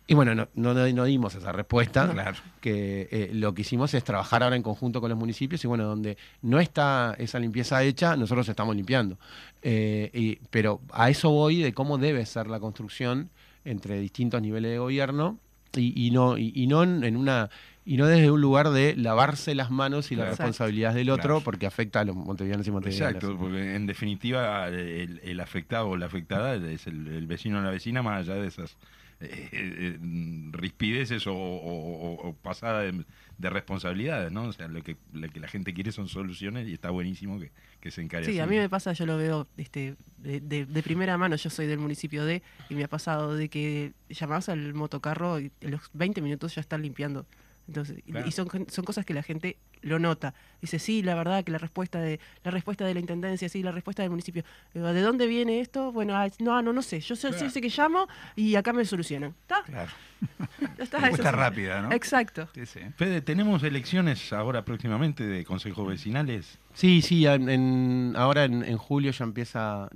Y 0.08 0.16
bueno, 0.16 0.34
no, 0.34 0.48
no, 0.56 1.04
dimos 1.06 1.36
esa 1.36 1.52
respuesta. 1.52 2.10
Claro. 2.12 2.36
Que 2.62 3.08
eh, 3.12 3.30
lo 3.34 3.54
que 3.54 3.62
hicimos 3.62 3.94
es 3.94 4.04
trabajar 4.04 4.42
ahora 4.42 4.56
en 4.56 4.64
conjunto 4.64 5.02
con 5.02 5.12
los 5.12 5.20
municipios 5.20 5.64
y 5.64 5.68
bueno, 5.68 5.84
donde 5.84 6.18
no 6.42 6.60
está 6.60 7.16
esa 7.20 7.38
limpieza 7.38 7.84
hecha, 7.84 8.18
nosotros 8.18 8.50
estamos 8.50 8.76
limpiando. 8.76 9.20
Eh, 9.62 10.10
y- 10.16 10.40
pero 10.50 10.82
a 10.92 11.12
eso 11.12 11.30
voy 11.30 11.62
de 11.62 11.76
cómo 11.76 12.00
debe 12.00 12.26
ser 12.26 12.48
la 12.48 12.60
construcción 12.60 13.30
entre 13.66 14.00
distintos 14.00 14.42
niveles 14.42 14.72
de 14.72 14.80
gobierno 14.80 15.38
y, 15.76 16.08
y 16.08 16.10
no, 16.10 16.40
y, 16.40 16.52
y 16.56 16.66
no 16.66 16.82
en 16.82 17.04
en 17.04 17.18
una 17.18 17.52
y 17.86 17.98
no 17.98 18.06
desde 18.08 18.32
un 18.32 18.40
lugar 18.42 18.70
de 18.70 18.96
lavarse 18.96 19.56
las 19.56 19.70
manos 19.72 20.12
y 20.12 20.16
las 20.16 20.24
Claro. 20.26 20.38
responsabilidades 20.38 20.96
del 20.96 21.10
otro 21.10 21.36
Claro. 21.36 21.42
porque 21.44 21.66
afecta 21.68 22.00
a 22.00 22.06
los 22.06 22.16
montevideanos 22.16 22.66
y 22.68 22.72
montevideanas. 22.72 23.16
Exacto, 23.16 23.38
porque 23.38 23.76
en 23.76 23.86
definitiva 23.88 24.68
el, 24.70 25.20
el 25.24 25.40
afectado 25.40 25.90
o 25.90 25.98
la 25.98 26.06
afectada 26.06 26.56
es 26.56 26.88
el, 26.88 27.08
el 27.08 27.28
vecino 27.28 27.60
o 27.60 27.62
la 27.62 27.72
vecina, 27.72 28.02
más 28.02 28.22
allá 28.28 28.36
de 28.42 28.48
esas 28.48 28.78
eh, 29.20 29.50
eh, 29.54 29.98
eh, 30.02 30.50
rispideces 30.52 31.28
o, 31.28 31.34
o- 31.34 32.14
o- 32.16 32.28
o 32.30 32.34
pasada 32.36 32.82
de, 32.82 33.06
de 33.38 33.50
responsabilidades, 33.50 34.32
¿no? 34.32 34.44
O 34.44 34.54
sea, 34.54 34.68
lo 34.68 34.82
que, 34.84 34.98
lo 35.14 35.30
que 35.30 35.40
la 35.40 35.48
gente 35.48 35.74
quiere 35.74 35.92
son 35.92 36.08
soluciones 36.10 36.68
y 36.68 36.74
está 36.74 36.90
buenísimo 36.90 37.40
que, 37.40 37.52
que 37.80 37.92
se 37.92 38.02
encare 38.02 38.26
Sí, 38.26 38.32
así. 38.32 38.40
a 38.42 38.48
mí 38.48 38.58
me 38.58 38.70
pasa, 38.70 38.92
yo 38.94 39.06
lo 39.06 39.18
veo 39.18 39.48
este, 39.58 39.96
de, 40.18 40.40
de- 40.42 40.66
de 40.66 40.84
primera 40.84 41.18
mano, 41.18 41.36
yo 41.38 41.50
soy 41.50 41.68
del 41.68 41.80
municipio 41.80 42.26
de, 42.26 42.42
y 42.70 42.76
me 42.76 42.84
ha 42.84 42.88
pasado 42.90 43.36
de 43.36 43.48
que 43.50 43.94
llamás 44.10 44.50
al 44.50 44.74
motocarro 44.74 45.40
y 45.40 45.52
en 45.62 45.72
los 45.72 45.82
20 45.94 46.22
minutos 46.22 46.56
ya 46.56 46.62
están 46.62 46.82
limpiando. 46.82 47.26
Entonces, 47.68 48.00
y- 48.06 48.12
Claro. 48.12 48.28
y 48.28 48.32
son, 48.32 48.48
son 48.70 48.86
cosas 48.86 49.06
que 49.06 49.14
la 49.14 49.24
gente 49.24 49.58
lo 49.84 50.00
nota. 50.00 50.34
Dice, 50.62 50.80
sí, 50.80 51.04
la 51.04 51.14
verdad 51.16 51.44
que 51.44 51.52
la 51.52 51.58
respuesta 51.58 52.00
de 52.00 52.20
la 52.44 52.52
respuesta 52.52 52.86
de 52.86 52.94
la 52.94 53.00
intendencia, 53.02 53.50
sí, 53.50 53.62
la 53.62 53.72
respuesta 53.72 54.02
del 54.02 54.10
municipio. 54.12 54.44
Digo, 54.74 54.94
¿De 54.94 55.02
dónde 55.02 55.28
viene 55.28 55.60
esto? 55.60 55.92
Bueno, 55.92 56.16
ah, 56.16 56.28
no, 56.40 56.62
no, 56.62 56.72
no 56.74 56.82
sé. 56.82 57.02
Yo 57.02 57.16
sé, 57.18 57.30
Claro. 57.30 57.50
sé 57.50 57.60
que 57.62 57.70
llamo 57.70 58.08
y 58.36 58.56
acá 58.56 58.72
me 58.74 58.86
solucionan. 58.86 59.36
¿Está? 59.42 59.62
Claro. 59.64 59.92
Está, 60.78 61.00
Respuesta 61.00 61.08
eso 61.10 61.24
sí. 61.24 61.30
rápida, 61.36 61.82
¿no? 61.82 61.92
Exacto. 61.92 62.48
Sí, 62.56 62.66
sí. 62.66 62.80
Fede, 62.96 63.20
¿tenemos 63.22 63.62
elecciones 63.64 64.32
ahora 64.32 64.64
próximamente 64.64 65.26
de 65.28 65.44
consejos 65.44 65.86
vecinales? 65.86 66.60
Sí, 66.74 67.02
sí, 67.02 67.26
en, 67.28 67.50
en- 67.50 68.14
ahora 68.16 68.46
en, 68.46 68.64
en 68.64 68.78
julio 68.78 69.12
ya 69.12 69.26
empieza, 69.26 69.90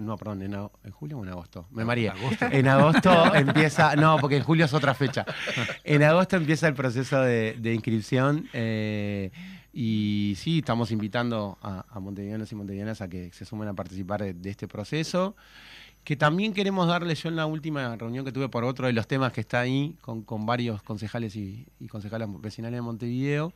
no, 0.00 0.16
perdón, 0.16 0.42
en, 0.42 0.54
a- 0.54 0.70
¿en 0.84 0.92
julio 0.92 1.18
o 1.18 1.24
en 1.24 1.30
agosto, 1.30 1.66
me. 1.72 1.82
Agosto. 2.08 2.46
En 2.52 2.68
agosto 2.68 3.10
empieza, 3.34 3.96
no, 3.96 4.16
porque 4.18 4.36
en 4.36 4.44
julio 4.44 4.64
es 4.64 4.72
otra 4.74 4.94
fecha. 4.94 5.26
En 5.82 6.04
agosto 6.04 6.36
empieza 6.36 6.68
el 6.68 6.74
proceso 6.74 7.20
de, 7.20 7.56
de 7.58 7.74
inscripción 7.74 8.48
eh, 8.52 9.23
y 9.72 10.34
sí, 10.36 10.58
estamos 10.58 10.90
invitando 10.90 11.58
a, 11.62 11.84
a 11.88 12.00
montevideanos 12.00 12.50
y 12.52 12.54
montevideanas 12.54 13.00
a 13.00 13.08
que 13.08 13.30
se 13.32 13.44
sumen 13.44 13.68
a 13.68 13.74
participar 13.74 14.22
de, 14.22 14.34
de 14.34 14.50
este 14.50 14.66
proceso. 14.68 15.36
Que 16.04 16.16
también 16.16 16.52
queremos 16.52 16.86
darle, 16.86 17.14
yo 17.14 17.30
en 17.30 17.36
la 17.36 17.46
última 17.46 17.96
reunión 17.96 18.26
que 18.26 18.32
tuve 18.32 18.50
por 18.50 18.62
otro 18.64 18.86
de 18.86 18.92
los 18.92 19.06
temas 19.06 19.32
que 19.32 19.40
está 19.40 19.60
ahí, 19.60 19.96
con, 20.02 20.22
con 20.22 20.44
varios 20.44 20.82
concejales 20.82 21.34
y, 21.34 21.66
y 21.80 21.86
concejalas 21.86 22.28
vecinales 22.42 22.76
de 22.76 22.82
Montevideo, 22.82 23.54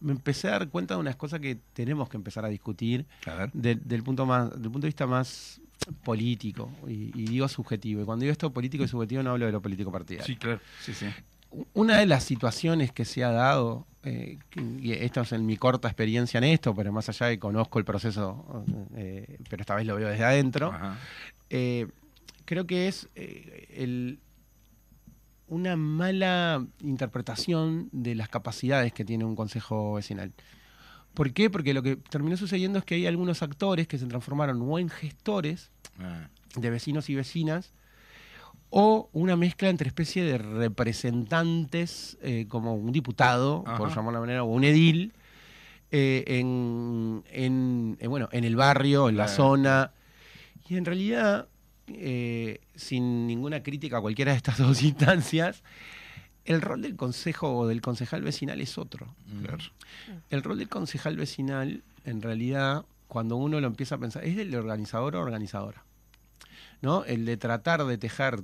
me 0.00 0.12
empecé 0.12 0.48
a 0.48 0.52
dar 0.52 0.68
cuenta 0.70 0.94
de 0.94 1.00
unas 1.00 1.16
cosas 1.16 1.40
que 1.40 1.58
tenemos 1.74 2.08
que 2.08 2.16
empezar 2.16 2.46
a 2.46 2.48
discutir 2.48 3.04
A 3.26 3.34
ver. 3.34 3.50
del, 3.52 3.86
del 3.86 4.02
punto 4.02 4.24
más, 4.24 4.50
del 4.50 4.70
punto 4.70 4.80
de 4.80 4.88
vista 4.88 5.06
más 5.06 5.60
político 6.02 6.70
y, 6.88 7.12
y 7.14 7.26
digo 7.26 7.46
subjetivo. 7.46 8.00
Y 8.00 8.04
cuando 8.04 8.22
digo 8.22 8.32
esto 8.32 8.50
político 8.52 8.84
y 8.84 8.88
subjetivo 8.88 9.22
no 9.22 9.32
hablo 9.32 9.46
de 9.46 9.52
lo 9.52 9.60
político 9.60 9.92
partidario. 9.92 10.26
Sí, 10.26 10.36
claro. 10.36 10.60
Sí, 10.80 10.94
sí. 10.94 11.06
Una 11.74 11.98
de 11.98 12.06
las 12.06 12.24
situaciones 12.24 12.92
que 12.92 13.04
se 13.04 13.24
ha 13.24 13.30
dado, 13.30 13.86
eh, 14.04 14.38
y 14.80 14.92
esto 14.92 15.20
es 15.20 15.32
en 15.32 15.44
mi 15.46 15.56
corta 15.56 15.88
experiencia 15.88 16.38
en 16.38 16.44
esto, 16.44 16.74
pero 16.74 16.92
más 16.92 17.08
allá 17.08 17.26
de 17.26 17.34
que 17.36 17.40
conozco 17.40 17.78
el 17.78 17.84
proceso, 17.84 18.64
eh, 18.96 19.38
pero 19.50 19.60
esta 19.62 19.74
vez 19.74 19.86
lo 19.86 19.96
veo 19.96 20.08
desde 20.08 20.24
adentro, 20.24 20.72
eh, 21.50 21.86
creo 22.46 22.66
que 22.66 22.88
es 22.88 23.08
el- 23.14 24.18
una 25.48 25.76
mala 25.76 26.64
interpretación 26.80 27.90
de 27.92 28.14
las 28.14 28.28
capacidades 28.30 28.92
que 28.94 29.04
tiene 29.04 29.24
un 29.24 29.36
consejo 29.36 29.94
vecinal. 29.94 30.32
¿Por 31.12 31.32
qué? 31.34 31.50
Porque 31.50 31.74
lo 31.74 31.82
que 31.82 31.96
terminó 31.96 32.38
sucediendo 32.38 32.78
es 32.78 32.86
que 32.86 32.94
hay 32.94 33.06
algunos 33.06 33.42
actores 33.42 33.86
que 33.86 33.98
se 33.98 34.06
transformaron 34.06 34.62
o 34.62 34.78
en 34.78 34.88
gestores 34.88 35.70
Ah, 35.98 36.28
de 36.56 36.70
vecinos 36.70 37.10
y 37.10 37.14
vecinas 37.14 37.74
o 38.74 39.10
una 39.12 39.36
mezcla 39.36 39.68
entre 39.68 39.88
especie 39.88 40.24
de 40.24 40.38
representantes 40.38 42.16
eh, 42.22 42.46
como 42.48 42.74
un 42.74 42.90
diputado, 42.92 43.64
por 43.76 43.90
llamarlo 43.94 44.20
de 44.20 44.26
manera, 44.26 44.44
o 44.44 44.46
un 44.46 44.64
edil 44.64 45.12
eh, 45.90 46.24
en, 46.26 47.22
en- 47.30 47.98
en, 48.00 48.10
bueno, 48.10 48.28
en 48.32 48.44
el 48.44 48.56
barrio, 48.56 49.08
en 49.10 49.16
la 49.18 49.24
Claro. 49.26 49.36
zona. 49.36 49.92
Y 50.68 50.76
en 50.76 50.86
realidad, 50.86 51.48
eh, 51.88 52.60
sin 52.74 53.26
ninguna 53.26 53.62
crítica 53.62 53.98
a 53.98 54.00
cualquiera 54.00 54.32
de 54.32 54.38
estas 54.38 54.56
dos 54.58 54.82
instancias, 54.82 55.62
el 56.46 56.62
rol 56.62 56.80
del 56.80 56.96
consejo 56.96 57.54
o 57.56 57.66
del 57.68 57.82
concejal 57.82 58.22
vecinal 58.22 58.60
es 58.62 58.78
otro. 58.78 59.14
mm. 59.26 59.42
Claro. 59.42 59.58
El 60.30 60.42
rol 60.42 60.58
del 60.58 60.68
concejal 60.70 61.16
vecinal, 61.18 61.82
en 62.06 62.22
realidad, 62.22 62.86
cuando 63.06 63.36
uno 63.36 63.60
lo 63.60 63.66
empieza 63.66 63.96
a 63.96 63.98
pensar, 63.98 64.24
es 64.24 64.34
del 64.34 64.54
organizador 64.54 65.14
o 65.16 65.20
organizadora. 65.20 65.84
¿No? 66.80 67.04
El 67.04 67.26
de 67.26 67.36
tratar 67.36 67.84
de 67.84 67.96
tejer 67.98 68.42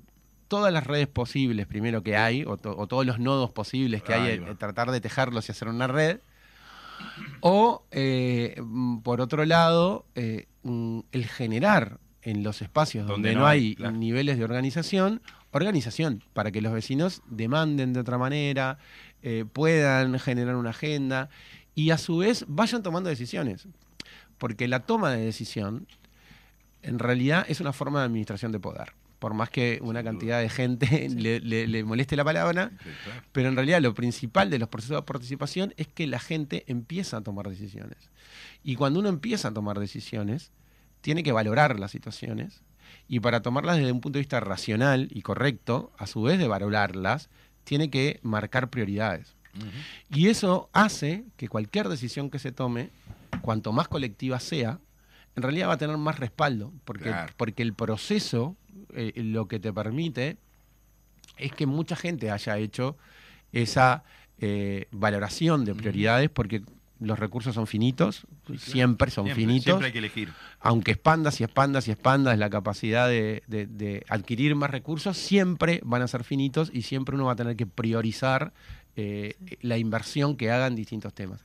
todas 0.48 0.72
las 0.72 0.86
redes 0.86 1.06
posibles, 1.08 1.66
primero 1.66 2.02
que 2.02 2.16
hay, 2.16 2.44
o, 2.44 2.56
to- 2.56 2.76
o 2.76 2.86
todos 2.86 3.04
los 3.06 3.18
nodos 3.18 3.50
posibles 3.50 4.02
que 4.02 4.14
hay, 4.14 4.38
va. 4.38 4.54
tratar 4.56 4.90
de 4.90 5.00
tejerlos 5.00 5.48
y 5.48 5.52
hacer 5.52 5.68
una 5.68 5.86
red. 5.86 6.18
O, 7.40 7.84
eh, 7.90 8.56
mm, 8.60 8.98
por 9.00 9.20
otro 9.20 9.44
lado, 9.44 10.04
eh, 10.14 10.46
el 11.12 11.26
generar 11.26 11.98
en 12.22 12.42
los 12.42 12.60
espacios 12.62 13.06
donde, 13.06 13.34
no, 13.34 13.46
hay, 13.46 13.76
claro. 13.76 13.96
niveles 13.96 14.36
de 14.38 14.44
organización, 14.44 15.22
organización, 15.52 16.24
para 16.32 16.50
que 16.50 16.60
los 16.60 16.72
vecinos 16.72 17.22
demanden 17.28 17.92
de 17.92 18.00
otra 18.00 18.18
manera, 18.18 18.78
eh, 19.22 19.44
puedan 19.52 20.18
generar 20.18 20.56
una 20.56 20.70
agenda 20.70 21.28
y 21.74 21.90
a 21.90 21.98
su 21.98 22.18
vez 22.18 22.44
vayan 22.48 22.82
tomando 22.82 23.08
decisiones. 23.08 23.66
Porque 24.36 24.68
la 24.68 24.80
toma 24.80 25.10
de 25.12 25.24
decisión 25.24 25.86
en 26.82 26.98
realidad 26.98 27.44
es 27.48 27.60
una 27.60 27.72
forma 27.72 28.00
de 28.00 28.06
administración 28.06 28.52
de 28.52 28.60
poder. 28.60 28.92
Por 29.18 29.34
más 29.34 29.50
que 29.50 29.80
una 29.82 30.04
cantidad 30.04 30.40
de 30.40 30.48
gente 30.48 31.08
le, 31.16 31.40
le- 31.40 31.66
le 31.66 31.84
moleste 31.84 32.14
la 32.16 32.24
palabra, 32.24 32.70
pero 33.32 33.48
en 33.48 33.56
realidad 33.56 33.80
lo 33.80 33.94
principal 33.94 34.48
de 34.50 34.58
los 34.58 34.68
procesos 34.68 34.96
de 34.96 35.02
participación 35.02 35.74
es 35.76 35.88
que 35.88 36.06
la 36.06 36.20
gente 36.20 36.64
empieza 36.68 37.16
a 37.16 37.20
tomar 37.22 37.48
decisiones. 37.48 38.10
Y 38.62 38.76
cuando 38.76 39.00
uno 39.00 39.08
empieza 39.08 39.48
a 39.48 39.52
tomar 39.54 39.78
decisiones, 39.80 40.52
tiene 41.00 41.22
que 41.22 41.32
valorar 41.32 41.78
las 41.80 41.90
situaciones. 41.90 42.62
Y 43.08 43.20
para 43.20 43.42
tomarlas 43.42 43.76
desde 43.76 43.92
un 43.92 44.00
punto 44.00 44.18
de 44.18 44.22
vista 44.22 44.40
racional 44.40 45.08
y 45.10 45.22
correcto, 45.22 45.92
a 45.98 46.06
su 46.06 46.22
vez 46.22 46.38
de 46.38 46.48
valorarlas, 46.48 47.28
tiene 47.64 47.90
que 47.90 48.20
marcar 48.22 48.70
prioridades. 48.70 49.34
Y 50.10 50.28
eso 50.28 50.70
hace 50.72 51.24
que 51.36 51.48
cualquier 51.48 51.88
decisión 51.88 52.30
que 52.30 52.38
se 52.38 52.52
tome, 52.52 52.90
cuanto 53.42 53.72
más 53.72 53.88
colectiva 53.88 54.38
sea, 54.40 54.78
en 55.38 55.42
realidad 55.42 55.68
va 55.68 55.72
a 55.74 55.78
tener 55.78 55.96
más 55.96 56.18
respaldo, 56.18 56.72
porque, 56.84 57.04
Claro. 57.04 57.32
porque 57.36 57.62
el 57.62 57.72
proceso 57.72 58.54
eh, 58.94 59.12
lo 59.16 59.48
que 59.48 59.58
te 59.58 59.72
permite 59.72 60.36
es 61.38 61.52
que 61.52 61.66
mucha 61.66 61.96
gente 61.96 62.30
haya 62.30 62.58
hecho 62.58 62.96
esa 63.52 64.04
eh, 64.40 64.86
valoración 64.92 65.64
de 65.64 65.74
prioridades, 65.74 66.30
porque 66.30 66.62
los 67.00 67.18
recursos 67.18 67.54
son 67.54 67.66
finitos, 67.66 68.26
siempre 68.58 69.10
son 69.10 69.26
Siempre, 69.26 69.34
finitos 69.44 69.64
Siempre 69.64 69.86
hay 69.86 69.92
que 69.92 69.98
elegir. 69.98 70.32
aunque 70.60 70.90
expandas 70.92 71.40
y 71.40 71.44
expandas 71.44 71.86
y 71.88 71.92
expandas 71.92 72.36
la 72.38 72.50
capacidad 72.50 73.08
de, 73.08 73.42
de- 73.46 73.66
de 73.66 74.04
adquirir 74.08 74.54
más 74.56 74.70
recursos, 74.70 75.16
siempre 75.16 75.80
van 75.84 76.02
a 76.02 76.08
ser 76.08 76.24
finitos 76.24 76.70
y 76.72 76.82
siempre 76.82 77.14
uno 77.14 77.26
va 77.26 77.32
a 77.32 77.36
tener 77.36 77.54
que 77.56 77.66
priorizar 77.66 78.52
eh, 78.96 79.36
la 79.60 79.78
inversión 79.78 80.36
que 80.36 80.50
hagan 80.50 80.74
distintos 80.74 81.14
temas. 81.14 81.40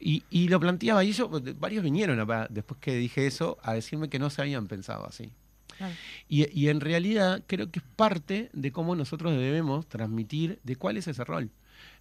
Y, 0.00 0.22
y 0.30 0.48
lo 0.48 0.60
planteaba, 0.60 1.02
y 1.04 1.12
yo, 1.12 1.28
varios 1.58 1.82
vinieron 1.82 2.18
a- 2.30 2.46
después 2.48 2.78
que 2.80 2.94
dije 2.94 3.26
eso 3.26 3.58
a 3.62 3.74
decirme 3.74 4.08
que 4.08 4.18
no 4.18 4.30
se 4.30 4.42
habían 4.42 4.66
pensado 4.68 5.06
así. 5.06 5.30
Claro. 5.76 5.92
Y, 6.28 6.48
y 6.58 6.68
en 6.68 6.80
realidad 6.80 7.42
creo 7.46 7.70
que 7.70 7.78
es 7.80 7.84
parte 7.96 8.50
de 8.52 8.72
cómo 8.72 8.94
nosotros 8.96 9.32
debemos 9.36 9.86
transmitir 9.88 10.58
de 10.64 10.76
cuál 10.76 10.96
es 10.96 11.08
ese 11.08 11.24
rol. 11.24 11.50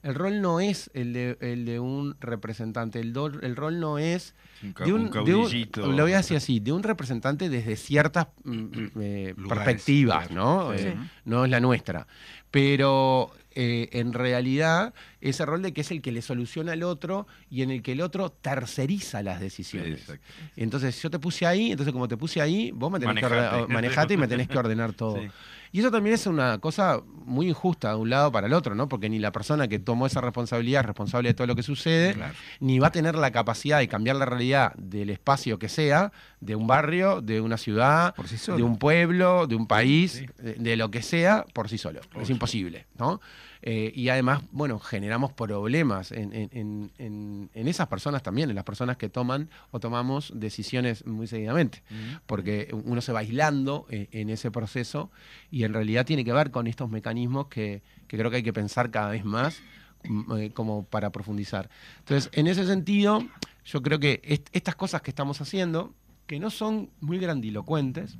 El 0.01 0.15
rol 0.15 0.41
no 0.41 0.59
es 0.59 0.89
el 0.95 1.13
de, 1.13 1.37
el 1.41 1.65
de 1.65 1.79
un 1.79 2.15
representante, 2.19 2.99
el, 2.99 3.13
do- 3.13 3.27
el 3.41 3.55
rol 3.55 3.79
no 3.79 3.97
es 3.99 4.33
Un, 4.63 4.73
de 4.73 4.93
un, 4.93 5.01
un 5.01 5.11
de 5.11 5.35
un- 5.35 5.41
caudillito. 5.43 5.91
lo 5.91 6.03
voy 6.03 6.13
a 6.13 6.17
decir 6.17 6.37
así, 6.37 6.59
de 6.59 6.71
un 6.71 6.81
representante 6.83 7.49
desde 7.49 7.75
ciertas 7.75 8.27
mm, 8.43 8.51
mm, 8.53 8.91
eh, 9.01 9.35
perspectivas, 9.47 10.27
claro. 10.27 10.69
¿no? 10.71 10.77
Sí. 10.77 10.85
Eh, 10.87 10.95
no 11.25 11.45
es 11.45 11.51
la 11.51 11.59
nuestra. 11.59 12.07
Pero 12.51 13.31
eh, 13.51 13.89
en 13.91 14.13
realidad 14.13 14.93
ese 15.21 15.45
rol 15.45 15.61
de 15.61 15.73
que 15.73 15.81
es 15.81 15.91
el 15.91 16.01
que 16.01 16.11
le 16.11 16.21
soluciona 16.21 16.73
al 16.73 16.83
otro 16.83 17.27
y 17.49 17.61
en 17.63 17.71
el 17.71 17.81
que 17.81 17.93
el 17.93 18.01
otro 18.01 18.29
terceriza 18.29 19.21
las 19.23 19.39
decisiones. 19.39 19.99
Exacto. 20.01 20.25
Entonces 20.55 21.01
yo 21.01 21.09
te 21.09 21.19
puse 21.19 21.45
ahí, 21.45 21.71
entonces 21.71 21.93
como 21.93 22.07
te 22.07 22.17
puse 22.17 22.41
ahí, 22.41 22.71
vos 22.71 22.91
me 22.91 22.99
tenés 22.99 23.15
que 23.15 23.21
Manejate. 23.21 23.47
ordenar, 23.55 23.69
manejate 23.69 24.13
y 24.13 24.17
me 24.17 24.27
tenés 24.27 24.47
que 24.47 24.57
ordenar 24.57 24.93
todo. 24.93 25.17
Sí. 25.27 25.29
Y 25.73 25.81
eso 25.81 25.91
también 25.91 26.13
es 26.15 26.25
una 26.25 26.59
cosa 26.59 27.01
muy 27.25 27.49
injusta 27.49 27.89
de 27.89 27.95
un 27.97 28.09
lado 28.09 28.31
para 28.31 28.47
el 28.47 28.53
otro, 28.53 28.73
¿no? 28.73 28.87
Porque 28.87 29.09
ni 29.09 29.19
la 29.19 29.33
persona 29.33 29.67
que 29.67 29.79
tomó 29.79 30.07
esa 30.07 30.21
responsabilidad 30.21 30.79
es 30.79 30.85
responsable 30.85 31.27
de 31.27 31.33
todo 31.33 31.45
lo 31.45 31.57
que 31.57 31.61
sucede, 31.61 32.13
Claro. 32.13 32.33
ni 32.61 32.79
va 32.79 32.87
a 32.87 32.91
tener 32.93 33.15
la 33.15 33.31
capacidad 33.31 33.77
de 33.79 33.89
cambiar 33.89 34.15
la 34.15 34.25
realidad 34.25 34.73
del 34.75 35.09
espacio 35.09 35.59
que 35.59 35.67
sea, 35.67 36.13
de 36.39 36.55
un 36.55 36.67
barrio, 36.67 37.19
de 37.21 37.41
una 37.41 37.57
ciudad, 37.57 38.15
Por 38.15 38.29
sí 38.29 38.37
solo. 38.37 38.57
de 38.57 38.63
un 38.63 38.77
pueblo, 38.79 39.45
de 39.45 39.55
un 39.55 39.67
país, 39.67 40.13
Sí. 40.13 40.25
de, 40.41 40.53
de 40.53 40.77
lo 40.77 40.89
que 40.89 41.01
sea, 41.01 41.43
por 41.53 41.67
sí 41.67 41.77
solo. 41.77 41.99
Es 42.19 42.29
imposible, 42.29 42.85
¿no? 42.97 43.19
Eh, 43.61 43.91
y 43.95 44.09
además, 44.09 44.43
bueno, 44.51 44.79
generamos 44.79 45.33
problemas 45.33 46.11
en, 46.11 46.33
en- 46.33 46.91
en- 46.99 47.49
en- 47.53 47.67
esas 47.67 47.87
personas 47.87 48.21
también, 48.23 48.49
en 48.49 48.55
las 48.55 48.63
personas 48.63 48.97
que 48.97 49.09
toman 49.09 49.49
o 49.71 49.79
tomamos 49.79 50.31
decisiones 50.35 51.05
muy 51.05 51.27
seguidamente 51.27 51.81
porque 52.25 52.69
uno 52.85 53.01
se 53.01 53.11
va 53.11 53.19
aislando 53.19 53.85
eh, 53.89 54.07
en 54.11 54.29
ese 54.29 54.51
proceso 54.51 55.09
y 55.51 55.63
en 55.63 55.73
realidad 55.73 56.05
tiene 56.05 56.23
que 56.23 56.31
ver 56.33 56.51
con 56.51 56.67
estos 56.67 56.89
mecanismos 56.89 57.47
que, 57.47 57.81
que 58.07 58.17
creo 58.17 58.29
que 58.29 58.37
hay 58.37 58.43
que 58.43 58.53
pensar 58.53 58.91
cada 58.91 59.09
vez 59.09 59.25
más 59.25 59.61
mm, 60.07 60.37
eh, 60.37 60.51
como 60.51 60.83
para 60.85 61.11
profundizar. 61.11 61.69
Entonces, 61.99 62.29
en 62.33 62.47
ese 62.47 62.65
sentido, 62.65 63.25
yo 63.65 63.81
creo 63.81 63.99
que 63.99 64.21
est- 64.23 64.47
estas 64.53 64.75
cosas 64.75 65.01
que 65.01 65.11
estamos 65.11 65.41
haciendo, 65.41 65.93
que 66.25 66.39
no 66.39 66.49
son 66.49 66.89
muy 67.01 67.17
grandilocuentes, 67.19 68.17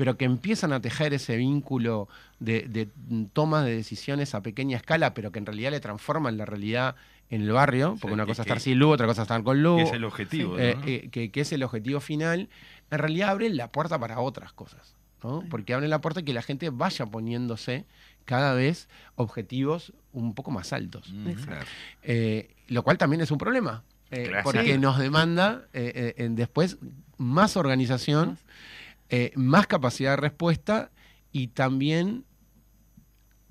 pero 0.00 0.16
que 0.16 0.24
empiezan 0.24 0.72
a 0.72 0.80
tejer 0.80 1.12
ese 1.12 1.36
vínculo 1.36 2.08
de, 2.38 2.62
de 2.62 2.88
toma 3.34 3.62
de 3.62 3.76
decisiones 3.76 4.34
a 4.34 4.40
pequeña 4.42 4.78
escala, 4.78 5.12
pero 5.12 5.30
que 5.30 5.38
en 5.38 5.44
realidad 5.44 5.72
le 5.72 5.80
transforman 5.80 6.38
la 6.38 6.46
realidad 6.46 6.96
en 7.28 7.42
el 7.42 7.52
barrio, 7.52 7.90
porque 8.00 8.08
Sí, 8.08 8.14
una 8.14 8.22
que- 8.24 8.28
cosa 8.28 8.40
es 8.42 8.46
que- 8.46 8.48
estar 8.52 8.60
sin 8.60 8.78
luz, 8.78 8.94
otra 8.94 9.06
cosa 9.06 9.20
es 9.20 9.24
estar 9.26 9.42
con 9.42 9.62
luz, 9.62 9.76
Que 9.76 9.82
es 9.82 9.92
el 9.92 10.04
objetivo. 10.04 10.58
eh, 10.58 10.74
¿no? 10.80 10.86
eh, 10.86 11.08
que, 11.12 11.30
que 11.30 11.40
es 11.42 11.52
el 11.52 11.62
objetivo 11.62 12.00
final, 12.00 12.48
en 12.90 12.98
realidad 12.98 13.28
abren 13.28 13.58
la 13.58 13.70
puerta 13.70 13.98
para 13.98 14.20
otras 14.20 14.54
cosas, 14.54 14.96
¿no? 15.22 15.44
Porque 15.50 15.74
abren 15.74 15.90
la 15.90 16.00
puerta 16.00 16.22
que 16.22 16.32
la 16.32 16.40
gente 16.40 16.70
vaya 16.70 17.04
poniéndose 17.04 17.84
cada 18.24 18.54
vez 18.54 18.88
objetivos 19.16 19.92
un 20.14 20.34
poco 20.34 20.50
más 20.50 20.72
altos, 20.72 21.12
Mm, 21.12 21.28
Exacto. 21.28 21.46
claro. 21.50 21.66
Eh, 22.04 22.54
lo 22.68 22.82
cual 22.84 22.96
también 22.96 23.20
es 23.20 23.30
un 23.30 23.36
problema, 23.36 23.84
eh, 24.10 24.32
porque 24.44 24.78
nos 24.78 24.98
demanda 24.98 25.66
eh, 25.74 26.14
eh, 26.16 26.28
después 26.30 26.78
más 27.18 27.58
organización, 27.58 28.38
eh, 29.10 29.32
más 29.36 29.66
capacidad 29.66 30.12
de 30.12 30.16
respuesta 30.16 30.90
y 31.32 31.48
también 31.48 32.24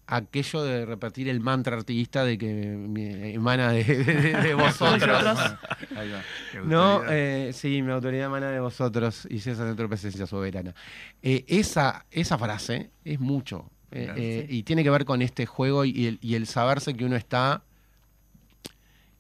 aquello 0.08 0.64
de 0.64 0.86
repetir 0.88 1.30
el 1.30 1.40
mantra 1.40 1.76
artiguista 1.78 2.24
de 2.26 2.38
que 2.40 2.52
me 2.54 3.32
emana 3.34 3.72
de, 3.72 3.84
de- 3.84 4.04
de- 4.04 4.34
de 4.42 4.54
vosotros. 4.56 5.24
Nosotros. 5.24 5.60
Ahí 5.96 6.10
va. 6.12 6.22
No, 6.66 7.04
eh, 7.08 7.52
sí, 7.54 7.82
mi 7.84 7.92
autoridad 7.92 8.26
emana 8.26 8.50
de 8.50 8.60
vosotros 8.60 9.28
y 9.30 9.38
esa 9.38 9.52
es 9.70 9.76
tu 9.76 9.88
presencia 9.88 10.26
soberana. 10.26 10.74
Eh, 11.22 11.46
esa, 11.48 12.06
esa 12.10 12.38
frase 12.40 12.90
es 13.06 13.20
mucho. 13.20 13.70
eh, 13.92 14.06
Claro. 14.06 14.20
eh, 14.20 14.46
Sí. 14.50 14.58
Y 14.58 14.64
tiene 14.64 14.84
que 14.84 14.90
ver 14.90 15.06
con 15.06 15.22
este 15.22 15.46
juego 15.46 15.86
y 15.86 16.08
el, 16.08 16.18
y 16.22 16.34
el 16.36 16.48
saberse 16.48 16.96
que 16.96 17.06
uno 17.06 17.16
está, 17.16 17.64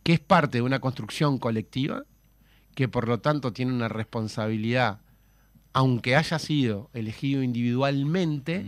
que 0.02 0.14
es 0.14 0.20
parte 0.20 0.58
de 0.58 0.62
una 0.64 0.80
construcción 0.80 1.38
colectiva, 1.38 2.04
que 2.74 2.88
por 2.88 3.08
lo 3.08 3.20
tanto 3.20 3.54
tiene 3.54 3.74
una 3.74 3.90
responsabilidad, 3.90 5.02
aunque 5.74 6.16
haya 6.16 6.40
sido 6.40 6.90
elegido 6.94 7.44
individualmente, 7.44 8.66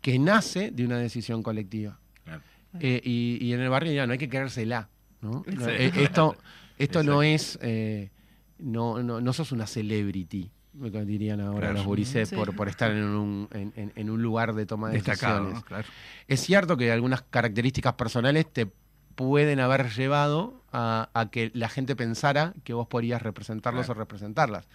que 0.00 0.18
nace 0.18 0.70
de 0.70 0.84
una 0.84 0.98
decisión 0.98 1.42
colectiva. 1.42 1.98
claro. 2.24 2.42
Eh, 2.80 3.00
y, 3.04 3.38
y 3.40 3.52
en 3.52 3.60
el 3.60 3.68
barrio 3.70 3.92
ya 3.92 4.06
no 4.06 4.12
hay 4.12 4.18
que 4.18 4.28
creérsela. 4.28 4.88
¿no? 5.20 5.44
Eh, 5.46 5.92
esto 5.96 6.36
esto 6.78 7.02
no 7.02 7.22
es. 7.22 7.58
eh, 7.62 8.10
no, 8.58 9.02
no, 9.02 9.20
no 9.20 9.32
sos 9.32 9.52
una 9.52 9.66
celebrity, 9.66 10.50
lo 10.78 10.90
que 10.90 11.04
dirían 11.04 11.40
ahora 11.40 11.58
Claro. 11.68 11.74
los 11.74 11.86
gurises, 11.86 12.28
Sí. 12.28 12.36
por, 12.36 12.54
por 12.54 12.68
estar 12.68 12.90
en 12.92 13.04
un, 13.04 13.48
en, 13.52 13.72
en- 13.76 13.92
en 13.96 14.10
un 14.10 14.22
lugar 14.22 14.54
de 14.54 14.64
toma 14.66 14.88
de 14.88 14.94
Destacado, 14.94 15.36
decisiones. 15.40 15.62
¿no? 15.62 15.66
Claro. 15.66 15.88
Es 16.28 16.40
cierto 16.40 16.76
que 16.76 16.90
algunas 16.92 17.22
características 17.22 17.94
personales 17.94 18.52
te 18.52 18.68
pueden 19.14 19.60
haber 19.60 19.90
llevado 19.90 20.62
a, 20.72 21.10
a 21.14 21.30
que 21.30 21.50
la 21.54 21.68
gente 21.68 21.94
pensara 21.96 22.54
que 22.64 22.72
vos 22.74 22.86
podrías 22.88 23.22
representarlos 23.22 23.86
Claro. 23.86 23.98
o 24.00 24.02
representarlas. 24.02 24.68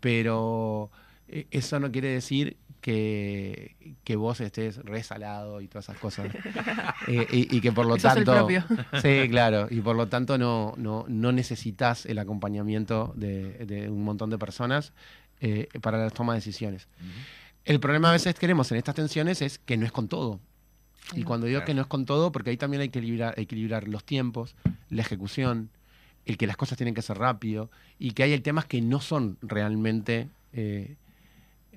Pero 0.00 0.90
eh, 1.28 1.46
eso 1.50 1.80
no 1.80 1.90
quiere 1.90 2.08
decir 2.08 2.56
que, 2.80 3.96
que 4.04 4.16
vos 4.16 4.40
estés 4.40 4.76
resalado 4.84 5.60
y 5.60 5.68
todas 5.68 5.86
esas 5.88 5.98
cosas. 5.98 6.28
Eh, 7.08 7.26
y, 7.30 7.56
y 7.56 7.60
que 7.60 7.70
por 7.70 7.86
lo 7.86 7.94
el 7.96 8.02
tanto. 8.02 8.48
Sí, 9.02 9.28
claro. 9.28 9.68
Y 9.70 9.80
por 9.80 9.94
lo 9.94 10.08
tanto 10.08 10.38
no, 10.38 10.74
no, 10.76 11.04
no 11.08 11.30
necesitas 11.30 12.04
el 12.06 12.18
acompañamiento 12.18 13.12
de, 13.16 13.64
de 13.64 13.88
un 13.88 14.02
montón 14.02 14.28
de 14.30 14.38
personas 14.38 14.92
eh, 15.40 15.68
para 15.82 15.98
la 15.98 16.10
toma 16.10 16.32
de 16.32 16.38
decisiones. 16.38 16.88
El 17.64 17.78
problema 17.78 18.08
a 18.08 18.12
veces 18.12 18.34
que 18.34 18.40
queremos 18.40 18.72
en 18.72 18.78
estas 18.78 18.94
tensiones 18.96 19.40
es 19.42 19.58
que 19.58 19.76
no 19.76 19.86
es 19.86 19.92
con 19.92 20.08
todo. 20.08 20.40
Y 21.14 21.22
cuando 21.22 21.46
digo 21.46 21.58
Claro. 21.58 21.66
que 21.66 21.74
no 21.74 21.82
es 21.82 21.86
con 21.86 22.06
todo, 22.06 22.32
porque 22.32 22.50
ahí 22.50 22.56
también 22.56 22.80
hay 22.80 22.88
que 22.88 22.98
equilibrar, 22.98 23.38
equilibrar 23.38 23.86
los 23.86 24.02
tiempos, 24.04 24.56
la 24.90 25.02
ejecución, 25.02 25.70
el 26.26 26.36
que 26.36 26.46
las 26.46 26.56
cosas 26.56 26.76
tienen 26.76 26.94
que 26.94 27.02
ser 27.02 27.16
rápido 27.18 27.70
y 27.98 28.10
que 28.10 28.24
hay 28.24 28.38
temas 28.40 28.66
que 28.66 28.82
no 28.82 29.00
son 29.00 29.38
realmente 29.40 30.28
eh, 30.52 30.96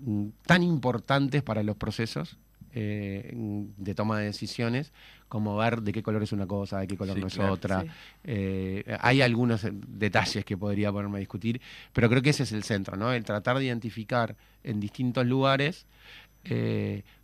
mm, 0.01 0.27
tan 0.45 0.63
importantes 0.63 1.43
para 1.43 1.63
los 1.63 1.77
procesos 1.77 2.37
eh, 2.73 3.31
de 3.77 3.95
toma 3.95 4.19
de 4.19 4.25
decisiones 4.25 4.91
como 5.27 5.55
ver 5.57 5.81
de 5.83 5.91
qué 5.91 6.01
color 6.01 6.23
es 6.23 6.31
una 6.31 6.47
cosa, 6.47 6.79
de 6.79 6.87
qué 6.87 6.97
color 6.97 7.15
Sí, 7.15 7.21
no 7.21 7.27
es 7.27 7.35
claro. 7.35 7.53
otra. 7.53 7.81
Sí. 7.81 7.87
Eh, 8.23 8.97
hay 8.99 9.21
algunos 9.21 9.65
detalles 9.71 10.43
que 10.43 10.57
podría 10.57 10.91
ponerme 10.91 11.17
a 11.17 11.19
discutir, 11.19 11.61
pero 11.93 12.09
creo 12.09 12.23
que 12.23 12.31
ese 12.31 12.43
es 12.43 12.51
el 12.51 12.63
centro, 12.63 12.97
¿no? 12.97 13.13
El 13.13 13.23
tratar 13.23 13.59
de 13.59 13.65
identificar 13.65 14.35
en 14.63 14.79
distintos 14.79 15.25
lugares 15.27 15.85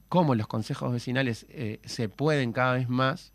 cómo 0.07 0.35
los 0.35 0.45
consejos 0.45 0.91
vecinales 0.91 1.47
se 1.83 2.09
pueden 2.09 2.51
cada 2.51 2.73
vez 2.73 2.89
más 2.89 3.31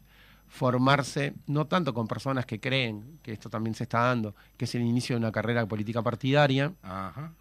formarse, 0.50 1.32
no 1.46 1.66
tanto 1.66 1.94
con 1.94 2.08
personas 2.08 2.44
que 2.44 2.60
creen 2.60 3.20
que 3.22 3.32
esto 3.32 3.48
también 3.48 3.74
se 3.74 3.84
está 3.84 4.00
dando, 4.00 4.34
que 4.56 4.64
es 4.64 4.74
el 4.74 4.82
inicio 4.82 5.14
de 5.14 5.20
una 5.20 5.32
carrera 5.32 5.64
política 5.64 6.02
partidaria, 6.02 6.72
Ajá. 6.82 7.32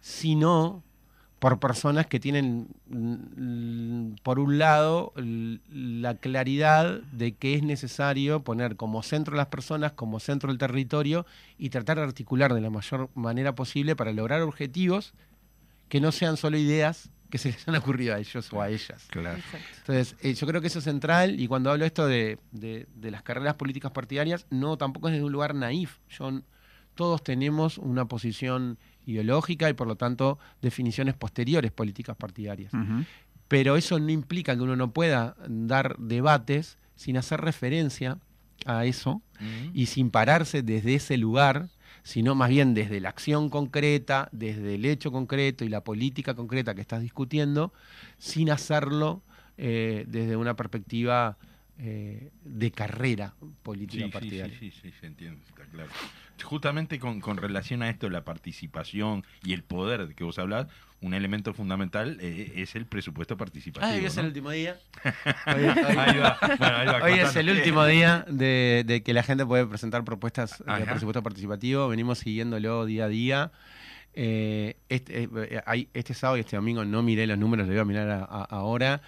sino 0.00 0.82
por 1.38 1.60
personas 1.60 2.06
que 2.06 2.18
tienen, 2.18 2.68
mm, 2.88 4.22
por 4.22 4.38
un 4.38 4.58
lado, 4.58 5.12
la 5.16 6.14
claridad 6.14 7.00
de 7.12 7.32
que 7.32 7.54
es 7.54 7.62
necesario 7.62 8.42
poner 8.42 8.76
como 8.76 9.02
centro 9.02 9.36
las 9.36 9.46
personas, 9.46 9.92
como 9.92 10.18
centro 10.18 10.50
el 10.50 10.58
territorio 10.58 11.26
y 11.58 11.68
tratar 11.68 11.98
de 11.98 12.04
articular 12.04 12.54
de 12.54 12.60
la 12.62 12.70
mayor 12.70 13.10
manera 13.14 13.54
posible 13.54 13.96
para 13.96 14.12
lograr 14.12 14.40
objetivos 14.42 15.12
que 15.88 16.00
no 16.00 16.10
sean 16.10 16.36
solo 16.36 16.56
ideas 16.56 17.10
que 17.30 17.38
se 17.38 17.52
les 17.52 17.66
han 17.68 17.76
ocurrido 17.76 18.14
a 18.14 18.18
ellos 18.18 18.52
o 18.52 18.60
a 18.60 18.68
ellas. 18.68 19.06
Claro. 19.10 19.38
Exacto. 19.38 19.66
Entonces, 19.78 20.16
eh, 20.22 20.34
yo 20.34 20.46
creo 20.46 20.60
que 20.60 20.66
eso 20.66 20.80
es 20.80 20.84
central 20.84 21.38
y 21.40 21.46
cuando 21.46 21.70
hablo 21.70 21.84
esto 21.84 22.06
de, 22.06 22.38
de- 22.52 22.86
de 22.94 23.10
las 23.10 23.22
carreras 23.22 23.54
políticas 23.54 23.92
partidarias, 23.92 24.46
no 24.50 24.76
tampoco 24.76 25.08
es 25.08 25.12
desde 25.12 25.24
un 25.24 25.32
lugar 25.32 25.54
naif. 25.54 25.98
Yo, 26.10 26.42
todos 26.94 27.22
tenemos 27.24 27.78
una 27.78 28.06
posición 28.06 28.78
ideológica 29.06 29.70
y 29.70 29.72
por 29.72 29.86
lo 29.86 29.96
tanto 29.96 30.38
definiciones 30.60 31.14
posteriores 31.14 31.72
políticas 31.72 32.16
partidarias. 32.16 32.72
Pero 33.48 33.76
eso 33.76 33.98
no 33.98 34.10
implica 34.10 34.54
que 34.54 34.62
uno 34.62 34.76
no 34.76 34.92
pueda 34.92 35.34
dar 35.48 35.96
debates 35.98 36.78
sin 36.96 37.16
hacer 37.16 37.40
referencia 37.40 38.18
a 38.66 38.84
eso 38.84 39.22
y 39.72 39.86
sin 39.86 40.10
pararse 40.10 40.62
desde 40.62 40.94
ese 40.96 41.16
lugar, 41.16 41.68
sino 42.02 42.34
más 42.34 42.48
bien 42.48 42.74
desde 42.74 43.00
la 43.00 43.08
acción 43.08 43.50
concreta, 43.50 44.28
desde 44.32 44.74
el 44.74 44.84
hecho 44.84 45.12
concreto 45.12 45.64
y 45.64 45.68
la 45.68 45.84
política 45.84 46.34
concreta 46.34 46.74
que 46.74 46.80
estás 46.80 47.02
discutiendo, 47.02 47.72
sin 48.18 48.50
hacerlo 48.50 49.22
eh, 49.56 50.04
desde 50.08 50.36
una 50.36 50.56
perspectiva 50.56 51.36
eh, 51.82 52.30
de 52.44 52.70
carrera 52.70 53.34
política 53.62 54.04
Sí, 54.04 54.10
partidaria. 54.10 54.58
sí, 54.58 54.70
sí, 54.70 54.80
sí, 54.82 54.92
se 55.00 55.06
entiende, 55.06 55.40
está 55.48 55.64
claro. 55.64 55.88
Justamente 56.42 56.98
con, 56.98 57.20
con 57.20 57.36
relación 57.36 57.82
a 57.82 57.90
esto, 57.90 58.08
la 58.10 58.24
participación 58.24 59.24
y 59.44 59.52
el 59.52 59.62
poder 59.62 60.06
de 60.08 60.14
que 60.14 60.24
vos 60.24 60.38
hablás, 60.38 60.66
un 61.02 61.14
elemento 61.14 61.54
fundamental 61.54 62.18
eh, 62.20 62.52
es 62.56 62.74
el 62.76 62.84
presupuesto 62.86 63.36
participativo. 63.36 63.90
Ay, 63.90 64.00
hoy 64.00 64.06
es 64.06 64.14
¿no? 64.16 64.20
el 64.22 64.26
último 64.28 64.50
día. 64.50 64.76
Hoy- 65.46 65.54
Ahí 65.54 66.18
va, 66.18 66.38
bueno, 66.58 66.76
ahí 66.76 66.86
va 66.86 67.00
Hoy 67.02 67.12
es 67.18 67.36
el 67.36 67.48
último 67.50 67.84
día 67.86 68.24
de, 68.28 68.84
de 68.86 69.02
que 69.02 69.14
la 69.14 69.22
gente 69.22 69.46
puede 69.46 69.66
presentar 69.66 70.04
propuestas 70.04 70.58
de 70.58 70.84
presupuesto 70.84 71.22
participativo. 71.22 71.88
Venimos 71.88 72.18
siguiéndolo 72.18 72.84
día 72.84 73.04
a 73.06 73.08
día. 73.08 73.52
Eh, 74.12 74.76
este, 74.88 75.22
eh, 75.32 75.62
hay- 75.66 75.88
este 75.94 76.14
sábado 76.14 76.36
y 76.36 76.40
este 76.40 76.56
domingo 76.56 76.84
no 76.84 77.02
miré 77.02 77.26
los 77.26 77.38
números, 77.38 77.66
lo 77.66 77.72
voy 77.72 77.80
a 77.80 77.84
mirar 77.84 78.10
a- 78.10 78.24
a- 78.24 78.44
ahora. 78.50 79.00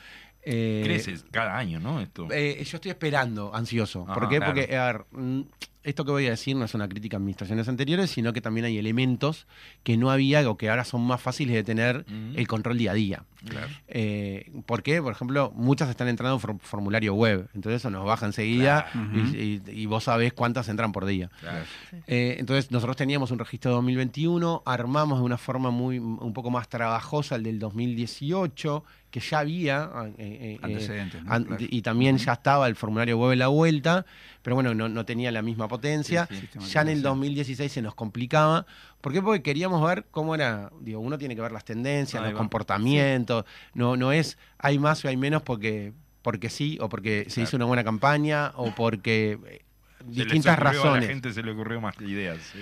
Eh, 0.45 0.83
Crece 0.85 1.15
cada 1.31 1.57
año, 1.57 1.79
¿no? 1.79 2.01
Esto. 2.01 2.27
eh, 2.33 2.63
yo 2.65 2.77
estoy 2.77 2.91
esperando, 2.91 3.55
ansioso. 3.55 4.05
¿Por 4.07 4.29
qué? 4.29 4.39
claro. 4.39 4.53
Porque, 4.55 4.77
a 4.77 4.87
ver, 4.87 5.05
mm, 5.13 5.41
esto 5.85 6.05
que 6.05 6.11
voy 6.13 6.27
a 6.27 6.31
decir 6.31 6.57
no 6.57 6.65
es 6.65 6.75
una 6.75 6.89
crítica 6.89 7.17
a 7.17 7.19
administraciones 7.19 7.69
anteriores, 7.69 8.11
sino 8.11 8.33
que 8.33 8.41
también 8.41 8.65
hay 8.67 8.79
elementos 8.79 9.47
que 9.83 9.97
no 9.97 10.11
había 10.11 10.49
o 10.49 10.57
que 10.57 10.71
ahora 10.71 10.85
son 10.85 11.03
más 11.07 11.21
fáciles 11.21 11.55
de 11.55 11.65
tener 11.65 12.05
el 12.35 12.47
control 12.49 12.79
día 12.79 12.93
a 12.93 12.95
día. 12.95 13.25
Claro. 13.49 13.67
Eh, 13.89 14.51
¿Por 14.67 14.83
qué? 14.85 15.03
Por 15.03 15.13
ejemplo, 15.13 15.53
muchas 15.57 15.91
están 15.91 16.07
entrando 16.09 16.35
en 16.37 16.41
for- 16.41 16.59
formulario 16.61 17.15
web, 17.15 17.49
entonces 17.55 17.81
eso 17.83 17.91
nos 17.91 18.05
baja 18.07 18.27
enseguida 18.27 18.87
Claro. 18.93 19.11
y, 19.35 19.37
y- 19.37 19.63
y 19.83 19.87
vos 19.87 20.05
sabés 20.05 20.33
cuántas 20.33 20.69
entran 20.69 20.93
por 20.93 21.05
día. 21.07 21.31
Claro. 21.41 21.65
Eh, 22.07 22.37
entonces 22.39 22.71
nosotros 22.71 22.97
teníamos 22.97 23.31
un 23.33 23.39
registro 23.41 23.73
de 23.73 23.75
2021, 23.77 24.63
armamos 24.65 25.19
de 25.19 25.25
una 25.25 25.39
forma 25.39 25.71
muy 25.71 25.99
un 25.99 26.33
poco 26.33 26.51
más 26.51 26.69
trabajosa 26.69 27.35
el 27.35 27.43
del 27.43 27.59
2018, 27.59 28.85
que 29.11 29.21
ya 29.21 29.41
había 29.41 29.91
eh, 30.07 30.15
eh, 30.19 30.59
Antecedentes, 30.63 31.23
¿no? 31.23 31.33
an- 31.33 31.45
Claro. 31.45 31.65
y 31.69 31.83
también 31.83 32.17
ya 32.19 32.33
estaba 32.33 32.67
el 32.67 32.77
formulario 32.77 33.19
web 33.19 33.33
en 33.33 33.41
la 33.41 33.49
vuelta, 33.49 34.07
pero 34.43 34.55
bueno, 34.57 34.75
no, 34.75 34.89
no 34.89 35.05
tenía 35.05 35.31
la 35.31 35.43
misma 35.43 35.69
potencia. 35.77 36.27
Sí, 36.29 36.35
sí. 36.35 36.41
Sistema 36.43 36.67
Ya 36.67 36.81
en 36.83 36.89
el 36.89 37.03
de 37.03 37.09
2016 37.09 37.73
se 37.73 37.83
nos 37.83 37.95
complicaba. 37.95 38.67
¿Por 39.01 39.13
qué? 39.13 39.21
Porque 39.23 39.43
queríamos 39.43 39.85
ver 39.87 40.05
cómo 40.11 40.35
era. 40.35 40.71
Digo, 40.81 41.01
uno 41.01 41.19
tiene 41.19 41.35
que 41.35 41.41
ver 41.43 41.53
las 41.53 41.65
tendencias, 41.65 42.23
Ahí 42.23 42.29
los 42.31 42.35
va. 42.37 42.39
comportamientos. 42.39 43.45
No, 43.75 43.97
no 43.97 44.13
es 44.13 44.39
hay 44.59 44.79
más 44.79 45.05
o 45.05 45.09
hay 45.09 45.17
menos 45.17 45.43
porque, 45.43 45.93
porque 46.23 46.51
sí, 46.51 46.79
o 46.81 46.89
porque 46.89 47.27
se 47.29 47.43
hizo 47.43 47.57
una 47.57 47.65
buena 47.65 47.83
campaña, 47.85 48.53
o 48.57 48.75
porque 48.75 49.39
eh, 49.47 49.63
Se 49.99 50.05
distintas 50.25 50.55
ocurrió, 50.59 50.71
A 50.71 50.75
la 50.75 50.83
razones. 50.83 51.09
gente 51.09 51.33
se 51.33 51.43
le 51.43 51.51
ocurrió 51.53 51.81
más 51.81 51.95
ideas. 52.01 52.39
sí. 52.53 52.61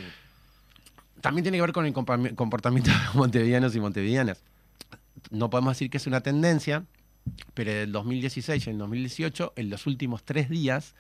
También 1.20 1.42
tiene 1.42 1.58
que 1.58 1.62
ver 1.62 1.72
con 1.72 1.84
el 1.84 1.92
comportamiento 1.92 2.90
de 2.90 2.96
los 3.04 3.14
montevideanos 3.14 3.76
y 3.76 3.80
montevideanas. 3.80 4.42
No 5.30 5.50
podemos 5.50 5.72
decir 5.76 5.90
que 5.90 5.98
es 5.98 6.06
una 6.06 6.22
tendencia, 6.22 6.84
pero 7.52 7.70
del 7.72 7.92
2016 7.92 8.66
y 8.66 8.70
el 8.70 8.78
2018, 8.78 9.52
en 9.56 9.68
los 9.68 9.86
últimos 9.86 10.22
tres 10.24 10.48
días, 10.48 10.94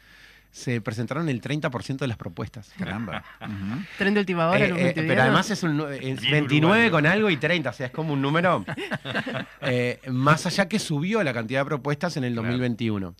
se 0.52 0.80
presentaron 0.80 1.28
el 1.28 1.40
30% 1.40 1.96
de 1.98 2.06
las 2.08 2.16
propuestas. 2.16 2.72
Caramba. 2.78 3.22
Ujú. 3.40 3.82
Tren 3.98 4.14
de 4.14 4.20
última 4.20 4.48
hora, 4.50 4.66
Eh, 4.66 4.88
eh, 4.90 4.94
pero 4.96 5.22
además 5.22 5.50
es, 5.50 5.62
un, 5.62 5.76
nu- 5.76 5.86
es 5.86 6.20
Bien 6.20 6.32
29 6.32 6.58
uruguayo. 6.86 6.90
con 6.90 7.06
algo 7.06 7.30
y 7.30 7.36
30, 7.36 7.70
o 7.70 7.72
sea, 7.72 7.86
es 7.86 7.92
como 7.92 8.12
un 8.14 8.20
número. 8.22 8.64
eh, 9.62 10.00
más 10.08 10.46
allá 10.46 10.68
que 10.68 10.78
subió 10.78 11.22
la 11.22 11.32
cantidad 11.32 11.60
de 11.60 11.66
propuestas 11.66 12.16
en 12.16 12.24
el 12.24 12.32
Claro. 12.32 12.48
2021. 12.48 13.14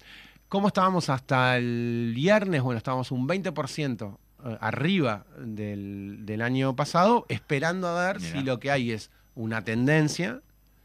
¿Cómo 0.48 0.66
estábamos 0.68 1.08
hasta 1.08 1.56
el 1.56 2.12
viernes? 2.14 2.62
Bueno, 2.62 2.78
estábamos 2.78 3.12
un 3.12 3.28
20% 3.28 4.16
eh, 4.44 4.56
arriba 4.60 5.24
del, 5.38 6.26
del 6.26 6.42
año 6.42 6.74
pasado, 6.74 7.26
esperando 7.28 7.86
a 7.88 8.06
ver 8.08 8.20
Mirá. 8.20 8.32
si 8.32 8.42
lo 8.42 8.58
que 8.58 8.70
hay 8.72 8.90
es 8.90 9.10
una 9.36 9.62
tendencia, 9.62 10.40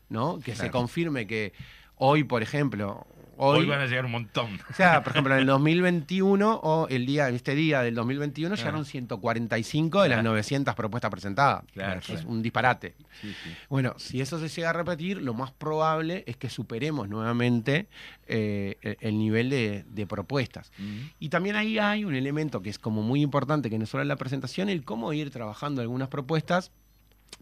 ¿no? 0.10 0.40
Que 0.40 0.56
se 0.56 0.70
confirme 0.70 1.26
que 1.26 1.54
hoy, 1.96 2.24
por 2.24 2.44
ejemplo, 2.44 3.08
Hoy, 3.38 3.60
hoy, 3.60 3.66
van 3.66 3.82
a 3.82 3.86
llegar 3.86 4.06
un 4.06 4.12
montón. 4.12 4.60
o 4.70 4.74
sea, 4.74 5.04
por 5.04 5.12
ejemplo, 5.12 5.34
en 5.34 5.42
el 5.42 5.46
2021 5.48 6.60
o 6.64 6.88
el 6.90 7.06
día, 7.06 7.30
este 7.30 7.54
día 7.56 7.82
del 7.82 7.96
2021 7.96 8.56
Claro. 8.56 8.58
llegaron 8.66 8.86
145 8.86 10.02
de 10.04 10.10
las 10.10 10.16
Claro. 10.18 10.30
900 10.30 10.76
propuestas 10.76 11.12
presentadas. 11.12 11.64
Claro, 11.74 12.00
es 12.08 12.24
un 12.26 12.42
disparate. 12.42 12.96
Sí, 13.22 13.34
sí. 13.44 13.50
Bueno, 13.70 13.94
si 13.98 14.22
eso 14.22 14.40
se 14.40 14.48
llega 14.48 14.70
a 14.70 14.74
repetir, 14.74 15.22
lo 15.22 15.34
más 15.34 15.52
probable 15.52 16.24
es 16.28 16.38
que 16.38 16.50
superemos 16.50 17.10
nuevamente 17.10 17.88
eh, 18.28 18.78
el, 18.82 18.98
el 19.02 19.18
nivel 19.18 19.50
de, 19.50 19.84
de 19.90 20.08
propuestas. 20.08 20.72
Y 21.20 21.30
también 21.30 21.56
ahí 21.56 21.78
hay 21.78 22.06
un 22.06 22.16
elemento 22.16 22.62
que 22.62 22.70
es 22.70 22.80
como 22.80 23.02
muy 23.02 23.22
importante, 23.22 23.70
que 23.70 23.78
no 23.78 23.86
solo 23.86 24.02
en 24.04 24.08
la 24.08 24.16
presentación, 24.16 24.70
el 24.70 24.84
cómo 24.84 25.12
ir 25.14 25.30
trabajando 25.32 25.82
algunas 25.82 26.08
propuestas 26.08 26.72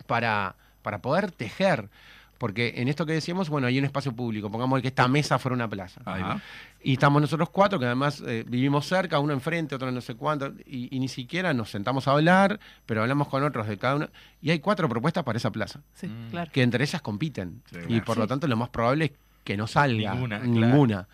para, 0.08 0.56
para 0.82 1.02
poder 1.02 1.32
tejer. 1.32 1.90
Porque 2.44 2.74
en 2.76 2.90
esto 2.90 3.06
que 3.06 3.14
decíamos, 3.14 3.48
bueno, 3.48 3.68
hay 3.68 3.80
un 3.80 3.86
espacio 3.86 4.14
público, 4.14 4.52
pongamos 4.52 4.82
que 4.82 4.90
esta 4.90 5.08
mesa 5.08 5.40
fuera 5.40 5.56
una 5.56 5.70
plaza. 5.70 6.02
Ajá. 6.04 6.42
Y 6.84 6.92
estamos 6.92 7.22
nosotros 7.22 7.50
cuatro, 7.50 7.80
que 7.80 7.86
además 7.86 8.22
eh, 8.28 8.44
vivimos 8.46 8.86
cerca, 8.86 9.18
uno 9.20 9.32
enfrente, 9.32 9.76
otro 9.76 9.90
no 9.94 10.02
sé 10.02 10.16
cuánto, 10.16 10.52
y, 10.66 10.94
y 10.94 11.00
ni 11.00 11.08
siquiera 11.08 11.54
nos 11.54 11.70
sentamos 11.72 12.06
a 12.10 12.12
hablar, 12.12 12.60
pero 12.86 13.02
hablamos 13.02 13.30
con 13.30 13.44
otros 13.44 13.66
de 13.66 13.78
cada 13.78 13.96
uno. 13.96 14.10
Y 14.42 14.50
hay 14.52 14.60
cuatro 14.60 14.90
propuestas 14.90 15.24
para 15.24 15.38
esa 15.38 15.54
plaza, 15.54 15.80
Sí, 15.94 16.08
Mm. 16.08 16.32
claro. 16.32 16.52
que 16.52 16.64
entre 16.64 16.84
ellas 16.84 17.02
compiten. 17.02 17.62
Sí, 17.72 17.78
y 17.78 17.86
claro. 17.88 18.04
por 18.04 18.18
lo 18.18 18.28
tanto, 18.28 18.46
lo 18.48 18.58
más 18.58 18.68
probable 18.68 19.06
es 19.06 19.12
que 19.46 19.56
no 19.56 19.66
salga 19.66 20.14
Ninguna, 20.14 20.40
ninguna. 20.40 21.08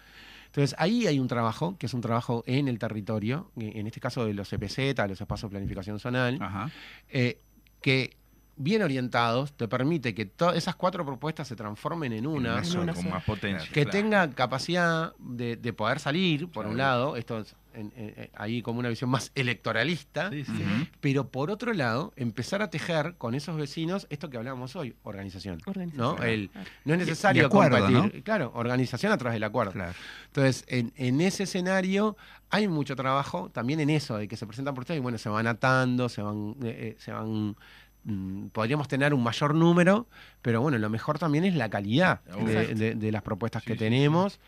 Entonces, 0.47 0.75
ahí 0.79 1.05
hay 1.05 1.19
un 1.19 1.27
trabajo, 1.27 1.77
que 1.77 1.85
es 1.85 1.93
un 1.93 2.01
trabajo 2.01 2.43
en 2.47 2.67
el 2.67 2.79
territorio, 2.79 3.51
en 3.55 3.85
este 3.85 3.99
caso 3.99 4.25
de 4.25 4.33
los 4.33 4.51
EPZ, 4.51 4.79
los 5.07 5.21
espacios 5.21 5.51
de 5.51 5.57
planificación 5.57 5.99
zonal, 5.99 6.39
Ajá. 6.41 6.71
eh, 7.09 7.39
que 7.83 8.17
bien 8.59 8.83
orientados 8.83 9.53
te 9.53 9.67
permite 9.69 10.13
que 10.13 10.25
todas 10.25 10.55
esas 10.57 10.75
cuatro 10.75 11.05
propuestas 11.05 11.47
se 11.47 11.55
transformen 11.55 12.11
en 12.13 12.27
una, 12.27 12.57
En 12.57 12.63
eso, 12.63 12.81
una 12.81 12.93
con 12.93 13.09
más 13.09 13.23
potencia. 13.23 13.67
que 13.71 13.83
claro. 13.85 13.89
tenga 13.89 14.29
capacidad 14.31 15.13
de, 15.17 15.55
de 15.55 15.73
poder 15.73 15.99
salir, 15.99 16.47
por 16.49 16.63
Claro. 16.65 16.69
un 16.71 16.77
lado, 16.77 17.15
esto 17.15 17.39
es 17.39 17.55
en- 17.73 17.93
en- 17.95 18.13
en- 18.17 18.29
ahí 18.35 18.61
como 18.61 18.79
una 18.79 18.89
visión 18.89 19.09
más 19.09 19.31
electoralista, 19.35 20.29
Sí, 20.31 20.43
sí. 20.43 20.51
Ujú. 20.51 20.87
pero 20.99 21.29
por 21.29 21.51
otro 21.51 21.71
lado, 21.71 22.11
empezar 22.17 22.61
a 22.61 22.69
tejer 22.69 23.15
con 23.17 23.33
esos 23.35 23.55
vecinos 23.55 24.07
esto 24.09 24.29
que 24.29 24.35
hablábamos 24.37 24.75
hoy, 24.75 24.93
organización. 25.03 25.59
Organización. 25.65 26.15
¿no? 26.17 26.23
El- 26.23 26.49
no 26.83 26.93
es 26.95 26.99
necesario 26.99 27.43
Y 27.43 27.45
acuerdo, 27.45 27.77
competir. 27.85 28.23
Claro, 28.23 28.51
organización 28.55 29.11
a 29.13 29.17
través 29.17 29.35
del 29.35 29.43
acuerdo. 29.45 29.71
Claro. 29.71 29.93
Entonces, 30.27 30.65
en, 30.67 30.91
en 30.97 31.21
ese 31.21 31.43
escenario 31.43 32.17
hay 32.49 32.67
mucho 32.67 32.95
trabajo 32.97 33.49
también 33.53 33.79
en 33.79 33.89
eso, 33.91 34.17
de 34.17 34.27
que 34.27 34.35
se 34.35 34.45
presentan 34.47 34.73
por 34.73 34.81
ustedes 34.81 34.97
y 34.97 35.01
bueno, 35.01 35.17
se 35.17 35.29
van 35.29 35.47
atando, 35.47 36.09
se 36.09 36.21
van, 36.21 36.55
eh, 36.63 36.95
eh, 36.95 36.95
se 36.99 37.11
van 37.13 37.55
mm, 38.03 38.47
podríamos 38.47 38.87
tener 38.87 39.13
un 39.13 39.23
mayor 39.23 39.53
número, 39.55 40.07
pero 40.41 40.61
bueno, 40.61 40.77
lo 40.77 40.89
mejor 40.89 41.19
también 41.19 41.45
es 41.45 41.55
la 41.55 41.69
calidad 41.69 42.21
de, 42.23 42.41
Exacto. 42.61 42.75
de- 42.79 42.95
de 42.95 43.11
las 43.11 43.21
propuestas 43.21 43.63
Sí, 43.63 43.67
que 43.67 43.73
sí, 43.73 43.79
tenemos, 43.79 44.39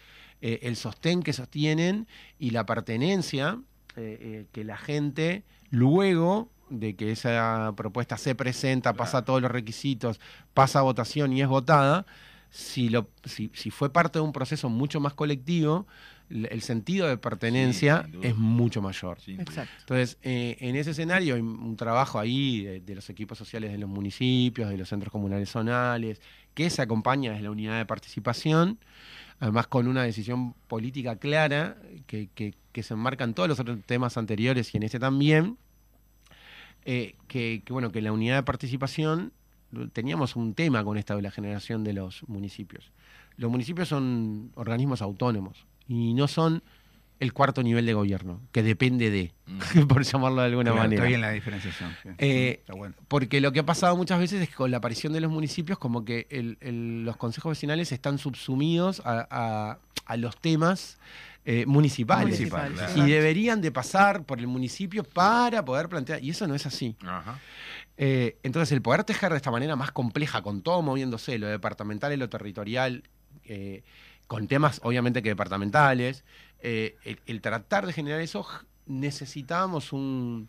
eh, 0.41 0.59
el 0.63 0.75
sostén 0.75 1.21
que 1.23 1.33
sostienen 1.33 2.07
y 2.39 2.49
la 2.51 2.65
pertenencia 2.65 3.59
eh, 3.97 4.17
eh, 4.21 4.45
que 4.51 4.63
la 4.63 4.77
gente 4.77 5.43
luego 5.69 6.49
de 6.69 6.95
que 6.95 7.11
esa 7.11 7.73
propuesta 7.75 8.17
se 8.17 8.33
presenta, 8.35 8.93
pasa 8.93 9.25
todos 9.25 9.41
los 9.41 9.51
requisitos, 9.51 10.19
pasa 10.53 10.79
a 10.79 10.83
votación 10.83 11.33
y 11.33 11.41
es 11.41 11.47
votada, 11.49 12.05
si, 12.49 12.87
lo, 12.89 13.09
si, 13.25 13.51
si 13.53 13.69
fue 13.71 13.91
parte 13.91 14.19
de 14.19 14.23
un 14.23 14.31
proceso 14.31 14.69
mucho 14.69 14.99
más 15.01 15.13
colectivo, 15.13 15.85
el, 16.32 16.61
sentido 16.61 17.07
de 17.07 17.17
pertenencia 17.17 18.07
es 18.21 18.36
mucho 18.36 18.82
mayor. 18.82 19.17
Exacto. 19.27 19.71
Entonces, 19.79 20.17
eh, 20.23 20.57
en 20.59 20.75
ese 20.75 20.91
escenario 20.91 21.36
hay 21.36 21.41
un 21.41 21.75
trabajo 21.75 22.19
ahí 22.19 22.63
de, 22.63 22.79
de 22.79 22.95
los 22.95 23.09
equipos 23.09 23.38
sociales 23.38 23.71
de 23.71 23.77
los 23.77 23.89
municipios, 23.89 24.69
de 24.69 24.77
los 24.77 24.89
centros 24.89 25.11
comunales 25.11 25.49
zonales, 25.49 26.21
que 26.53 26.69
se 26.69 26.82
acompaña 26.82 27.32
desde 27.32 27.43
la 27.43 27.51
unidad 27.51 27.77
de 27.77 27.86
participación, 27.86 28.79
además 29.39 29.67
con 29.67 29.88
una 29.88 30.03
decisión 30.03 30.53
política 30.67 31.17
clara 31.17 31.77
que, 32.07 32.29
que- 32.34 32.53
que 32.71 32.84
se 32.84 32.93
enmarca 32.93 33.25
en 33.25 33.34
todos 33.34 33.49
los 33.49 33.59
otros 33.59 33.79
temas 33.86 34.15
anteriores 34.17 34.73
y 34.73 34.77
en 34.77 34.84
este 34.84 34.97
también, 34.97 35.57
eh, 36.86 37.15
que, 37.27 37.61
que, 37.65 37.73
bueno, 37.73 37.91
que 37.91 38.01
la 38.01 38.11
unidad 38.11 38.38
de 38.38 38.43
participación 38.43 39.34
teníamos 39.93 40.36
un 40.36 40.53
tema 40.53 40.84
con 40.84 40.97
esta 40.97 41.15
de 41.15 41.21
la 41.21 41.32
generación 41.32 41.84
de 41.84 41.93
los 41.93 42.27
municipios. 42.27 42.91
Los 43.38 43.49
municipios 43.51 43.88
son 43.88 44.51
organismos 44.55 45.01
autónomos 45.01 45.65
y 45.93 46.13
no 46.13 46.27
son 46.27 46.63
el 47.19 47.33
cuarto 47.33 47.61
nivel 47.61 47.85
de 47.85 47.93
gobierno, 47.93 48.41
que 48.51 48.63
depende 48.63 49.09
de, 49.11 49.31
Mm. 49.45 49.59
por 49.87 50.03
llamarlo 50.03 50.41
de 50.41 50.47
alguna 50.47 50.71
Claro, 50.71 50.83
manera. 50.83 51.01
Está 51.01 51.07
bien 51.09 51.21
la 51.21 51.31
diferenciación. 51.31 51.95
Eh, 52.17 52.57
Está 52.61 52.73
bueno. 52.73 52.95
Porque 53.09 53.41
lo 53.41 53.51
que 53.51 53.59
ha 53.59 53.65
pasado 53.65 53.95
muchas 53.97 54.17
veces 54.19 54.41
es 54.41 54.49
que 54.49 54.55
con 54.55 54.71
la 54.71 54.77
aparición 54.77 55.11
de 55.13 55.19
los 55.19 55.29
municipios, 55.29 55.77
como 55.77 56.05
que 56.05 56.25
el- 56.29 56.57
el- 56.61 57.03
los 57.03 57.17
consejos 57.17 57.51
vecinales 57.51 57.91
están 57.91 58.17
subsumidos 58.17 59.01
a, 59.05 59.27
a- 59.29 59.77
a 60.05 60.17
los 60.17 60.37
temas 60.39 60.97
eh, 61.43 61.65
municipales. 61.65 62.25
Municipal, 62.39 62.71
claro. 62.73 63.05
Y 63.05 63.09
deberían 63.11 63.61
de 63.61 63.71
pasar 63.71 64.23
por 64.25 64.39
el 64.39 64.47
municipio 64.47 65.03
para 65.03 65.65
poder 65.65 65.89
plantear. 65.89 66.23
Y 66.23 66.29
eso 66.29 66.47
no 66.47 66.53
es 66.55 66.65
así. 66.67 66.95
Ajá. 67.05 67.39
Eh, 67.97 68.37
entonces, 68.43 68.71
el 68.71 68.81
poder 68.81 69.03
tejer 69.03 69.31
de 69.31 69.37
esta 69.37 69.51
manera 69.51 69.75
más 69.75 69.91
compleja, 69.91 70.41
con 70.43 70.61
todo 70.61 70.81
moviéndose, 70.81 71.37
lo 71.39 71.47
departamental 71.47 72.13
y 72.13 72.17
lo 72.17 72.29
territorial, 72.29 73.03
eh, 73.45 73.83
con 74.32 74.47
temas 74.47 74.79
obviamente 74.86 75.21
que 75.21 75.27
departamentales, 75.27 76.23
eh, 76.61 76.95
el, 77.03 77.19
el 77.25 77.41
tratar 77.41 77.86
de 77.86 77.91
generar 77.91 78.21
eso, 78.21 78.45
necesitábamos 78.86 79.91
un- 79.91 80.47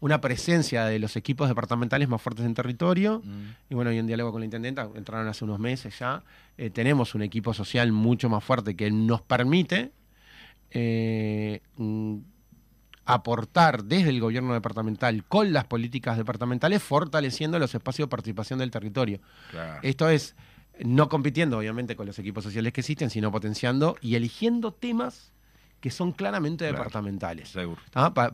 una 0.00 0.20
presencia 0.20 0.86
de 0.86 0.98
los 0.98 1.14
equipos 1.14 1.48
departamentales 1.48 2.08
más 2.08 2.20
fuertes 2.20 2.44
en 2.44 2.52
territorio. 2.54 3.22
Mm. 3.24 3.50
Y 3.70 3.74
bueno, 3.76 3.90
hoy 3.90 3.98
en 3.98 4.08
diálogo 4.08 4.32
con 4.32 4.40
la 4.40 4.44
intendenta, 4.46 4.88
entraron 4.96 5.28
hace 5.28 5.44
unos 5.44 5.60
meses 5.60 5.96
ya, 6.00 6.24
eh, 6.58 6.68
tenemos 6.70 7.14
un 7.14 7.22
equipo 7.22 7.54
social 7.54 7.92
mucho 7.92 8.28
más 8.28 8.42
fuerte 8.42 8.74
que 8.74 8.90
nos 8.90 9.22
permite 9.22 9.92
eh, 10.72 11.60
aportar 13.04 13.84
desde 13.84 14.10
el 14.10 14.18
gobierno 14.20 14.52
departamental 14.52 15.22
con 15.24 15.52
las 15.52 15.64
políticas 15.64 16.16
departamentales, 16.16 16.82
fortaleciendo 16.82 17.60
los 17.60 17.72
espacios 17.72 18.06
de 18.06 18.10
participación 18.10 18.58
del 18.58 18.72
territorio. 18.72 19.20
Claro. 19.52 19.78
Esto 19.82 20.08
es 20.10 20.34
no 20.84 21.08
compitiendo, 21.08 21.58
obviamente, 21.58 21.96
con 21.96 22.06
los 22.06 22.18
equipos 22.18 22.44
sociales 22.44 22.72
que 22.72 22.80
existen, 22.80 23.10
sino 23.10 23.30
potenciando 23.32 23.96
y 24.00 24.14
eligiendo 24.14 24.72
temas 24.72 25.32
que 25.80 25.90
son 25.90 26.12
claramente 26.12 26.64
Claro. 26.64 26.78
departamentales. 26.78 27.54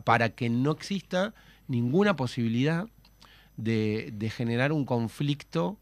Para 0.03 0.29
que 0.29 0.49
no 0.49 0.71
exista 0.71 1.33
ninguna 1.67 2.15
posibilidad 2.15 2.87
de, 3.57 4.09
de 4.13 4.29
generar 4.29 4.71
un 4.71 4.85
conflicto. 4.85 5.77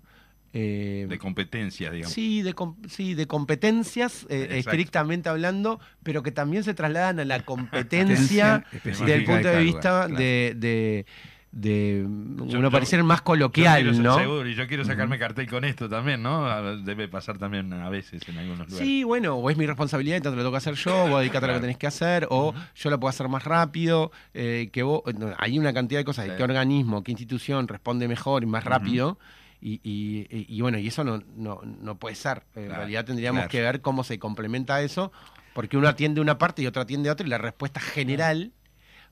eh, 0.54 1.06
De 1.08 1.18
competencias, 1.18 1.94
digamos. 1.94 2.14
Sí, 2.14 2.42
de, 2.42 2.54
com- 2.54 2.76
sí, 2.90 3.14
de 3.14 3.26
competencias, 3.26 4.26
eh, 4.30 4.48
estrictamente 4.60 5.30
hablando, 5.30 5.80
pero 6.04 6.24
que 6.24 6.32
también 6.32 6.64
se 6.66 6.74
trasladan 6.74 7.20
a 7.22 7.26
la 7.26 7.46
competencia 7.46 8.66
del 8.74 8.78
específica 8.84 9.26
punto 9.34 9.48
de 9.48 9.64
vista 9.64 9.90
lugar, 9.92 10.08
claro. 10.10 10.20
de, 10.22 10.54
de, 10.58 11.06
de, 11.52 12.06
Yo- 12.06 12.60
uno 12.60 12.70
yo- 12.70 12.72
parecer 12.72 13.04
más 13.04 13.20
Yo 13.20 13.24
coloquial, 13.26 13.82
quiero 13.82 13.94
ser 13.94 14.04
¿no? 14.04 14.18
Seguro, 14.18 14.48
y 14.50 14.56
yo 14.56 14.68
quiero 14.68 14.86
sacarme 14.86 15.20
cartel 15.20 15.50
con 15.50 15.66
esto 15.66 15.90
también, 15.90 16.24
¿no? 16.24 16.78
Debe 16.78 17.10
pasar 17.10 17.38
también 17.38 17.74
a 17.74 17.90
veces 17.90 18.22
en 18.30 18.38
algunos 18.38 18.70
lugares. 18.70 18.88
Sí, 18.88 19.04
bueno, 19.04 19.36
o 19.36 19.50
es 19.50 19.58
mi 19.58 19.66
responsabilidad, 19.66 20.18
entonces 20.18 20.38
lo 20.38 20.44
tengo 20.44 20.52
que 20.52 20.58
hacer 20.58 20.76
yo, 20.76 21.10
vos 21.10 21.20
dedicate 21.20 21.46
a 21.46 21.48
lo 21.50 21.54
que 21.54 21.60
Claro. 21.60 21.62
tenés 21.62 21.78
que 21.78 21.88
hacer, 21.88 22.28
o 22.30 22.54
yo 22.76 22.90
lo 22.90 23.00
puedo 23.02 23.10
hacer 23.10 23.28
más 23.28 23.44
rápido, 23.44 24.12
eh, 24.34 24.70
que 24.72 24.82
vos, 24.84 25.02
no, 25.18 25.34
hay 25.38 25.60
una 25.60 25.74
cantidad 25.74 26.00
de 26.00 26.06
cosas, 26.06 26.26
de 26.26 26.32
Sí. 26.32 26.38
qué 26.38 26.44
organismo, 26.44 27.04
qué 27.04 27.12
institución 27.12 27.68
responde 27.68 28.08
mejor 28.08 28.44
y 28.44 28.46
más 28.46 28.64
rápido, 28.64 29.20
y, 29.60 29.74
y- 29.84 30.26
y- 30.36 30.46
y 30.58 30.62
bueno, 30.62 30.78
y 30.80 30.88
eso 30.88 31.04
no, 31.04 31.22
no, 31.36 31.60
no 31.64 31.96
puede 31.96 32.16
ser. 32.16 32.44
En 32.56 32.64
Claro, 32.68 32.80
realidad 32.80 33.04
tendríamos 33.06 33.40
claro. 33.42 33.50
que 33.52 33.62
ver 33.62 33.82
cómo 33.82 34.04
se 34.06 34.18
complementa 34.20 34.82
eso, 34.82 35.12
porque 35.54 35.76
uno 35.76 35.90
atiende 35.90 36.22
una 36.22 36.38
parte 36.38 36.62
y 36.62 36.68
otro 36.68 36.82
atiende 36.82 37.12
otra, 37.12 37.28
y 37.28 37.30
la 37.30 37.38
respuesta 37.38 37.82
general 37.82 38.54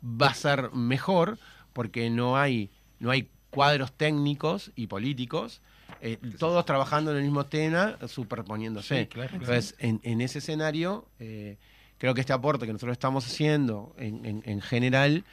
va 0.01 0.27
a 0.27 0.33
ser 0.33 0.71
mejor, 0.73 1.37
porque 1.79 2.09
no 2.09 2.35
hay, 2.35 2.69
no 2.99 3.09
hay 3.09 3.29
cuadros 3.51 3.93
técnicos 3.93 4.69
y 4.75 4.87
políticos, 4.87 5.61
eh, 6.01 6.17
todos 6.37 6.65
trabajando 6.65 7.11
en 7.11 7.17
el 7.17 7.23
mismo 7.23 7.45
tema, 7.45 7.95
superponiéndose. 8.05 9.03
Sí, 9.03 9.07
claro, 9.07 9.29
claro. 9.29 9.45
Entonces, 9.45 9.75
en, 9.79 10.01
en 10.03 10.19
ese 10.19 10.39
escenario, 10.39 11.05
eh, 11.19 11.55
creo 11.97 12.13
que 12.13 12.19
este 12.19 12.33
aporte 12.33 12.65
que 12.65 12.73
nosotros 12.73 12.91
estamos 12.95 13.25
haciendo 13.25 13.95
en, 13.97 14.25
en- 14.25 14.43
en 14.45 14.59
general 14.59 15.23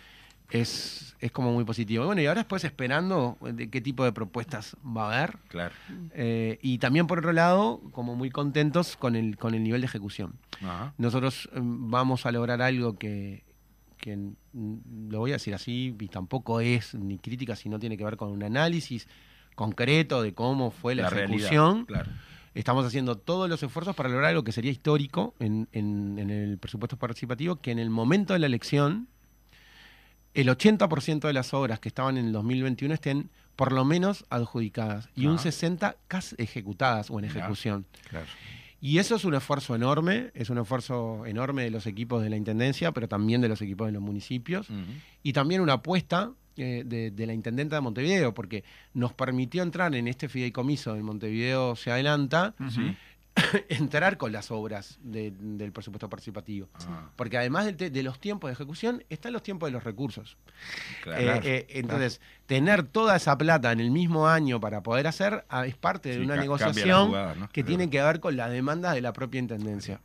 es, 0.51 1.17
es 1.19 1.33
como 1.33 1.53
muy 1.53 1.65
positivo. 1.65 2.05
Y 2.05 2.07
Bueno, 2.07 2.23
y 2.23 2.27
ahora 2.27 2.43
después 2.43 2.63
esperando 2.63 3.37
de 3.41 3.69
qué 3.69 3.81
tipo 3.81 4.05
de 4.05 4.13
propuestas 4.13 4.77
va 4.87 5.13
a 5.13 5.17
haber. 5.19 5.39
Claro. 5.49 5.75
Eh, 6.15 6.61
y 6.63 6.79
también 6.79 7.09
por 7.09 7.19
otro 7.19 7.33
lado, 7.33 7.81
como 7.91 8.15
muy 8.15 8.31
contentos 8.31 8.97
con 8.97 9.17
el, 9.17 9.37
con 9.37 9.55
el 9.55 9.65
nivel 9.65 9.81
de 9.81 9.87
ejecución. 9.89 10.35
Ajá. 10.63 10.95
Nosotros 10.97 11.49
eh, 11.53 11.59
vamos 11.61 12.25
a 12.25 12.31
lograr 12.31 12.63
algo 12.63 12.97
que, 12.97 13.43
que, 14.07 14.17
lo 15.11 15.19
voy 15.19 15.31
a 15.33 15.35
decir 15.35 15.53
así, 15.55 15.95
y 15.99 16.09
tampoco 16.09 16.61
es 16.61 16.95
ni 16.95 17.19
crítica, 17.19 17.57
sino 17.57 17.79
tiene 17.79 17.97
que 17.97 18.05
ver 18.05 18.17
con 18.17 18.31
un 18.31 18.43
análisis 18.43 19.09
concreto 19.57 20.23
de 20.23 20.33
cómo 20.33 20.71
fue 20.71 20.95
la, 20.95 21.09
ejecución. 21.09 21.87
Claro. 21.87 22.11
Estamos 22.55 22.87
haciendo 22.87 23.19
todos 23.19 23.51
los 23.51 23.63
esfuerzos 23.63 23.95
para 23.97 24.09
lograr 24.09 24.31
algo 24.31 24.45
que 24.45 24.53
sería 24.53 24.71
histórico 24.71 25.35
en, 25.41 25.69
en- 25.73 26.19
en 26.19 26.31
el 26.31 26.57
presupuesto 26.59 26.97
participativo, 26.97 27.57
que 27.57 27.71
en 27.73 27.79
el 27.79 27.91
momento 27.91 28.33
de 28.33 28.39
la 28.39 28.47
elección 28.47 29.09
el 30.35 30.49
80% 30.49 31.21
de 31.27 31.33
las 31.33 31.53
obras 31.55 31.81
que 31.81 31.89
estaban 31.89 32.17
en 32.19 32.27
el 32.27 32.33
2021 32.33 32.95
estén 32.95 33.31
por 33.57 33.73
lo 33.73 33.85
menos 33.87 34.25
adjudicadas 34.31 35.09
y 35.17 35.27
un 35.27 35.37
Ajá. 35.37 35.49
60% 35.49 35.97
casi 36.09 36.35
ejecutadas 36.39 37.11
o 37.11 37.19
en 37.19 37.25
ejecución. 37.25 37.87
Claro. 38.11 38.27
Y 38.81 38.99
eso 38.99 39.17
es 39.17 39.25
un 39.25 39.35
esfuerzo 39.35 39.75
enorme, 39.75 40.31
es 40.35 40.51
un 40.51 40.59
esfuerzo 40.59 41.25
enorme 41.27 41.65
de 41.65 41.71
los 41.71 41.87
equipos 41.87 42.23
de 42.23 42.31
la 42.31 42.37
Intendencia, 42.37 42.93
pero 42.93 43.09
también 43.09 43.41
de 43.41 43.49
los 43.49 43.63
equipos 43.63 43.87
de 43.87 43.93
los 43.93 44.03
municipios, 44.03 44.69
y 45.23 45.33
también 45.33 45.61
una 45.61 45.75
apuesta 45.75 46.33
eh, 46.57 46.85
de, 46.87 47.11
de 47.11 47.27
la 47.27 47.33
Intendenta 47.35 47.77
de 47.77 47.83
Montevideo, 47.83 48.33
porque 48.35 48.65
nos 48.95 49.13
permitió 49.13 49.63
entrar 49.63 49.95
en 49.95 50.09
este 50.09 50.29
fideicomiso 50.29 50.95
en 50.97 51.03
Montevideo 51.05 51.77
Se 51.77 51.91
Adelanta. 51.91 52.55
entrar 53.69 54.17
con 54.17 54.33
las 54.33 54.51
obras 54.51 54.99
de- 55.03 55.33
del 55.39 55.73
presupuesto 55.73 56.09
participativo. 56.09 56.69
Ah, 56.89 57.11
Porque 57.17 57.37
además 57.39 57.67
de, 57.77 58.03
los 58.03 58.19
tiempos 58.19 58.49
de 58.49 58.53
ejecución, 58.55 59.05
están 59.11 59.33
los 59.33 59.43
tiempos 59.43 59.69
de 59.69 59.73
los 59.73 59.85
recursos. 59.85 60.37
claro. 61.03 61.21
Eh, 61.23 61.41
eh, 61.45 61.67
entonces, 61.71 62.21
tener 62.47 62.83
toda 62.85 63.17
esa 63.17 63.37
plata 63.37 63.73
en 63.73 63.81
el 63.81 63.91
mismo 63.91 64.27
año 64.29 64.61
para 64.61 64.83
poder 64.83 65.07
hacer 65.07 65.45
ah, 65.49 65.67
es 65.67 65.77
parte 65.77 66.09
de 66.11 66.15
Sí, 66.17 66.21
una 66.23 66.37
negociación 66.37 67.09
jugada, 67.09 67.35
¿no? 67.35 67.49
que 67.49 67.63
Claro. 67.63 67.69
tiene 67.69 67.91
que 67.91 68.03
ver 68.03 68.21
con 68.21 68.37
la 68.37 68.49
demanda 68.49 68.93
de 68.93 69.01
la 69.03 69.13
propia 69.13 69.39
Intendencia. 69.39 70.01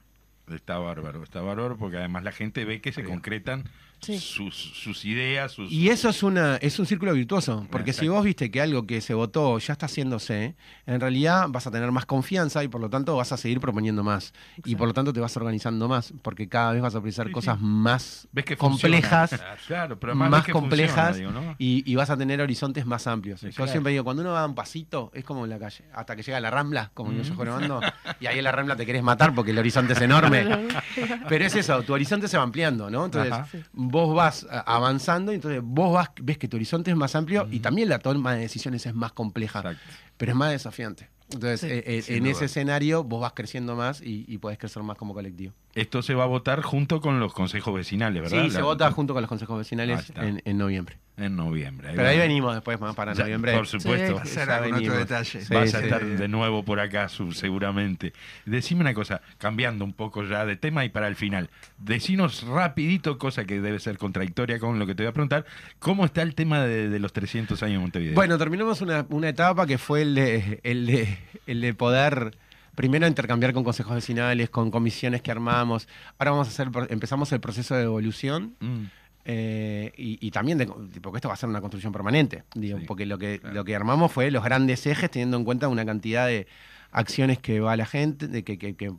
Está 0.54 0.78
bárbaro, 0.80 1.24
está 1.24 1.40
bárbaro 1.42 1.78
porque 1.78 1.98
además 1.98 2.24
la 2.24 2.32
gente 2.34 2.66
ve 2.66 2.82
que 2.82 2.92
se 2.92 3.04
concretan 3.04 3.64
Sí. 4.02 4.18
sus, 4.20 4.56
sus 4.56 5.06
ideas, 5.06 5.52
sus... 5.52 5.72
Y 5.72 5.90
eso 5.90 6.10
es 6.10 6.24
una 6.24 6.56
es 6.58 6.80
un 6.80 6.86
círculo 6.86 7.14
virtuoso, 7.14 7.68
porque 7.72 7.94
si 7.94 8.08
vos 8.08 8.24
viste 8.24 8.50
que 8.52 8.60
algo 8.62 8.86
que 8.88 9.00
se 9.02 9.14
votó 9.14 9.58
ya 9.60 9.74
está 9.74 9.86
haciéndose, 9.86 10.56
en 10.86 11.00
realidad 11.00 11.46
vas 11.50 11.68
a 11.68 11.72
tener 11.72 11.92
más 11.92 12.06
confianza 12.06 12.64
y 12.64 12.68
por 12.68 12.82
lo 12.82 12.90
tanto 12.90 13.16
vas 13.16 13.32
a 13.32 13.38
seguir 13.38 13.60
proponiendo 13.60 14.04
más. 14.04 14.34
Y 14.66 14.76
por 14.76 14.88
lo 14.88 14.94
tanto 14.94 15.14
te 15.14 15.20
vas 15.20 15.36
organizando 15.38 15.88
más, 15.88 16.14
porque 16.22 16.50
cada 16.50 16.74
vez 16.74 16.82
vas 16.82 16.96
a 16.96 17.02
precisar 17.02 17.28
Sí, 17.28 17.34
cosas 17.34 17.58
sí. 17.60 17.64
más 17.66 18.28
¿Ves 18.32 18.46
que 18.46 18.58
complejas? 18.58 19.40
Claro, 19.68 20.00
pero 20.00 20.16
más 20.16 20.30
funciona, 20.30 20.54
complejas 20.60 21.18
digo, 21.18 21.32
¿no? 21.32 21.56
y, 21.60 21.84
y 21.90 21.96
vas 21.96 22.10
a 22.10 22.18
tener 22.18 22.42
horizontes 22.42 22.86
más 22.86 23.08
amplios. 23.08 23.42
Yo 23.42 23.68
siempre 23.68 23.92
digo, 23.92 24.04
cuando 24.04 24.22
uno 24.24 24.32
va 24.34 24.46
un 24.46 24.56
pasito, 24.56 25.12
es 25.14 25.24
como 25.24 25.44
en 25.44 25.50
la 25.52 25.60
calle, 25.60 25.86
hasta 25.94 26.16
que 26.16 26.24
llega 26.24 26.38
a 26.38 26.42
la 26.42 26.50
Rambla, 26.52 26.92
como 26.94 27.12
yo 27.12 27.22
Mm. 27.22 27.36
Jorobando, 27.36 27.82
y 28.20 28.26
ahí 28.26 28.40
en 28.40 28.44
la 28.44 28.52
Rambla 28.52 28.76
te 28.76 28.86
querés 28.86 29.04
matar 29.04 29.34
porque 29.36 29.52
el 29.52 29.60
horizonte 29.60 29.94
es 29.94 30.02
enorme. 30.02 30.46
Pero 31.30 31.46
es 31.46 31.56
eso, 31.56 31.82
tu 31.84 31.94
horizonte 31.94 32.28
se 32.28 32.36
va 32.38 32.44
ampliando, 32.44 32.90
¿no? 32.90 33.06
Entonces, 33.06 33.32
Ajá. 33.32 33.48
Vos 33.92 34.16
vas 34.16 34.46
a- 34.50 34.60
avanzando 34.62 35.32
y 35.32 35.36
entonces 35.36 35.62
vos 35.64 35.94
vas, 35.94 36.10
ves 36.22 36.38
que 36.38 36.48
tu 36.48 36.58
horizonte 36.58 36.90
es 36.92 36.98
más 36.98 37.16
amplio 37.16 37.48
y 37.52 37.60
también 37.60 37.90
la 37.90 38.00
toma 38.00 38.34
de 38.34 38.42
decisiones 38.42 38.86
es 38.86 38.94
más 38.96 39.12
compleja, 39.12 39.60
Exacto. 39.60 39.82
pero 40.18 40.32
es 40.32 40.38
más 40.38 40.52
desafiante. 40.52 41.10
Entonces, 41.32 41.62
Sí. 41.62 41.68
eh, 41.68 41.84
eh, 41.86 42.04
en 42.08 42.24
duda. 42.24 42.32
ese 42.34 42.46
escenario 42.46 43.04
vos 43.04 43.22
vas 43.22 43.34
creciendo 43.34 43.76
más 43.76 44.02
y, 44.02 44.26
y 44.28 44.38
podés 44.38 44.58
crecer 44.58 44.84
más 44.84 44.98
como 44.98 45.14
colectivo. 45.14 45.54
Esto 45.74 46.02
se 46.02 46.14
va 46.14 46.24
a 46.24 46.28
votar 46.28 46.62
junto 46.62 47.00
con 47.00 47.20
los 47.22 47.34
consejos 47.34 47.74
vecinales, 47.74 48.22
¿verdad? 48.24 48.44
Sí, 48.44 48.50
se 48.52 48.58
La- 48.60 48.64
vota 48.66 48.92
junto 48.92 49.14
con 49.14 49.22
los 49.22 49.30
consejos 49.30 49.56
Ahí 49.56 49.60
vecinales 49.60 50.10
está. 50.10 50.28
en, 50.28 50.42
en 50.44 50.58
noviembre. 50.58 50.98
En 51.18 51.36
noviembre. 51.36 51.90
Pero 51.96 52.08
ahí 52.08 52.18
va. 52.18 52.24
venimos 52.24 52.54
después 52.56 52.80
más 52.82 52.96
para 52.96 53.14
Ya, 53.14 53.24
noviembre. 53.24 53.54
Por 53.54 53.68
supuesto. 53.68 54.08
Sí. 54.08 54.14
Va 54.14 54.22
a 54.22 54.26
ser 54.26 54.48
Ya 54.48 54.56
algún 54.58 54.70
otro 54.74 54.80
venimos. 54.82 54.98
detalle. 55.00 55.42
Sí, 55.42 55.54
Vas 55.54 55.74
a 55.76 55.78
sí. 55.80 55.84
estar 55.86 56.04
de 56.06 56.28
nuevo 56.28 56.64
por 56.66 56.80
acá, 56.80 57.08
su- 57.10 57.32
seguramente. 57.32 58.12
Decime 58.46 58.82
una 58.82 58.94
cosa, 58.94 59.22
cambiando 59.38 59.86
un 59.86 59.94
poco 59.94 60.24
ya 60.24 60.46
de 60.46 60.56
tema 60.58 60.84
y 60.84 60.90
para 60.90 61.08
el 61.08 61.16
final. 61.16 61.50
Decinos 61.78 62.44
rapidito, 62.44 63.18
cosa 63.18 63.46
que 63.46 63.62
debe 63.62 63.80
ser 63.80 63.98
contradictoria 63.98 64.60
con 64.60 64.78
lo 64.80 64.86
que 64.88 64.96
te 64.96 65.04
voy 65.04 65.10
a 65.10 65.14
preguntar, 65.14 65.46
¿cómo 65.80 66.06
está 66.06 66.22
el 66.22 66.36
tema 66.36 66.62
de, 66.64 66.90
de 66.90 67.00
los 67.00 67.14
300 67.14 67.62
años 67.64 67.76
de 67.76 67.80
Montevideo? 67.80 68.16
Bueno, 68.16 68.38
terminamos 68.38 68.82
una, 68.82 69.06
una 69.10 69.30
etapa 69.30 69.66
que 69.68 69.78
fue 69.78 70.02
el 70.02 70.16
de, 70.16 70.60
el, 70.64 70.86
de, 70.88 71.18
el 71.48 71.62
de 71.62 71.74
poder 71.74 72.36
primero 72.76 73.08
intercambiar 73.08 73.54
con 73.54 73.64
consejos 73.64 73.94
vecinales, 73.96 74.50
con 74.50 74.72
comisiones 74.72 75.22
que 75.22 75.32
armamos. 75.32 75.88
Ahora 76.18 76.32
vamos 76.32 76.48
a 76.48 76.52
hacer, 76.52 76.70
empezamos 76.90 77.32
el 77.32 77.40
proceso 77.40 77.76
de 77.76 77.84
evolución. 77.84 78.56
Mm, 78.60 78.84
eh, 79.26 79.92
y, 79.98 80.18
y 80.26 80.32
también, 80.32 80.58
de, 80.58 80.66
porque 80.66 81.18
esto 81.18 81.28
va 81.28 81.36
a 81.36 81.38
ser 81.38 81.48
una 81.50 81.62
construcción 81.62 81.94
permanente, 81.94 82.44
digo, 82.56 82.80
Sí, 82.80 82.86
porque 82.88 83.06
lo 83.06 83.20
que, 83.20 83.40
claro. 83.40 83.54
lo 83.56 83.64
que 83.64 83.76
armamos 83.76 84.12
fue 84.12 84.32
los 84.32 84.44
grandes 84.44 84.86
ejes, 84.88 85.12
teniendo 85.12 85.38
en 85.38 85.44
cuenta 85.46 85.68
una 85.68 85.86
cantidad 85.86 86.26
de 86.26 86.48
acciones 86.92 87.38
que 87.38 87.60
va 87.60 87.74
a 87.74 87.78
la 87.78 87.86
gente, 87.86 88.28
de 88.28 88.44
que, 88.44 88.58
que, 88.58 88.76
que- 88.76 88.92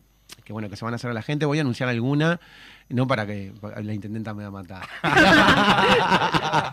que, 0.44 0.52
bueno, 0.52 0.68
que 0.70 0.76
se 0.76 0.84
van 0.84 0.94
a 0.94 0.96
hacer 0.96 1.10
a 1.10 1.14
la 1.14 1.22
gente. 1.22 1.44
Voy 1.44 1.58
a 1.58 1.60
anunciar 1.60 1.88
alguna, 1.88 2.40
no 2.88 3.06
para 3.06 3.26
que 3.26 3.52
la 3.82 3.92
intendenta 3.94 4.34
me 4.34 4.42
va 4.42 4.48
a 4.48 4.50
matar. 4.50 4.86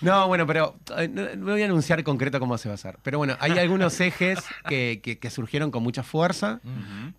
no, 0.00 0.28
bueno, 0.28 0.46
pero 0.46 0.76
eh, 0.96 1.08
no, 1.08 1.22
no 1.36 1.52
voy 1.52 1.62
a 1.62 1.64
anunciar 1.66 2.02
concreto 2.04 2.38
cómo 2.40 2.58
se 2.58 2.68
va 2.68 2.72
a 2.72 2.74
hacer. 2.74 2.98
Pero 3.02 3.18
bueno, 3.18 3.36
hay 3.40 3.52
algunos 3.58 3.98
ejes 4.00 4.38
que, 4.68 5.00
que- 5.02 5.18
que 5.18 5.30
surgieron 5.30 5.70
con 5.70 5.82
mucha 5.82 6.02
fuerza, 6.02 6.60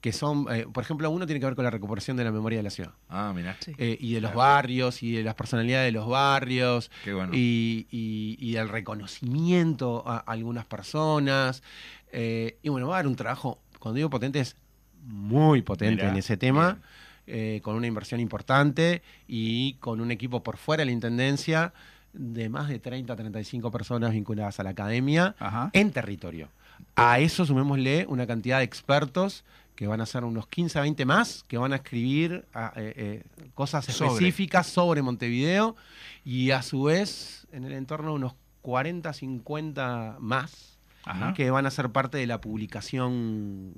que 0.01 0.11
son, 0.13 0.45
eh, 0.51 0.65
por 0.71 0.83
ejemplo, 0.83 1.09
uno 1.09 1.25
tiene 1.25 1.39
que 1.39 1.45
ver 1.45 1.55
con 1.55 1.63
la 1.65 1.71
recuperación 1.71 2.17
de 2.17 2.23
la 2.23 2.31
memoria 2.31 2.59
de 2.59 2.63
la 2.63 2.69
ciudad. 2.69 2.91
Ah, 3.09 3.31
mira, 3.35 3.55
Sí. 3.59 3.73
Eh, 3.77 3.97
y 3.99 4.13
de 4.13 4.21
los 4.21 4.33
barrios 4.33 5.01
y 5.03 5.13
de 5.13 5.23
las 5.23 5.35
personalidades 5.35 5.87
de 5.87 5.91
los 5.91 6.07
barrios 6.07 6.91
qué 7.03 7.13
bueno. 7.13 7.31
y, 7.33 7.87
y- 7.91 8.37
y 8.39 8.53
del 8.53 8.69
reconocimiento 8.69 10.03
a 10.07 10.17
algunas 10.17 10.65
personas. 10.65 11.63
Eh, 12.11 12.57
y 12.61 12.69
bueno, 12.69 12.87
va 12.87 12.95
a 12.95 12.99
haber 12.99 13.07
un 13.07 13.15
trabajo, 13.15 13.59
cuando 13.79 13.95
digo 13.97 14.09
potente, 14.09 14.39
es 14.39 14.55
muy 15.03 15.61
potente 15.61 15.95
Mirá, 16.03 16.09
en 16.09 16.17
ese 16.17 16.37
tema, 16.37 16.79
eh, 17.27 17.59
con 17.63 17.75
una 17.75 17.87
inversión 17.87 18.19
importante 18.19 19.01
y 19.27 19.73
con 19.75 20.01
un 20.01 20.11
equipo 20.11 20.43
por 20.43 20.57
fuera 20.57 20.81
de 20.81 20.85
la 20.85 20.91
Intendencia 20.91 21.73
de 22.13 22.49
más 22.49 22.69
de 22.69 22.79
30, 22.79 23.15
35 23.15 23.71
personas 23.71 24.11
vinculadas 24.11 24.59
a 24.59 24.63
la 24.63 24.69
academia 24.71 25.35
Ajá. 25.39 25.69
en 25.73 25.91
territorio. 25.91 26.49
A 26.95 27.19
eso 27.19 27.45
sumémosle 27.45 28.05
una 28.07 28.25
cantidad 28.27 28.59
de 28.59 28.63
expertos 28.63 29.43
que 29.75 29.87
van 29.87 30.01
a 30.01 30.05
ser 30.05 30.23
unos 30.23 30.47
15 30.47 30.79
a 30.79 30.81
20 30.83 31.05
más, 31.05 31.43
que 31.47 31.57
van 31.57 31.73
a 31.73 31.77
escribir 31.77 32.45
ah, 32.53 32.71
eh, 32.75 32.93
eh, 32.95 33.23
cosas 33.53 33.85
Sobre. 33.85 34.13
específicas 34.13 34.67
sobre 34.67 35.01
Montevideo 35.01 35.75
y 36.23 36.51
a 36.51 36.61
su 36.61 36.83
vez 36.83 37.45
en 37.51 37.65
el 37.65 37.73
entorno 37.73 38.13
unos 38.13 38.35
40, 38.61 39.11
50 39.11 40.17
más 40.19 40.74
Ajá. 41.05 41.33
que 41.33 41.49
van 41.51 41.65
a 41.65 41.71
ser 41.71 41.89
parte 41.91 42.17
de 42.17 42.27
la 42.27 42.41
publicación 42.41 43.73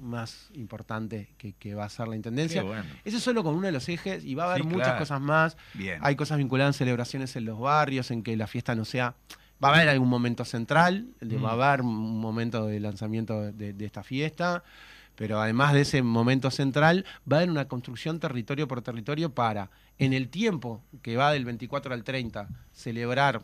más 0.00 0.50
importante 0.54 1.34
que, 1.38 1.54
que 1.54 1.74
va 1.74 1.84
a 1.84 1.88
ser 1.88 2.08
la 2.08 2.16
Intendencia. 2.16 2.62
Bueno. 2.62 2.84
Ese 3.04 3.16
es 3.18 3.22
solo 3.22 3.42
con 3.42 3.54
uno 3.54 3.66
de 3.66 3.72
los 3.72 3.88
ejes 3.88 4.24
y 4.24 4.34
va 4.34 4.44
a 4.44 4.50
haber 4.50 4.62
Sí, 4.62 4.68
muchas 4.68 4.88
claro. 4.88 4.98
cosas 4.98 5.20
más. 5.20 5.56
Bien. 5.74 5.98
Hay 6.02 6.14
cosas 6.16 6.38
vinculadas 6.38 6.76
a 6.76 6.78
celebraciones 6.78 7.34
en 7.36 7.44
los 7.46 7.58
barrios, 7.58 8.10
en 8.10 8.22
que 8.22 8.36
la 8.36 8.46
fiesta 8.46 8.74
no 8.74 8.84
sea... 8.84 9.14
Va 9.62 9.68
a 9.70 9.74
haber 9.76 9.88
algún 9.88 10.08
momento 10.08 10.44
central, 10.44 11.08
Mm. 11.22 11.42
va 11.44 11.50
a 11.50 11.70
haber 11.70 11.82
un 11.82 12.20
momento 12.20 12.66
de 12.66 12.80
lanzamiento 12.80 13.40
de, 13.52 13.72
de 13.72 13.84
esta 13.86 14.02
fiesta, 14.02 14.62
pero 15.14 15.40
además 15.40 15.72
de 15.72 15.82
ese 15.82 16.02
momento 16.02 16.50
central, 16.50 17.06
va 17.30 17.36
a 17.36 17.40
haber 17.40 17.50
una 17.50 17.66
construcción 17.66 18.18
territorio 18.18 18.66
por 18.68 18.82
territorio 18.82 19.32
para, 19.32 19.70
en 19.96 20.12
el 20.12 20.28
tiempo 20.28 20.82
que 21.02 21.16
va 21.16 21.32
del 21.32 21.44
24 21.44 21.94
al 21.94 22.02
30, 22.02 22.48
celebrar, 22.72 23.42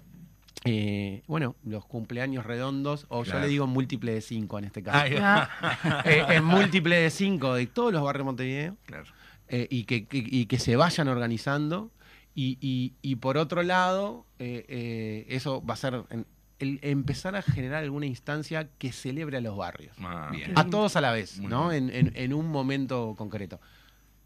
eh, 0.65 1.23
bueno, 1.27 1.57
los 1.65 1.85
cumpleaños 1.87 2.45
redondos, 2.45 3.07
o 3.09 3.19
yo 3.25 3.31
Claro. 3.33 3.41
le 3.41 3.49
digo 3.49 3.67
múltiple 3.67 4.13
de 4.13 4.21
5 4.21 4.59
en 4.59 4.65
este 4.67 4.83
caso. 4.83 5.15
Va. 5.21 5.49
Eh, 6.05 6.25
en 6.31 6.45
múltiple 6.45 6.97
de 6.97 7.11
5 7.11 7.55
de 7.55 7.67
todos 7.67 7.93
los 7.93 8.03
barrios 8.03 8.21
de 8.21 8.25
Montevideo 8.25 8.77
Claro. 8.87 9.05
eh, 9.49 9.67
y, 9.71 9.85
que, 9.85 10.07
que- 10.07 10.19
y 10.27 10.47
que 10.47 10.59
se 10.59 10.77
vayan 10.77 11.09
organizando. 11.09 11.91
Y, 12.35 12.59
y- 12.61 12.95
y 13.03 13.17
por 13.17 13.37
otro 13.39 13.63
lado, 13.63 14.25
eh, 14.39 14.65
eh, 14.69 15.27
eso 15.31 15.65
va 15.65 15.75
a 15.75 15.77
ser 15.77 16.05
en- 16.11 16.27
el 16.59 16.79
empezar 16.83 17.35
a 17.37 17.43
generar 17.43 17.83
alguna 17.83 18.05
instancia 18.07 18.69
que 18.79 18.93
celebre 18.93 19.39
a 19.39 19.41
los 19.41 19.57
barrios. 19.57 19.97
Ah, 20.01 20.29
Bien. 20.31 20.53
A 20.57 20.67
todos 20.69 20.95
a 20.97 21.01
la 21.01 21.11
vez, 21.11 21.39
Muy 21.39 21.49
¿no? 21.51 21.73
en- 21.73 21.91
en 21.91 22.35
un 22.35 22.47
momento 22.49 23.15
concreto. 23.17 23.61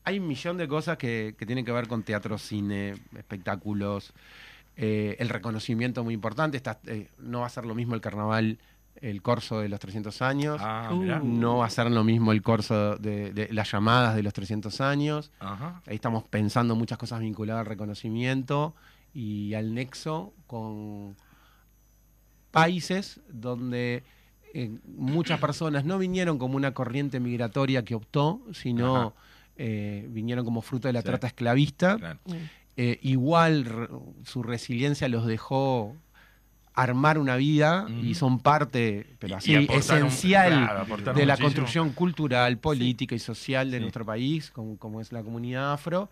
Hay 0.02 0.18
un 0.18 0.26
millón 0.26 0.56
de 0.58 0.66
cosas 0.68 0.98
que, 0.98 1.34
que 1.38 1.46
tienen 1.46 1.64
que 1.64 1.72
ver 1.72 1.86
con 1.88 2.02
teatro, 2.02 2.36
cine, 2.36 2.94
espectáculos, 3.16 4.12
eh, 4.76 5.16
el 5.18 5.28
reconocimiento 5.28 6.02
muy 6.04 6.14
importante. 6.14 6.56
Está, 6.56 6.80
eh, 6.86 7.08
no 7.18 7.40
va 7.40 7.46
a 7.46 7.50
ser 7.50 7.64
lo 7.64 7.74
mismo 7.74 7.94
el 7.94 8.00
carnaval, 8.00 8.58
el 8.96 9.22
corso 9.22 9.60
de 9.60 9.68
los 9.68 9.80
300 9.80 10.22
años. 10.22 10.60
Ah, 10.62 10.90
Uh. 10.92 11.04
No 11.24 11.58
va 11.58 11.66
a 11.66 11.70
ser 11.70 11.90
lo 11.90 12.04
mismo 12.04 12.32
el 12.32 12.42
corso 12.42 12.96
de, 12.96 13.32
de 13.32 13.52
las 13.52 13.70
llamadas 13.70 14.14
de 14.16 14.22
los 14.22 14.32
300 14.32 14.80
años. 14.80 15.32
Ajá. 15.40 15.82
Ahí 15.86 15.96
estamos 15.96 16.24
pensando 16.24 16.74
muchas 16.76 16.98
cosas 16.98 17.20
vinculadas 17.20 17.60
al 17.60 17.66
reconocimiento 17.66 18.74
y 19.12 19.54
al 19.54 19.74
nexo 19.74 20.32
con 20.46 21.16
países 22.50 23.20
donde 23.28 24.04
eh, 24.54 24.78
muchas 24.86 25.40
personas 25.40 25.84
no 25.84 25.98
vinieron 25.98 26.38
como 26.38 26.56
una 26.56 26.72
corriente 26.72 27.18
migratoria 27.20 27.84
que 27.84 27.94
optó, 27.94 28.40
sino 28.52 29.14
eh, 29.56 30.06
vinieron 30.10 30.44
como 30.44 30.62
fruto 30.62 30.88
de 30.88 30.92
la 30.92 31.00
Sí. 31.00 31.06
trata 31.06 31.26
esclavista. 31.26 31.96
Claro. 31.98 32.20
Eh, 32.76 32.98
igual 33.02 33.88
su 34.24 34.42
resiliencia 34.42 35.08
los 35.08 35.26
dejó 35.26 35.94
armar 36.74 37.18
una 37.18 37.36
vida 37.36 37.86
y 38.02 38.14
son 38.14 38.40
parte, 38.40 39.06
pero 39.20 39.36
así, 39.36 39.54
esencial 39.70 40.86
claro, 40.96 41.14
de 41.14 41.24
la 41.24 41.36
construcción 41.36 41.92
cultural, 41.92 42.58
política 42.58 43.14
y 43.14 43.20
social 43.20 43.70
de 43.70 43.76
Sí. 43.76 43.80
nuestro 43.82 44.04
país, 44.04 44.50
como, 44.50 44.76
como 44.76 45.00
es 45.00 45.12
la 45.12 45.22
comunidad 45.22 45.72
afro, 45.72 46.10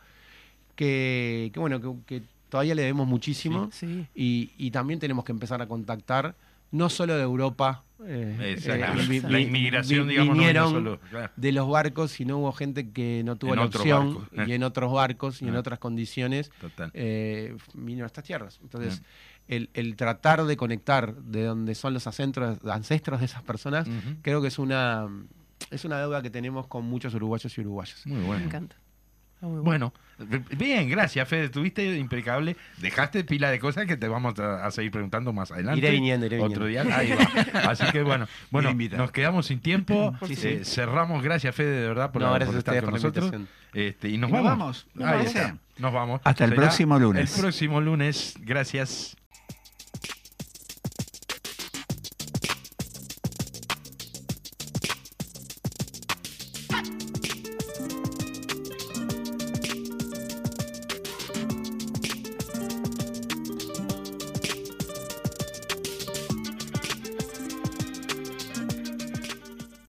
que, 0.76 1.50
que 1.52 1.58
bueno, 1.58 1.80
que, 1.80 2.20
que 2.20 2.22
todavía 2.48 2.74
le 2.76 2.82
debemos 2.82 3.08
muchísimo 3.08 3.70
Sí. 3.72 4.06
y, 4.14 4.52
y 4.56 4.70
también 4.70 5.00
tenemos 5.00 5.24
que 5.24 5.32
empezar 5.32 5.60
a 5.62 5.66
contactar, 5.66 6.36
no 6.72 6.88
solo 6.90 7.14
de 7.16 7.22
Europa, 7.22 7.84
eh, 8.04 8.56
eh, 8.58 9.06
vi- 9.08 9.20
la 9.20 9.38
inmigración, 9.38 10.06
vi- 10.08 10.14
digamos, 10.14 10.34
no 10.34 10.42
vinieron 10.42 10.70
solo. 10.72 11.00
Claro. 11.10 11.32
de 11.36 11.52
los 11.52 11.68
barcos, 11.68 12.10
sino 12.10 12.38
hubo 12.38 12.52
gente 12.52 12.90
que 12.90 13.22
no 13.24 13.36
tuvo 13.36 13.52
En 13.52 13.60
la 13.60 13.66
opción 13.66 14.14
barcos, 14.14 14.48
y 14.48 14.50
eh. 14.50 14.54
en 14.56 14.62
otros 14.64 14.92
barcos 14.92 15.40
y 15.42 15.46
en 15.48 15.54
Eh. 15.54 15.58
otras 15.58 15.78
condiciones 15.78 16.50
eh, 16.94 17.56
vino 17.74 18.02
a 18.02 18.06
estas 18.06 18.24
tierras. 18.24 18.58
Entonces, 18.62 19.00
Mm. 19.00 19.04
el, 19.52 19.70
el 19.74 19.94
tratar 19.96 20.44
de 20.44 20.56
conectar 20.56 21.14
de 21.14 21.44
donde 21.44 21.74
son 21.76 21.94
los 21.94 22.06
ancestros, 22.08 22.58
ancestros 22.68 23.20
de 23.20 23.26
esas 23.26 23.42
personas, 23.42 23.86
creo 24.22 24.42
que 24.42 24.48
es 24.48 24.58
una, 24.58 25.06
es 25.70 25.84
una 25.84 25.98
deuda 26.00 26.22
que 26.22 26.30
tenemos 26.30 26.66
con 26.66 26.84
muchos 26.84 27.14
uruguayos 27.14 27.56
y 27.56 27.60
uruguayas. 27.60 28.04
Muy 28.06 28.16
Me 28.18 28.26
bueno. 28.26 28.44
encanta. 28.46 28.74
Bueno, 29.42 29.92
bien, 30.56 30.88
gracias, 30.88 31.28
Fede. 31.28 31.44
Estuviste 31.46 31.96
impecable. 31.98 32.56
Dejaste 32.78 33.24
pila 33.24 33.50
de 33.50 33.58
cosas 33.58 33.86
que 33.86 33.96
te 33.96 34.06
vamos 34.08 34.38
a, 34.38 34.64
a 34.64 34.70
seguir 34.70 34.92
preguntando 34.92 35.32
más 35.32 35.50
adelante. 35.50 35.78
Iré 35.78 35.90
viniendo, 35.90 36.26
iré 36.26 36.40
Otro 36.40 36.66
viniendo. 36.66 36.88
día. 36.90 36.96
Ahí 36.96 37.12
va. 37.12 37.70
Así 37.70 37.84
que 37.90 38.02
bueno, 38.02 38.26
bueno, 38.50 38.72
nos 38.96 39.10
quedamos 39.10 39.46
sin 39.46 39.60
tiempo. 39.60 40.14
Sí, 40.26 40.34
Eh, 40.42 40.60
cerramos. 40.64 41.22
Gracias, 41.22 41.54
Fede, 41.54 41.80
de 41.82 41.88
verdad, 41.88 42.12
por, 42.12 42.22
No, 42.22 42.30
por 42.30 42.56
estar 42.56 42.74
con 42.76 42.84
por 42.84 42.92
nosotros. 42.94 43.32
Este, 43.74 44.08
y 44.08 44.18
nos 44.18 44.30
Y 44.30 44.32
nos 44.32 44.42
vamos. 44.44 44.86
Ahí 44.98 45.18
Nos 45.18 45.26
está. 45.26 45.42
vamos. 45.42 45.60
Nos 45.78 45.92
vamos. 45.92 46.20
Hasta 46.24 46.44
el 46.44 46.54
próximo 46.54 46.98
lunes. 46.98 47.34
El 47.34 47.40
próximo 47.40 47.80
lunes. 47.80 48.34
Gracias. 48.40 49.16